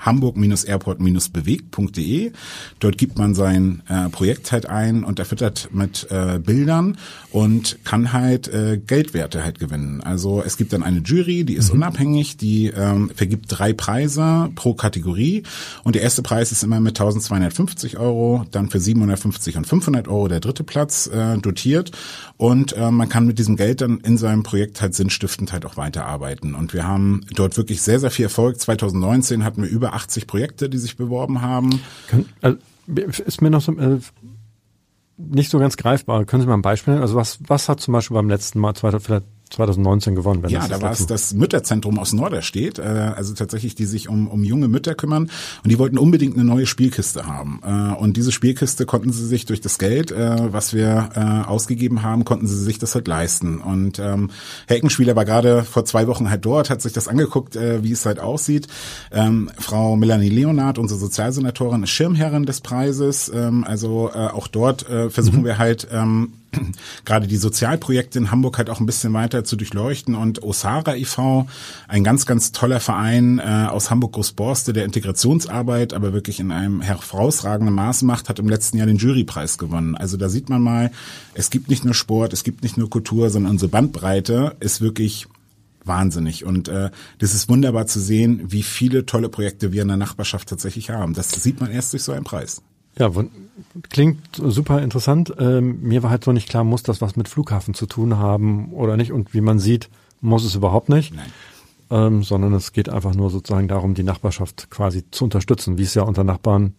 hamburg-airport-bewegt.de. 0.00 2.32
Dort 2.78 2.98
gibt 2.98 3.18
man 3.18 3.34
sein 3.34 3.82
äh, 3.88 4.08
Projekt 4.08 4.52
halt 4.52 4.66
ein 4.66 5.04
und 5.04 5.18
erfüttert 5.18 5.68
mit 5.72 6.06
äh, 6.10 6.38
Bildern 6.38 6.96
und 7.30 7.78
kann 7.84 8.12
halt 8.12 8.48
äh, 8.48 8.80
Geldwerte 8.84 9.44
halt 9.44 9.58
gewinnen. 9.58 10.02
Also 10.02 10.42
es 10.44 10.56
gibt 10.56 10.72
dann 10.72 10.82
eine 10.82 11.00
Jury, 11.00 11.44
die 11.44 11.54
ist 11.54 11.68
mhm. 11.68 11.80
unabhängig, 11.80 12.36
die 12.36 12.68
ähm, 12.68 13.10
vergibt 13.14 13.46
drei 13.48 13.72
Preise 13.72 14.50
pro 14.54 14.74
Kategorie 14.74 15.42
und 15.84 15.94
der 15.94 16.02
erste 16.02 16.22
Preis 16.22 16.52
ist 16.52 16.62
immer 16.62 16.80
mit 16.80 16.98
1250 16.98 17.98
Euro, 17.98 18.44
dann 18.50 18.70
für 18.70 18.80
750 18.80 19.58
und 19.58 19.66
500 19.66 20.08
Euro 20.08 20.28
der 20.28 20.40
dritte 20.40 20.64
Platz 20.64 21.06
äh, 21.06 21.38
dotiert 21.38 21.92
und 22.36 22.72
äh, 22.72 22.90
man 22.90 23.08
kann 23.08 23.26
mit 23.26 23.38
diesem 23.38 23.56
Geld 23.56 23.82
dann 23.82 23.98
in 23.98 24.16
seinem 24.16 24.42
Projekt 24.42 24.80
halt 24.80 24.94
sinnstiftend 24.94 25.52
halt 25.52 25.66
auch 25.66 25.76
weiterarbeiten 25.76 26.54
und 26.54 26.72
wir 26.72 26.86
haben 26.86 27.22
dort 27.34 27.56
wirklich 27.56 27.82
sehr, 27.82 28.00
sehr 28.00 28.10
viel 28.10 28.24
Erfolg. 28.24 28.58
2019 28.58 29.44
hatten 29.44 29.62
wir 29.62 29.68
über 29.68 29.89
80 29.94 30.26
Projekte, 30.26 30.68
die 30.68 30.78
sich 30.78 30.96
beworben 30.96 31.42
haben. 31.42 31.80
Kann, 32.08 32.26
also, 32.40 32.58
ist 32.86 33.42
mir 33.42 33.50
noch 33.50 33.60
so, 33.60 33.72
äh, 33.76 33.98
nicht 35.16 35.50
so 35.50 35.58
ganz 35.58 35.76
greifbar. 35.76 36.24
Können 36.24 36.42
Sie 36.42 36.48
mal 36.48 36.54
ein 36.54 36.62
Beispiel 36.62 36.94
nennen? 36.94 37.02
Also 37.02 37.14
was, 37.14 37.38
was 37.46 37.68
hat 37.68 37.80
zum 37.80 37.92
Beispiel 37.92 38.14
beim 38.14 38.28
letzten 38.28 38.58
Mal, 38.58 38.74
vielleicht 38.74 39.26
2019 39.50 40.14
gewonnen. 40.14 40.42
Wenn 40.42 40.50
ja, 40.50 40.66
da 40.68 40.80
war 40.80 40.92
es 40.92 41.06
das 41.06 41.34
Mütterzentrum 41.34 41.98
aus 41.98 42.12
Norderstedt, 42.12 42.78
äh, 42.78 42.82
also 42.82 43.34
tatsächlich, 43.34 43.74
die 43.74 43.84
sich 43.84 44.08
um, 44.08 44.28
um 44.28 44.44
junge 44.44 44.68
Mütter 44.68 44.94
kümmern 44.94 45.30
und 45.64 45.70
die 45.70 45.78
wollten 45.78 45.98
unbedingt 45.98 46.34
eine 46.34 46.44
neue 46.44 46.66
Spielkiste 46.66 47.26
haben. 47.26 47.60
Äh, 47.64 47.94
und 47.94 48.16
diese 48.16 48.32
Spielkiste 48.32 48.86
konnten 48.86 49.12
sie 49.12 49.26
sich 49.26 49.46
durch 49.46 49.60
das 49.60 49.78
Geld, 49.78 50.12
äh, 50.12 50.52
was 50.52 50.72
wir 50.72 51.10
äh, 51.14 51.48
ausgegeben 51.48 52.02
haben, 52.02 52.24
konnten 52.24 52.46
sie 52.46 52.58
sich 52.58 52.78
das 52.78 52.94
halt 52.94 53.08
leisten. 53.08 53.60
Und 53.60 53.98
ähm, 53.98 54.30
Herr 54.66 54.76
Eckenspieler 54.76 55.16
war 55.16 55.24
gerade 55.24 55.64
vor 55.64 55.84
zwei 55.84 56.06
Wochen 56.06 56.30
halt 56.30 56.44
dort, 56.44 56.70
hat 56.70 56.80
sich 56.80 56.92
das 56.92 57.08
angeguckt, 57.08 57.56
äh, 57.56 57.82
wie 57.82 57.92
es 57.92 58.06
halt 58.06 58.20
aussieht. 58.20 58.68
Ähm, 59.10 59.50
Frau 59.58 59.96
Melanie 59.96 60.28
Leonard, 60.30 60.78
unsere 60.78 61.00
Sozialsenatorin, 61.00 61.82
ist 61.82 61.90
Schirmherrin 61.90 62.46
des 62.46 62.60
Preises. 62.60 63.30
Ähm, 63.34 63.64
also 63.64 64.10
äh, 64.14 64.28
auch 64.28 64.46
dort 64.46 64.88
äh, 64.88 65.10
versuchen 65.10 65.40
mhm. 65.40 65.44
wir 65.44 65.58
halt 65.58 65.88
ähm, 65.90 66.34
gerade 67.04 67.26
die 67.26 67.36
Sozialprojekte 67.36 68.18
in 68.18 68.30
Hamburg 68.30 68.58
halt 68.58 68.70
auch 68.70 68.80
ein 68.80 68.86
bisschen 68.86 69.12
weiter 69.12 69.44
zu 69.44 69.56
durchleuchten 69.56 70.14
und 70.14 70.42
Osara 70.42 70.96
e.V., 70.96 71.48
ein 71.88 72.04
ganz, 72.04 72.26
ganz 72.26 72.52
toller 72.52 72.80
Verein 72.80 73.38
äh, 73.38 73.66
aus 73.68 73.90
Hamburg-Großborste, 73.90 74.72
der 74.72 74.84
Integrationsarbeit 74.84 75.92
aber 75.92 76.12
wirklich 76.12 76.40
in 76.40 76.52
einem 76.52 76.80
herausragenden 76.80 77.74
Maß 77.74 78.02
macht, 78.02 78.28
hat 78.28 78.38
im 78.38 78.48
letzten 78.48 78.78
Jahr 78.78 78.86
den 78.86 78.96
Jurypreis 78.96 79.58
gewonnen. 79.58 79.94
Also 79.94 80.16
da 80.16 80.28
sieht 80.28 80.48
man 80.48 80.62
mal, 80.62 80.90
es 81.34 81.50
gibt 81.50 81.68
nicht 81.68 81.84
nur 81.84 81.94
Sport, 81.94 82.32
es 82.32 82.44
gibt 82.44 82.62
nicht 82.62 82.76
nur 82.76 82.90
Kultur, 82.90 83.30
sondern 83.30 83.52
unsere 83.52 83.70
Bandbreite 83.70 84.56
ist 84.60 84.80
wirklich 84.80 85.26
wahnsinnig. 85.84 86.44
Und 86.44 86.68
äh, 86.68 86.90
das 87.18 87.34
ist 87.34 87.48
wunderbar 87.48 87.86
zu 87.86 88.00
sehen, 88.00 88.42
wie 88.44 88.62
viele 88.62 89.06
tolle 89.06 89.28
Projekte 89.28 89.72
wir 89.72 89.82
in 89.82 89.88
der 89.88 89.96
Nachbarschaft 89.96 90.48
tatsächlich 90.48 90.90
haben. 90.90 91.14
Das 91.14 91.30
sieht 91.30 91.60
man 91.60 91.70
erst 91.70 91.92
durch 91.92 92.02
so 92.02 92.12
einen 92.12 92.24
Preis. 92.24 92.62
Ja, 93.00 93.10
klingt 93.88 94.36
super 94.36 94.82
interessant. 94.82 95.32
Ähm, 95.38 95.80
mir 95.80 96.02
war 96.02 96.10
halt 96.10 96.22
so 96.22 96.32
nicht 96.32 96.50
klar, 96.50 96.64
muss 96.64 96.82
das 96.82 97.00
was 97.00 97.16
mit 97.16 97.28
Flughafen 97.28 97.72
zu 97.72 97.86
tun 97.86 98.18
haben 98.18 98.74
oder 98.74 98.98
nicht? 98.98 99.10
Und 99.10 99.32
wie 99.32 99.40
man 99.40 99.58
sieht, 99.58 99.88
muss 100.20 100.44
es 100.44 100.54
überhaupt 100.54 100.90
nicht. 100.90 101.14
Nein. 101.14 101.32
Ähm, 101.88 102.22
sondern 102.22 102.52
es 102.52 102.72
geht 102.72 102.90
einfach 102.90 103.14
nur 103.14 103.30
sozusagen 103.30 103.68
darum, 103.68 103.94
die 103.94 104.02
Nachbarschaft 104.02 104.70
quasi 104.70 105.10
zu 105.10 105.24
unterstützen, 105.24 105.78
wie 105.78 105.82
es 105.84 105.94
ja 105.94 106.02
unter 106.02 106.24
Nachbarn 106.24 106.74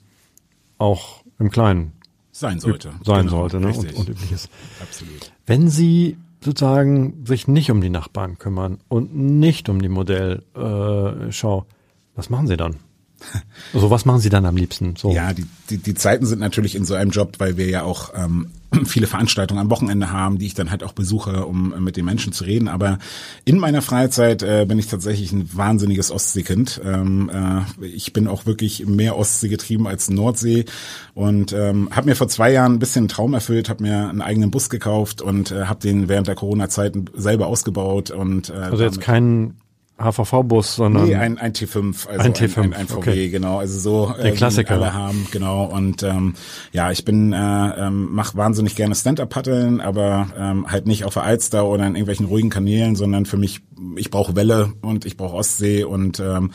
auch 0.78 1.24
im 1.40 1.50
Kleinen 1.50 1.94
sein 2.32 2.60
sollte. 2.60 2.92
Sein 3.04 3.26
genau, 3.26 3.50
sollte, 3.50 3.60
ne? 3.60 3.74
Und, 3.74 3.94
und 3.96 4.10
üblich 4.10 4.32
ist. 4.32 4.50
Absolut. 4.80 5.32
Wenn 5.48 5.70
Sie 5.70 6.18
sozusagen 6.40 7.26
sich 7.26 7.48
nicht 7.48 7.72
um 7.72 7.82
die 7.82 7.90
Nachbarn 7.90 8.38
kümmern 8.38 8.78
und 8.90 9.16
nicht 9.16 9.70
um 9.70 9.82
die 9.82 9.90
Modellschau, 9.90 11.60
äh, 11.60 11.66
was 12.16 12.30
machen 12.30 12.46
Sie 12.46 12.58
dann? 12.58 12.76
Also 13.74 13.90
was 13.90 14.06
machen 14.06 14.20
Sie 14.20 14.30
dann 14.30 14.46
am 14.46 14.58
liebsten? 14.58 14.96
So. 14.98 15.12
Ja, 15.12 15.34
die, 15.34 15.46
die, 15.70 15.78
die 15.78 15.94
Zeiten 15.94 16.26
sind 16.26 16.40
natürlich 16.40 16.76
in 16.76 16.84
so 16.84 16.94
einem 16.94 17.12
Job, 17.12 17.36
weil 17.38 17.56
wir 17.56 17.70
ja 17.70 17.84
auch 17.84 18.12
ähm, 18.16 18.48
viele 18.86 19.08
Veranstaltungen 19.08 19.60
am 19.62 19.70
Wochenende 19.70 20.12
haben, 20.12 20.38
die 20.38 20.46
ich 20.46 20.54
dann 20.54 20.72
halt 20.72 20.84
auch 20.84 20.94
besuche, 20.94 21.46
um 21.46 21.84
mit 21.84 21.98
den 21.98 22.06
Menschen 22.06 22.34
zu 22.34 22.44
reden. 22.44 22.68
Aber 22.68 23.00
in 23.46 23.60
meiner 23.60 23.82
Freizeit 23.82 24.44
äh, 24.44 24.66
bin 24.68 24.80
ich 24.80 24.88
tatsächlich 24.88 25.32
ein 25.32 25.50
wahnsinniges 25.54 26.12
Ostseekind. 26.12 26.82
Ähm, 26.84 27.30
äh, 27.80 27.86
ich 27.86 28.14
bin 28.14 28.28
auch 28.28 28.46
wirklich 28.46 28.86
mehr 28.86 29.18
Ostsee 29.18 29.50
getrieben 29.50 29.88
als 29.88 30.10
Nordsee 30.10 30.66
und 31.14 31.54
ähm, 31.54 31.90
habe 31.92 32.10
mir 32.10 32.16
vor 32.16 32.28
zwei 32.28 32.52
Jahren 32.52 32.74
ein 32.74 32.80
bisschen 32.80 33.02
einen 33.04 33.10
Traum 33.10 33.34
erfüllt, 33.34 33.70
habe 33.70 33.84
mir 33.84 34.10
einen 34.10 34.22
eigenen 34.22 34.52
Bus 34.52 34.70
gekauft 34.70 35.22
und 35.22 35.52
äh, 35.52 35.66
habe 35.66 35.80
den 35.80 36.10
während 36.10 36.28
der 36.28 36.36
Corona-Zeit 36.36 36.96
selber 37.14 37.48
ausgebaut. 37.48 38.12
Und, 38.12 38.50
äh, 38.50 38.54
also 38.54 38.84
jetzt 38.84 39.02
keinen 39.02 39.61
HVV-Bus, 40.04 40.76
sondern 40.76 41.06
nee, 41.06 41.16
ein, 41.16 41.38
ein 41.38 41.54
T5, 41.54 42.08
also 42.08 42.20
ein, 42.20 42.34
T5, 42.34 42.58
ein, 42.58 42.64
ein, 42.64 42.74
ein 42.74 42.88
VW, 42.88 42.98
okay. 42.98 43.30
genau, 43.30 43.60
also 43.60 43.80
so 43.80 44.14
der 44.18 44.34
äh, 44.34 44.36
Klassiker 44.36 44.76
alle 44.76 44.94
haben, 44.94 45.28
genau. 45.32 45.66
Und 45.66 46.04
ähm, 46.04 46.36
ja, 46.72 46.92
ich 46.92 47.06
bin 47.06 47.34
äh, 47.34 47.38
ähm, 47.38 48.14
mache 48.14 48.38
wahnsinnig 48.38 48.76
gerne 48.76 48.96
Stand-up-Paddeln, 48.96 49.82
aber 49.82 50.30
ähm, 50.38 50.72
halt 50.72 50.88
nicht 50.88 51.06
auf 51.06 51.14
der 51.14 51.24
Alster 51.24 51.66
oder 51.66 51.86
in 51.86 51.96
irgendwelchen 51.96 52.26
ruhigen 52.26 52.50
Kanälen, 52.50 52.96
sondern 52.96 53.26
für 53.26 53.38
mich, 53.38 53.62
ich 53.96 54.12
brauche 54.12 54.36
Welle 54.36 54.74
und 54.82 55.06
ich 55.06 55.18
brauche 55.18 55.36
Ostsee 55.36 55.84
und 55.84 56.20
ähm, 56.20 56.52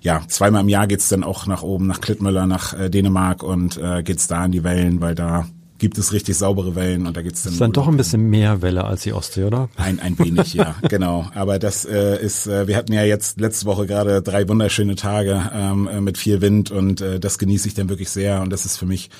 ja, 0.00 0.22
zweimal 0.28 0.62
im 0.62 0.68
Jahr 0.68 0.86
geht's 0.86 1.08
dann 1.08 1.24
auch 1.24 1.46
nach 1.46 1.62
oben, 1.62 1.86
nach 1.86 2.00
Klittmüller, 2.00 2.46
nach 2.46 2.78
äh, 2.78 2.90
Dänemark 2.90 3.42
und 3.42 3.76
äh, 3.76 4.02
geht's 4.02 4.26
da 4.26 4.44
in 4.44 4.52
die 4.52 4.64
Wellen, 4.64 5.00
weil 5.00 5.14
da 5.14 5.46
gibt 5.78 5.98
es 5.98 6.12
richtig 6.12 6.36
saubere 6.36 6.74
Wellen 6.74 7.06
und 7.06 7.16
da 7.16 7.22
gibt's 7.22 7.42
dann. 7.42 7.52
Ist 7.52 7.60
dann 7.60 7.72
doch 7.72 7.88
ein 7.88 7.96
bisschen 7.96 8.28
mehr 8.28 8.62
Welle 8.62 8.84
als 8.84 9.02
die 9.02 9.12
Ostsee, 9.12 9.44
oder? 9.44 9.68
Ein, 9.76 10.00
ein 10.00 10.18
wenig, 10.18 10.54
ja, 10.54 10.76
genau. 10.88 11.26
Aber 11.34 11.58
das 11.58 11.84
äh, 11.84 12.22
ist, 12.22 12.46
äh, 12.46 12.66
wir 12.66 12.76
hatten 12.76 12.92
ja 12.92 13.04
jetzt 13.04 13.40
letzte 13.40 13.66
Woche 13.66 13.86
gerade 13.86 14.22
drei 14.22 14.48
wunderschöne 14.48 14.96
Tage 14.96 15.50
ähm, 15.52 15.88
äh, 15.88 16.00
mit 16.00 16.18
viel 16.18 16.40
Wind 16.40 16.70
und 16.70 17.00
äh, 17.00 17.20
das 17.20 17.38
genieße 17.38 17.68
ich 17.68 17.74
dann 17.74 17.88
wirklich 17.88 18.10
sehr 18.10 18.42
und 18.42 18.50
das 18.50 18.64
ist 18.64 18.76
für 18.76 18.86
mich 18.86 19.10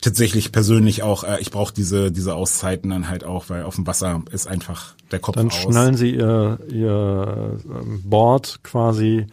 tatsächlich 0.00 0.52
persönlich 0.52 1.02
auch, 1.02 1.24
äh, 1.24 1.38
ich 1.40 1.50
brauche 1.50 1.72
diese, 1.74 2.10
diese 2.10 2.34
Auszeiten 2.34 2.90
dann 2.90 3.08
halt 3.08 3.24
auch, 3.24 3.48
weil 3.48 3.64
auf 3.64 3.76
dem 3.76 3.86
Wasser 3.86 4.22
ist 4.32 4.46
einfach 4.46 4.94
der 5.10 5.18
Kopf 5.18 5.36
Dann 5.36 5.48
aus. 5.48 5.54
schnallen 5.54 5.96
Sie 5.96 6.14
Ihr, 6.14 6.58
Ihr 6.68 7.58
ähm, 7.64 8.02
Board 8.04 8.60
quasi 8.62 9.26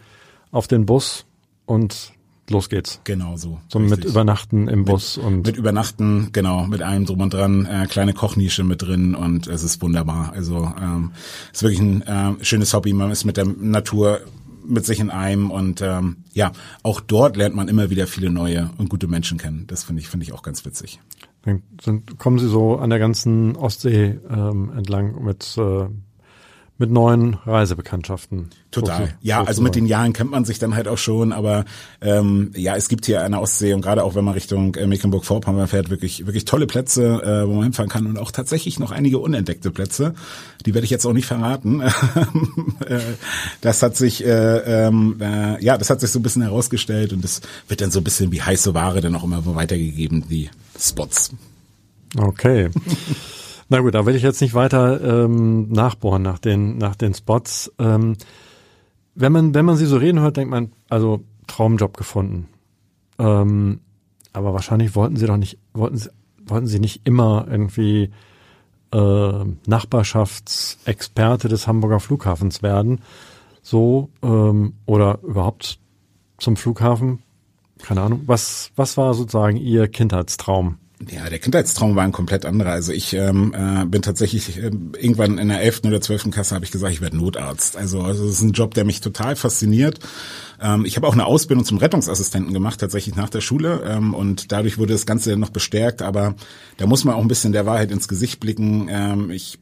auf 0.50 0.66
den 0.68 0.86
Bus 0.86 1.24
und 1.66 2.12
los 2.50 2.68
geht's. 2.68 3.00
Genau 3.04 3.36
so. 3.36 3.60
So 3.68 3.78
richtig. 3.78 3.98
mit 3.98 4.04
Übernachten 4.04 4.68
im 4.68 4.84
Bus 4.84 5.16
mit, 5.16 5.26
und. 5.26 5.46
Mit 5.46 5.56
Übernachten, 5.56 6.30
genau, 6.32 6.66
mit 6.66 6.82
allem 6.82 7.06
drum 7.06 7.20
und 7.20 7.34
dran, 7.34 7.66
äh, 7.66 7.86
kleine 7.86 8.14
Kochnische 8.14 8.64
mit 8.64 8.82
drin 8.82 9.14
und 9.14 9.46
es 9.46 9.62
ist 9.62 9.82
wunderbar. 9.82 10.32
Also 10.34 10.72
ähm, 10.80 11.12
ist 11.52 11.62
wirklich 11.62 11.80
ein 11.80 12.02
äh, 12.02 12.44
schönes 12.44 12.72
Hobby. 12.74 12.92
Man 12.92 13.10
ist 13.10 13.24
mit 13.24 13.36
der 13.36 13.46
Natur 13.46 14.20
mit 14.68 14.84
sich 14.84 15.00
in 15.00 15.10
einem 15.10 15.50
und 15.50 15.80
ähm, 15.80 16.18
ja, 16.34 16.52
auch 16.82 17.00
dort 17.00 17.36
lernt 17.36 17.54
man 17.54 17.68
immer 17.68 17.90
wieder 17.90 18.06
viele 18.06 18.30
neue 18.30 18.70
und 18.76 18.90
gute 18.90 19.08
Menschen 19.08 19.38
kennen. 19.38 19.64
Das 19.66 19.84
finde 19.84 20.02
ich 20.02 20.08
finde 20.08 20.24
ich 20.24 20.32
auch 20.32 20.42
ganz 20.42 20.64
witzig. 20.64 21.00
Dann 21.42 21.62
sind, 21.80 22.18
kommen 22.18 22.38
Sie 22.38 22.48
so 22.48 22.76
an 22.76 22.90
der 22.90 22.98
ganzen 22.98 23.56
Ostsee 23.56 24.18
ähm, 24.28 24.72
entlang 24.76 25.22
mit 25.24 25.56
äh, 25.56 25.86
mit 26.78 26.92
neuen 26.92 27.34
Reisebekanntschaften. 27.44 28.50
Total. 28.70 29.14
Ja, 29.20 29.42
also 29.42 29.62
mit 29.62 29.74
den 29.74 29.86
Jahren 29.86 30.12
kennt 30.12 30.30
man 30.30 30.44
sich 30.44 30.60
dann 30.60 30.76
halt 30.76 30.86
auch 30.86 30.96
schon, 30.96 31.32
aber 31.32 31.64
ähm, 32.00 32.52
ja, 32.54 32.76
es 32.76 32.88
gibt 32.88 33.06
hier 33.06 33.24
an 33.24 33.32
der 33.32 33.40
Ostsee 33.40 33.72
und 33.72 33.80
gerade 33.80 34.04
auch 34.04 34.14
wenn 34.14 34.24
man 34.24 34.34
Richtung 34.34 34.76
äh, 34.76 34.86
Mecklenburg-Vorpommern 34.86 35.66
fährt, 35.66 35.90
wirklich 35.90 36.26
wirklich 36.26 36.44
tolle 36.44 36.68
Plätze, 36.68 37.20
äh, 37.22 37.48
wo 37.48 37.54
man 37.54 37.64
hinfahren 37.64 37.90
kann 37.90 38.06
und 38.06 38.16
auch 38.16 38.30
tatsächlich 38.30 38.78
noch 38.78 38.92
einige 38.92 39.18
unentdeckte 39.18 39.72
Plätze. 39.72 40.14
Die 40.66 40.74
werde 40.74 40.84
ich 40.84 40.90
jetzt 40.90 41.04
auch 41.04 41.12
nicht 41.12 41.26
verraten. 41.26 41.82
Äh, 42.86 43.00
das 43.60 43.82
hat 43.82 43.96
sich 43.96 44.24
äh, 44.24 44.86
ähm, 44.86 45.16
äh, 45.20 45.62
ja, 45.62 45.76
das 45.76 45.90
hat 45.90 46.00
sich 46.00 46.10
so 46.10 46.18
ein 46.18 46.22
bisschen 46.22 46.42
herausgestellt 46.42 47.12
und 47.12 47.22
das 47.22 47.40
wird 47.66 47.80
dann 47.80 47.90
so 47.90 48.00
ein 48.00 48.04
bisschen 48.04 48.30
wie 48.30 48.40
heiße 48.40 48.72
Ware 48.72 49.00
dann 49.00 49.14
auch 49.14 49.24
immer 49.24 49.42
weitergegeben, 49.54 50.24
die 50.28 50.48
Spots. 50.78 51.32
Okay. 52.16 52.70
Na 53.68 53.80
gut, 53.80 53.94
da 53.94 54.06
will 54.06 54.14
ich 54.16 54.22
jetzt 54.22 54.40
nicht 54.40 54.54
weiter 54.54 55.24
ähm, 55.24 55.68
nachbohren 55.68 56.22
nach 56.22 56.38
den, 56.38 56.78
nach 56.78 56.96
den 56.96 57.12
Spots. 57.12 57.72
Ähm, 57.78 58.16
wenn 59.14 59.32
man, 59.32 59.54
wenn 59.54 59.64
man 59.64 59.76
sie 59.76 59.86
so 59.86 59.96
reden 59.98 60.20
hört, 60.20 60.36
denkt 60.38 60.50
man, 60.50 60.72
also 60.88 61.20
Traumjob 61.46 61.96
gefunden. 61.96 62.48
Ähm, 63.18 63.80
aber 64.32 64.54
wahrscheinlich 64.54 64.94
wollten 64.94 65.16
sie 65.16 65.26
doch 65.26 65.36
nicht, 65.36 65.58
wollten 65.74 65.98
sie, 65.98 66.10
wollten 66.46 66.66
sie 66.66 66.78
nicht 66.78 67.02
immer 67.04 67.46
irgendwie 67.50 68.10
äh, 68.92 69.44
Nachbarschaftsexperte 69.66 71.48
des 71.48 71.66
Hamburger 71.66 72.00
Flughafens 72.00 72.62
werden. 72.62 73.00
So, 73.60 74.08
ähm, 74.22 74.74
oder 74.86 75.18
überhaupt 75.22 75.78
zum 76.38 76.56
Flughafen. 76.56 77.22
Keine 77.82 78.00
Ahnung. 78.00 78.22
Was, 78.26 78.70
was 78.76 78.96
war 78.96 79.12
sozusagen 79.14 79.56
Ihr 79.56 79.88
Kindheitstraum? 79.88 80.78
Ja, 81.06 81.30
der 81.30 81.38
Kindheitstraum 81.38 81.94
war 81.94 82.02
ein 82.02 82.12
komplett 82.12 82.44
anderer. 82.44 82.72
Also 82.72 82.92
ich 82.92 83.12
ähm, 83.14 83.54
äh, 83.54 83.84
bin 83.86 84.02
tatsächlich 84.02 84.58
äh, 84.58 84.70
irgendwann 84.98 85.38
in 85.38 85.48
der 85.48 85.60
elften 85.60 85.88
oder 85.88 86.00
zwölften 86.00 86.32
Klasse 86.32 86.56
habe 86.56 86.64
ich 86.64 86.72
gesagt, 86.72 86.92
ich 86.92 87.00
werde 87.00 87.16
Notarzt. 87.16 87.76
Also, 87.76 88.02
also 88.02 88.26
das 88.26 88.36
ist 88.36 88.42
ein 88.42 88.52
Job, 88.52 88.74
der 88.74 88.84
mich 88.84 89.00
total 89.00 89.36
fasziniert. 89.36 90.00
Ähm, 90.60 90.84
ich 90.84 90.96
habe 90.96 91.06
auch 91.06 91.12
eine 91.12 91.26
Ausbildung 91.26 91.64
zum 91.64 91.78
Rettungsassistenten 91.78 92.52
gemacht, 92.52 92.80
tatsächlich 92.80 93.16
nach 93.16 93.30
der 93.30 93.40
Schule. 93.40 93.82
Ähm, 93.86 94.14
und 94.14 94.52
dadurch 94.52 94.78
wurde 94.78 94.92
das 94.92 95.06
Ganze 95.06 95.36
noch 95.36 95.50
bestärkt. 95.50 96.02
Aber 96.02 96.34
da 96.76 96.86
muss 96.86 97.04
man 97.04 97.14
auch 97.14 97.22
ein 97.22 97.28
bisschen 97.28 97.52
der 97.52 97.66
Wahrheit 97.66 97.90
ins 97.90 98.08
Gesicht 98.08 98.40
blicken. 98.40 98.88
Ähm, 98.90 99.30
ich 99.30 99.58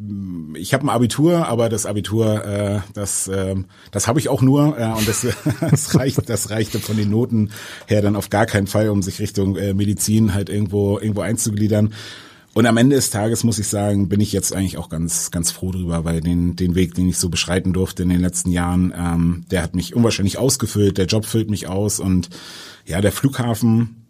ich 0.54 0.74
habe 0.74 0.85
ein 0.85 0.90
Abitur, 0.90 1.46
aber 1.46 1.68
das 1.68 1.87
Abitur, 1.87 2.44
äh, 2.44 2.80
das 2.94 3.28
äh, 3.28 3.56
das 3.90 4.09
habe 4.09 4.18
ich 4.18 4.28
auch 4.28 4.42
nur. 4.42 4.78
Äh, 4.78 4.92
und 4.92 5.06
das, 5.06 5.26
das 5.61 5.94
reicht, 5.94 6.28
das 6.28 6.50
reichte 6.50 6.78
von 6.78 6.96
den 6.96 7.11
Noten 7.11 7.50
her 7.87 8.02
dann 8.02 8.16
auf 8.16 8.30
gar 8.30 8.46
keinen 8.46 8.66
Fall, 8.66 8.88
um 8.88 9.02
sich 9.02 9.20
Richtung 9.20 9.56
äh, 9.56 9.74
Medizin 9.74 10.35
halt 10.35 10.48
irgendwo 10.48 10.98
irgendwo 10.98 11.20
einzugliedern. 11.20 11.92
Und 12.57 12.64
am 12.64 12.79
Ende 12.79 12.97
des 12.97 13.11
Tages 13.11 13.45
muss 13.45 13.59
ich 13.59 13.69
sagen, 13.69 14.09
bin 14.09 14.19
ich 14.19 14.33
jetzt 14.33 14.55
eigentlich 14.55 14.79
auch 14.79 14.88
ganz, 14.88 15.31
ganz 15.31 15.51
froh 15.51 15.73
drüber, 15.73 16.07
weil 16.07 16.23
den, 16.23 16.57
den 16.57 16.75
Weg, 16.75 16.95
den 16.95 17.07
ich 17.07 17.19
so 17.19 17.29
beschreiten 17.29 17.75
durfte 17.75 18.03
in 18.03 18.09
den 18.09 18.23
letzten 18.23 18.51
Jahren, 18.51 18.95
ähm, 18.97 19.45
der 19.51 19.62
hat 19.62 19.75
mich 19.75 19.95
unwahrscheinlich 19.95 20.38
ausgefüllt, 20.38 20.97
der 20.97 21.05
Job 21.05 21.27
füllt 21.27 21.51
mich 21.51 21.69
aus 21.69 22.01
und 22.01 22.31
ja, 22.87 23.03
der 23.03 23.12
Flughafen, 23.12 24.07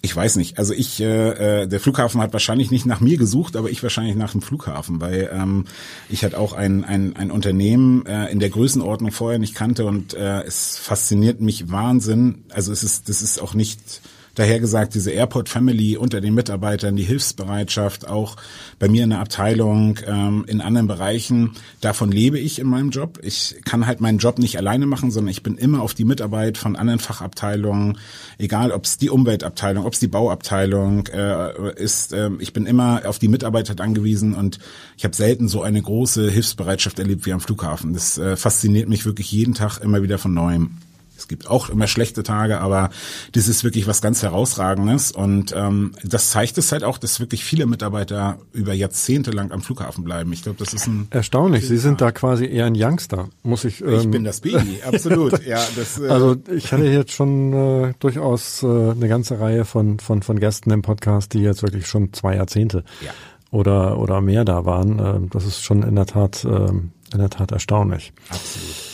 ich 0.00 0.16
weiß 0.16 0.36
nicht. 0.36 0.58
Also 0.58 0.72
ich, 0.72 1.02
äh, 1.02 1.64
äh, 1.64 1.66
der 1.68 1.80
Flughafen 1.80 2.22
hat 2.22 2.32
wahrscheinlich 2.32 2.70
nicht 2.70 2.86
nach 2.86 3.00
mir 3.00 3.18
gesucht, 3.18 3.56
aber 3.56 3.68
ich 3.68 3.82
wahrscheinlich 3.82 4.16
nach 4.16 4.32
dem 4.32 4.40
Flughafen, 4.40 5.02
weil 5.02 5.28
ähm, 5.30 5.66
ich 6.08 6.22
halt 6.22 6.34
auch 6.34 6.54
ein, 6.54 6.84
ein, 6.84 7.14
ein 7.16 7.30
Unternehmen 7.30 8.06
äh, 8.06 8.32
in 8.32 8.40
der 8.40 8.48
Größenordnung 8.48 9.12
vorher 9.12 9.38
nicht 9.38 9.54
kannte 9.54 9.84
und 9.84 10.14
äh, 10.14 10.44
es 10.44 10.78
fasziniert 10.78 11.42
mich 11.42 11.70
Wahnsinn. 11.70 12.44
Also 12.48 12.72
es 12.72 12.84
ist, 12.84 13.10
das 13.10 13.20
ist 13.20 13.38
auch 13.38 13.52
nicht 13.52 14.00
Daher 14.34 14.60
gesagt, 14.60 14.94
diese 14.94 15.10
Airport 15.10 15.50
Family 15.50 15.96
unter 15.96 16.22
den 16.22 16.34
Mitarbeitern, 16.34 16.96
die 16.96 17.02
Hilfsbereitschaft, 17.02 18.08
auch 18.08 18.36
bei 18.78 18.88
mir 18.88 19.04
in 19.04 19.10
der 19.10 19.20
Abteilung, 19.20 19.98
ähm, 20.06 20.44
in 20.46 20.62
anderen 20.62 20.86
Bereichen, 20.86 21.52
davon 21.82 22.10
lebe 22.10 22.38
ich 22.38 22.58
in 22.58 22.66
meinem 22.66 22.90
Job. 22.90 23.18
Ich 23.22 23.56
kann 23.64 23.86
halt 23.86 24.00
meinen 24.00 24.18
Job 24.18 24.38
nicht 24.38 24.56
alleine 24.56 24.86
machen, 24.86 25.10
sondern 25.10 25.30
ich 25.30 25.42
bin 25.42 25.58
immer 25.58 25.82
auf 25.82 25.92
die 25.92 26.04
Mitarbeit 26.04 26.56
von 26.56 26.76
anderen 26.76 26.98
Fachabteilungen, 26.98 27.98
egal 28.38 28.72
ob 28.72 28.86
es 28.86 28.96
die 28.96 29.10
Umweltabteilung, 29.10 29.84
ob 29.84 29.92
es 29.92 30.00
die 30.00 30.08
Bauabteilung 30.08 31.06
äh, 31.08 31.74
ist. 31.74 32.14
Äh, 32.14 32.30
ich 32.38 32.54
bin 32.54 32.64
immer 32.64 33.02
auf 33.04 33.18
die 33.18 33.28
Mitarbeiter 33.28 33.82
angewiesen 33.82 34.34
und 34.34 34.58
ich 34.96 35.04
habe 35.04 35.14
selten 35.14 35.48
so 35.48 35.62
eine 35.62 35.82
große 35.82 36.30
Hilfsbereitschaft 36.30 36.98
erlebt 36.98 37.26
wie 37.26 37.32
am 37.32 37.40
Flughafen. 37.40 37.92
Das 37.92 38.16
äh, 38.16 38.36
fasziniert 38.36 38.88
mich 38.88 39.04
wirklich 39.04 39.30
jeden 39.30 39.52
Tag 39.54 39.78
immer 39.78 40.02
wieder 40.02 40.18
von 40.18 40.32
neuem. 40.32 40.78
Es 41.16 41.28
gibt 41.28 41.48
auch 41.48 41.68
immer 41.68 41.86
schlechte 41.86 42.22
Tage, 42.22 42.60
aber 42.60 42.90
das 43.32 43.48
ist 43.48 43.64
wirklich 43.64 43.86
was 43.86 44.00
ganz 44.02 44.22
Herausragendes. 44.22 45.12
Und 45.12 45.54
ähm, 45.56 45.92
das 46.02 46.30
zeigt 46.30 46.58
es 46.58 46.72
halt 46.72 46.84
auch, 46.84 46.98
dass 46.98 47.20
wirklich 47.20 47.44
viele 47.44 47.66
Mitarbeiter 47.66 48.38
über 48.52 48.72
Jahrzehnte 48.72 49.30
lang 49.30 49.52
am 49.52 49.62
Flughafen 49.62 50.04
bleiben. 50.04 50.32
Ich 50.32 50.42
glaube, 50.42 50.58
das 50.58 50.74
ist 50.74 50.86
ein 50.86 51.06
erstaunlich. 51.10 51.66
Sie 51.66 51.78
sind 51.78 52.00
da 52.00 52.12
quasi 52.12 52.46
eher 52.46 52.66
ein 52.66 52.74
Youngster, 52.76 53.28
muss 53.42 53.64
ich. 53.64 53.80
Ähm, 53.80 54.00
ich 54.00 54.10
bin 54.10 54.24
das 54.24 54.40
Baby, 54.40 54.80
absolut. 54.86 55.44
ja, 55.46 55.60
das, 55.76 55.98
äh, 55.98 56.08
also 56.08 56.36
ich 56.50 56.72
hatte 56.72 56.86
jetzt 56.86 57.12
schon 57.12 57.52
äh, 57.52 57.94
durchaus 57.98 58.62
äh, 58.62 58.66
eine 58.66 59.08
ganze 59.08 59.38
Reihe 59.38 59.64
von 59.64 60.00
von 60.00 60.22
von 60.22 60.40
Gästen 60.40 60.70
im 60.70 60.82
Podcast, 60.82 61.34
die 61.34 61.40
jetzt 61.40 61.62
wirklich 61.62 61.86
schon 61.86 62.12
zwei 62.12 62.36
Jahrzehnte 62.36 62.84
ja. 63.04 63.12
oder 63.50 63.98
oder 63.98 64.20
mehr 64.20 64.44
da 64.44 64.64
waren. 64.64 64.98
Äh, 64.98 65.28
das 65.30 65.44
ist 65.44 65.62
schon 65.62 65.82
in 65.82 65.94
der 65.94 66.06
Tat. 66.06 66.44
Äh, 66.44 66.72
in 67.12 67.18
der 67.18 67.30
Tat 67.30 67.52
erstaunlich. 67.52 68.12
Absolut. 68.30 68.91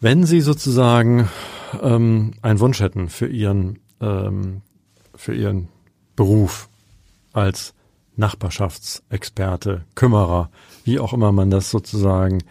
Wenn 0.00 0.24
Sie 0.24 0.40
sozusagen 0.40 1.28
ähm, 1.82 2.34
einen 2.42 2.60
Wunsch 2.60 2.80
hätten 2.80 3.08
für 3.08 3.26
Ihren, 3.26 3.78
ähm, 4.00 4.62
für 5.14 5.34
Ihren 5.34 5.68
Beruf 6.16 6.68
als 7.32 7.74
Nachbarschaftsexperte, 8.16 9.84
Kümmerer, 9.94 10.50
wie 10.84 10.98
auch 10.98 11.12
immer 11.12 11.32
man 11.32 11.50
das 11.50 11.70
sozusagen 11.70 12.42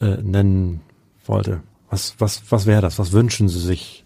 äh, 0.00 0.16
nennen 0.22 0.80
wollte, 1.26 1.62
was, 1.90 2.14
was, 2.18 2.42
was 2.50 2.66
wäre 2.66 2.82
das? 2.82 2.98
Was 2.98 3.12
wünschen 3.12 3.48
Sie 3.48 3.60
sich 3.60 4.04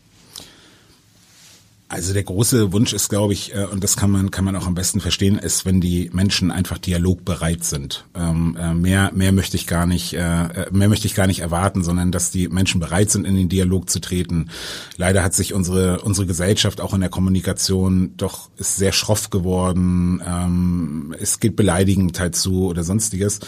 also 1.89 2.14
der 2.14 2.22
große 2.22 2.72
Wunsch 2.72 2.95
ist, 2.95 3.11
glaube 3.11 3.35
ich, 3.35 3.55
äh, 3.55 3.66
und 3.66 3.85
das 3.85 3.97
kann 3.97 4.11
man 4.11 4.30
kann 4.30 4.45
man 4.45 4.57
auch 4.57 4.66
am 4.66 4.74
besten 4.74 5.01
verstehen, 5.01 5.37
ist, 5.37 5.66
wenn 5.66 5.82
die 5.82 6.11
Menschen 6.12 6.51
einfach 6.51 6.78
dialogbereit 6.78 7.62
sind. 7.62 8.07
Ähm, 8.14 8.57
äh, 8.59 8.72
mehr 8.72 9.12
mehr 9.14 9.32
möchte 9.32 9.57
ich 9.57 9.66
gar 9.66 9.87
nicht 9.87 10.14
äh, 10.14 10.70
mehr 10.72 10.89
möchte 10.89 11.07
ich 11.07 11.14
gar 11.14 11.26
nicht 11.26 11.41
erwarten, 11.41 11.85
sondern 11.85 12.11
dass 12.11 12.30
die 12.30 12.49
Menschen 12.49 12.80
bereit 12.80 13.11
sind, 13.11 13.26
in 13.26 13.37
den 13.37 13.51
Dialog 13.51 13.91
zu 13.91 14.01
treten. 14.01 14.49
Leider 14.97 15.22
hat 15.22 15.35
sich 15.35 15.53
unsere 15.53 16.01
unsere 16.01 16.26
Gesellschaft 16.26 16.80
auch 16.80 16.95
in 16.95 17.01
der 17.01 17.11
Kommunikation 17.11 18.14
doch 18.16 18.49
ist 18.57 18.76
sehr 18.76 18.93
schroff 18.93 19.28
geworden. 19.28 20.22
Ähm, 20.26 21.14
es 21.20 21.39
geht 21.39 21.55
beleidigend 21.55 22.18
halt 22.18 22.35
zu 22.35 22.64
oder 22.64 22.82
sonstiges. 22.82 23.41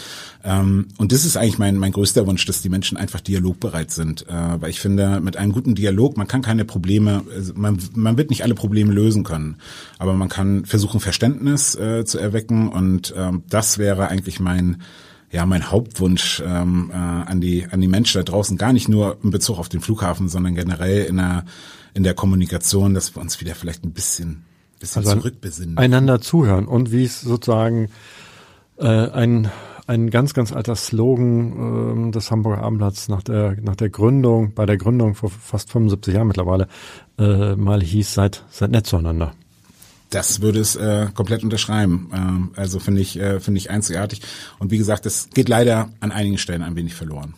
Ähm, 0.43 0.89
und 0.97 1.11
das 1.11 1.25
ist 1.25 1.37
eigentlich 1.37 1.57
mein 1.57 1.77
mein 1.77 1.91
größter 1.91 2.27
Wunsch, 2.27 2.45
dass 2.45 2.61
die 2.61 2.69
Menschen 2.69 2.97
einfach 2.97 3.19
dialogbereit 3.19 3.89
sind, 3.89 4.25
weil 4.27 4.69
ich 4.69 4.79
finde, 4.79 5.19
mit 5.21 5.37
einem 5.37 5.51
guten 5.51 5.73
Dialog 5.73 6.17
man 6.17 6.27
kann 6.27 6.41
keine 6.41 6.65
Probleme, 6.65 7.23
also 7.33 7.53
man 7.55 7.79
man 7.95 8.17
wird 8.17 8.26
nicht 8.29 8.37
nicht 8.37 8.43
alle 8.43 8.55
Probleme 8.55 8.93
lösen 8.93 9.23
können. 9.23 9.57
Aber 9.97 10.13
man 10.13 10.29
kann 10.29 10.65
versuchen, 10.65 10.99
Verständnis 10.99 11.75
äh, 11.75 12.05
zu 12.05 12.19
erwecken 12.19 12.69
und 12.69 13.13
ähm, 13.17 13.43
das 13.49 13.77
wäre 13.77 14.07
eigentlich 14.09 14.39
mein 14.39 14.81
ja 15.29 15.45
mein 15.45 15.71
Hauptwunsch 15.71 16.41
ähm, 16.45 16.89
äh, 16.93 16.95
an 16.95 17.41
die 17.41 17.67
an 17.69 17.81
die 17.81 17.87
Menschen 17.87 18.19
da 18.19 18.23
draußen 18.23 18.57
gar 18.57 18.71
nicht 18.71 18.87
nur 18.87 19.17
in 19.23 19.31
Bezug 19.31 19.57
auf 19.57 19.69
den 19.69 19.81
Flughafen, 19.81 20.29
sondern 20.29 20.55
generell 20.55 21.03
in 21.05 21.17
der 21.17 21.45
in 21.93 22.03
der 22.03 22.13
Kommunikation, 22.13 22.93
dass 22.93 23.15
wir 23.15 23.21
uns 23.21 23.41
wieder 23.41 23.55
vielleicht 23.55 23.83
ein 23.83 23.91
bisschen 23.91 24.45
bisschen 24.79 25.03
also 25.03 25.17
zurückbesinnen, 25.17 25.77
einander 25.77 26.21
zuhören 26.21 26.67
und 26.67 26.91
wie 26.91 27.03
es 27.03 27.21
sozusagen 27.21 27.89
äh, 28.77 28.85
ein 28.85 29.49
ein 29.87 30.09
ganz, 30.09 30.33
ganz 30.33 30.51
alter 30.51 30.75
Slogan 30.75 32.09
äh, 32.09 32.11
des 32.11 32.29
Hamburger 32.29 32.61
Abendblatts 32.61 33.07
nach 33.07 33.23
der, 33.23 33.55
nach 33.61 33.75
der 33.75 33.89
Gründung, 33.89 34.53
bei 34.53 34.65
der 34.65 34.77
Gründung 34.77 35.15
vor 35.15 35.29
fast 35.29 35.71
75 35.71 36.13
Jahren 36.13 36.27
mittlerweile, 36.27 36.67
äh, 37.17 37.55
mal 37.55 37.81
hieß, 37.81 38.13
seid, 38.13 38.43
seid 38.49 38.71
nett 38.71 38.85
zueinander. 38.85 39.33
Das 40.09 40.41
würde 40.41 40.59
es 40.59 40.75
äh, 40.75 41.07
komplett 41.13 41.43
unterschreiben. 41.43 42.11
Ähm, 42.13 42.51
also 42.55 42.79
finde 42.79 43.01
ich, 43.01 43.17
äh, 43.17 43.39
finde 43.39 43.59
ich 43.59 43.69
einzigartig. 43.69 44.21
Und 44.59 44.71
wie 44.71 44.77
gesagt, 44.77 45.05
das 45.05 45.29
geht 45.29 45.49
leider 45.49 45.89
an 46.01 46.11
einigen 46.11 46.37
Stellen 46.37 46.63
ein 46.63 46.75
wenig 46.75 46.93
verloren. 46.93 47.33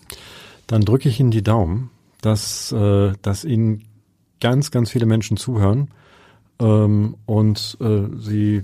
Dann 0.67 0.81
drücke 0.81 1.09
ich 1.09 1.19
Ihnen 1.19 1.31
die 1.31 1.43
Daumen, 1.43 1.91
dass, 2.21 2.71
äh, 2.71 3.13
dass 3.21 3.43
Ihnen 3.43 3.85
ganz, 4.41 4.71
ganz 4.71 4.91
viele 4.91 5.05
Menschen 5.05 5.37
zuhören 5.37 5.89
ähm, 6.59 7.15
und 7.25 7.77
äh, 7.79 8.07
Sie 8.17 8.63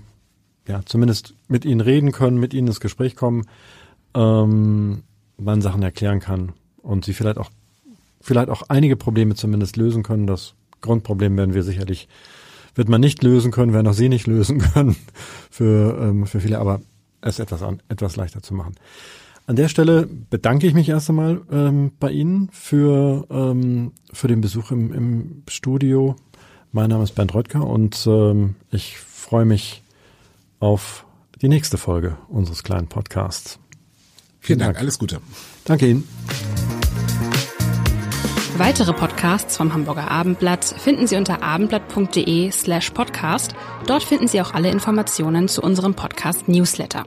ja, 0.67 0.81
zumindest 0.86 1.33
mit 1.47 1.65
ihnen 1.65 1.81
reden 1.81 2.11
können, 2.11 2.39
mit 2.39 2.53
ihnen 2.53 2.67
ins 2.67 2.79
Gespräch 2.79 3.15
kommen, 3.15 3.45
ähm, 4.16 5.03
man 5.38 5.61
Sachen 5.61 5.84
erklären 5.84 6.20
kann 6.20 6.53
und 6.82 7.05
sie 7.05 7.13
vielleicht 7.13 7.38
auch, 7.38 7.49
vielleicht 8.22 8.49
auch 8.49 8.63
einige 8.70 8.95
Probleme 8.95 9.36
zumindest 9.36 9.76
lösen 9.78 10.03
können. 10.03 10.28
Das 10.28 10.53
Grundproblem 10.82 11.38
werden 11.38 11.53
wir 11.53 11.63
sicherlich, 11.63 12.07
wird 12.76 12.89
man 12.89 13.01
nicht 13.01 13.24
lösen 13.24 13.51
können, 13.51 13.74
werden 13.74 13.88
auch 13.88 13.93
sie 13.93 14.09
nicht 14.09 14.28
lösen 14.28 14.59
können 14.74 14.95
für, 15.49 15.97
ähm, 16.01 16.26
für 16.26 16.39
viele, 16.39 16.59
aber 16.59 16.82
es 17.22 17.39
etwas, 17.39 17.61
an, 17.61 17.82
etwas 17.89 18.16
leichter 18.16 18.41
zu 18.41 18.53
machen. 18.53 18.76
An 19.47 19.55
der 19.55 19.68
Stelle 19.68 20.07
bedanke 20.30 20.66
ich 20.66 20.74
mich 20.74 20.89
erst 20.89 21.09
einmal 21.09 21.41
ähm, 21.51 21.91
bei 21.99 22.09
Ihnen 22.09 22.49
für, 22.51 23.28
ähm, 23.30 23.91
für 24.11 24.28
den 24.28 24.41
Besuch 24.41 24.72
im, 24.72 24.91
im 24.91 25.43
Studio. 25.47 26.16
Mein 26.72 26.89
Name 26.89 27.03
ist 27.03 27.13
Bernd 27.13 27.34
Röttger 27.36 27.66
und 27.66 28.07
ähm, 28.07 28.55
ich 28.72 28.97
freue 28.97 29.45
mich 29.45 29.84
auf 30.59 31.05
die 31.41 31.47
nächste 31.47 31.78
Folge 31.78 32.18
unseres 32.28 32.63
kleinen 32.63 32.88
Podcasts. 32.88 33.59
Vielen, 34.45 34.59
Vielen 34.59 34.59
Dank. 34.59 34.73
Dank, 34.75 34.81
alles 34.83 34.99
Gute. 34.99 35.21
Danke 35.65 35.87
Ihnen. 35.87 36.07
Weitere 38.57 38.93
Podcasts 38.93 39.57
vom 39.57 39.73
Hamburger 39.73 40.09
Abendblatt 40.09 40.63
finden 40.63 41.07
Sie 41.07 41.17
unter 41.17 41.43
abendblatt.de 41.43 42.51
slash 42.51 42.91
podcast. 42.91 43.53
Dort 43.87 44.03
finden 44.03 44.27
Sie 44.27 44.39
auch 44.39 44.53
alle 44.53 44.69
Informationen 44.69 45.47
zu 45.47 45.61
unserem 45.61 45.93
Podcast 45.93 46.47
Newsletter. 46.47 47.05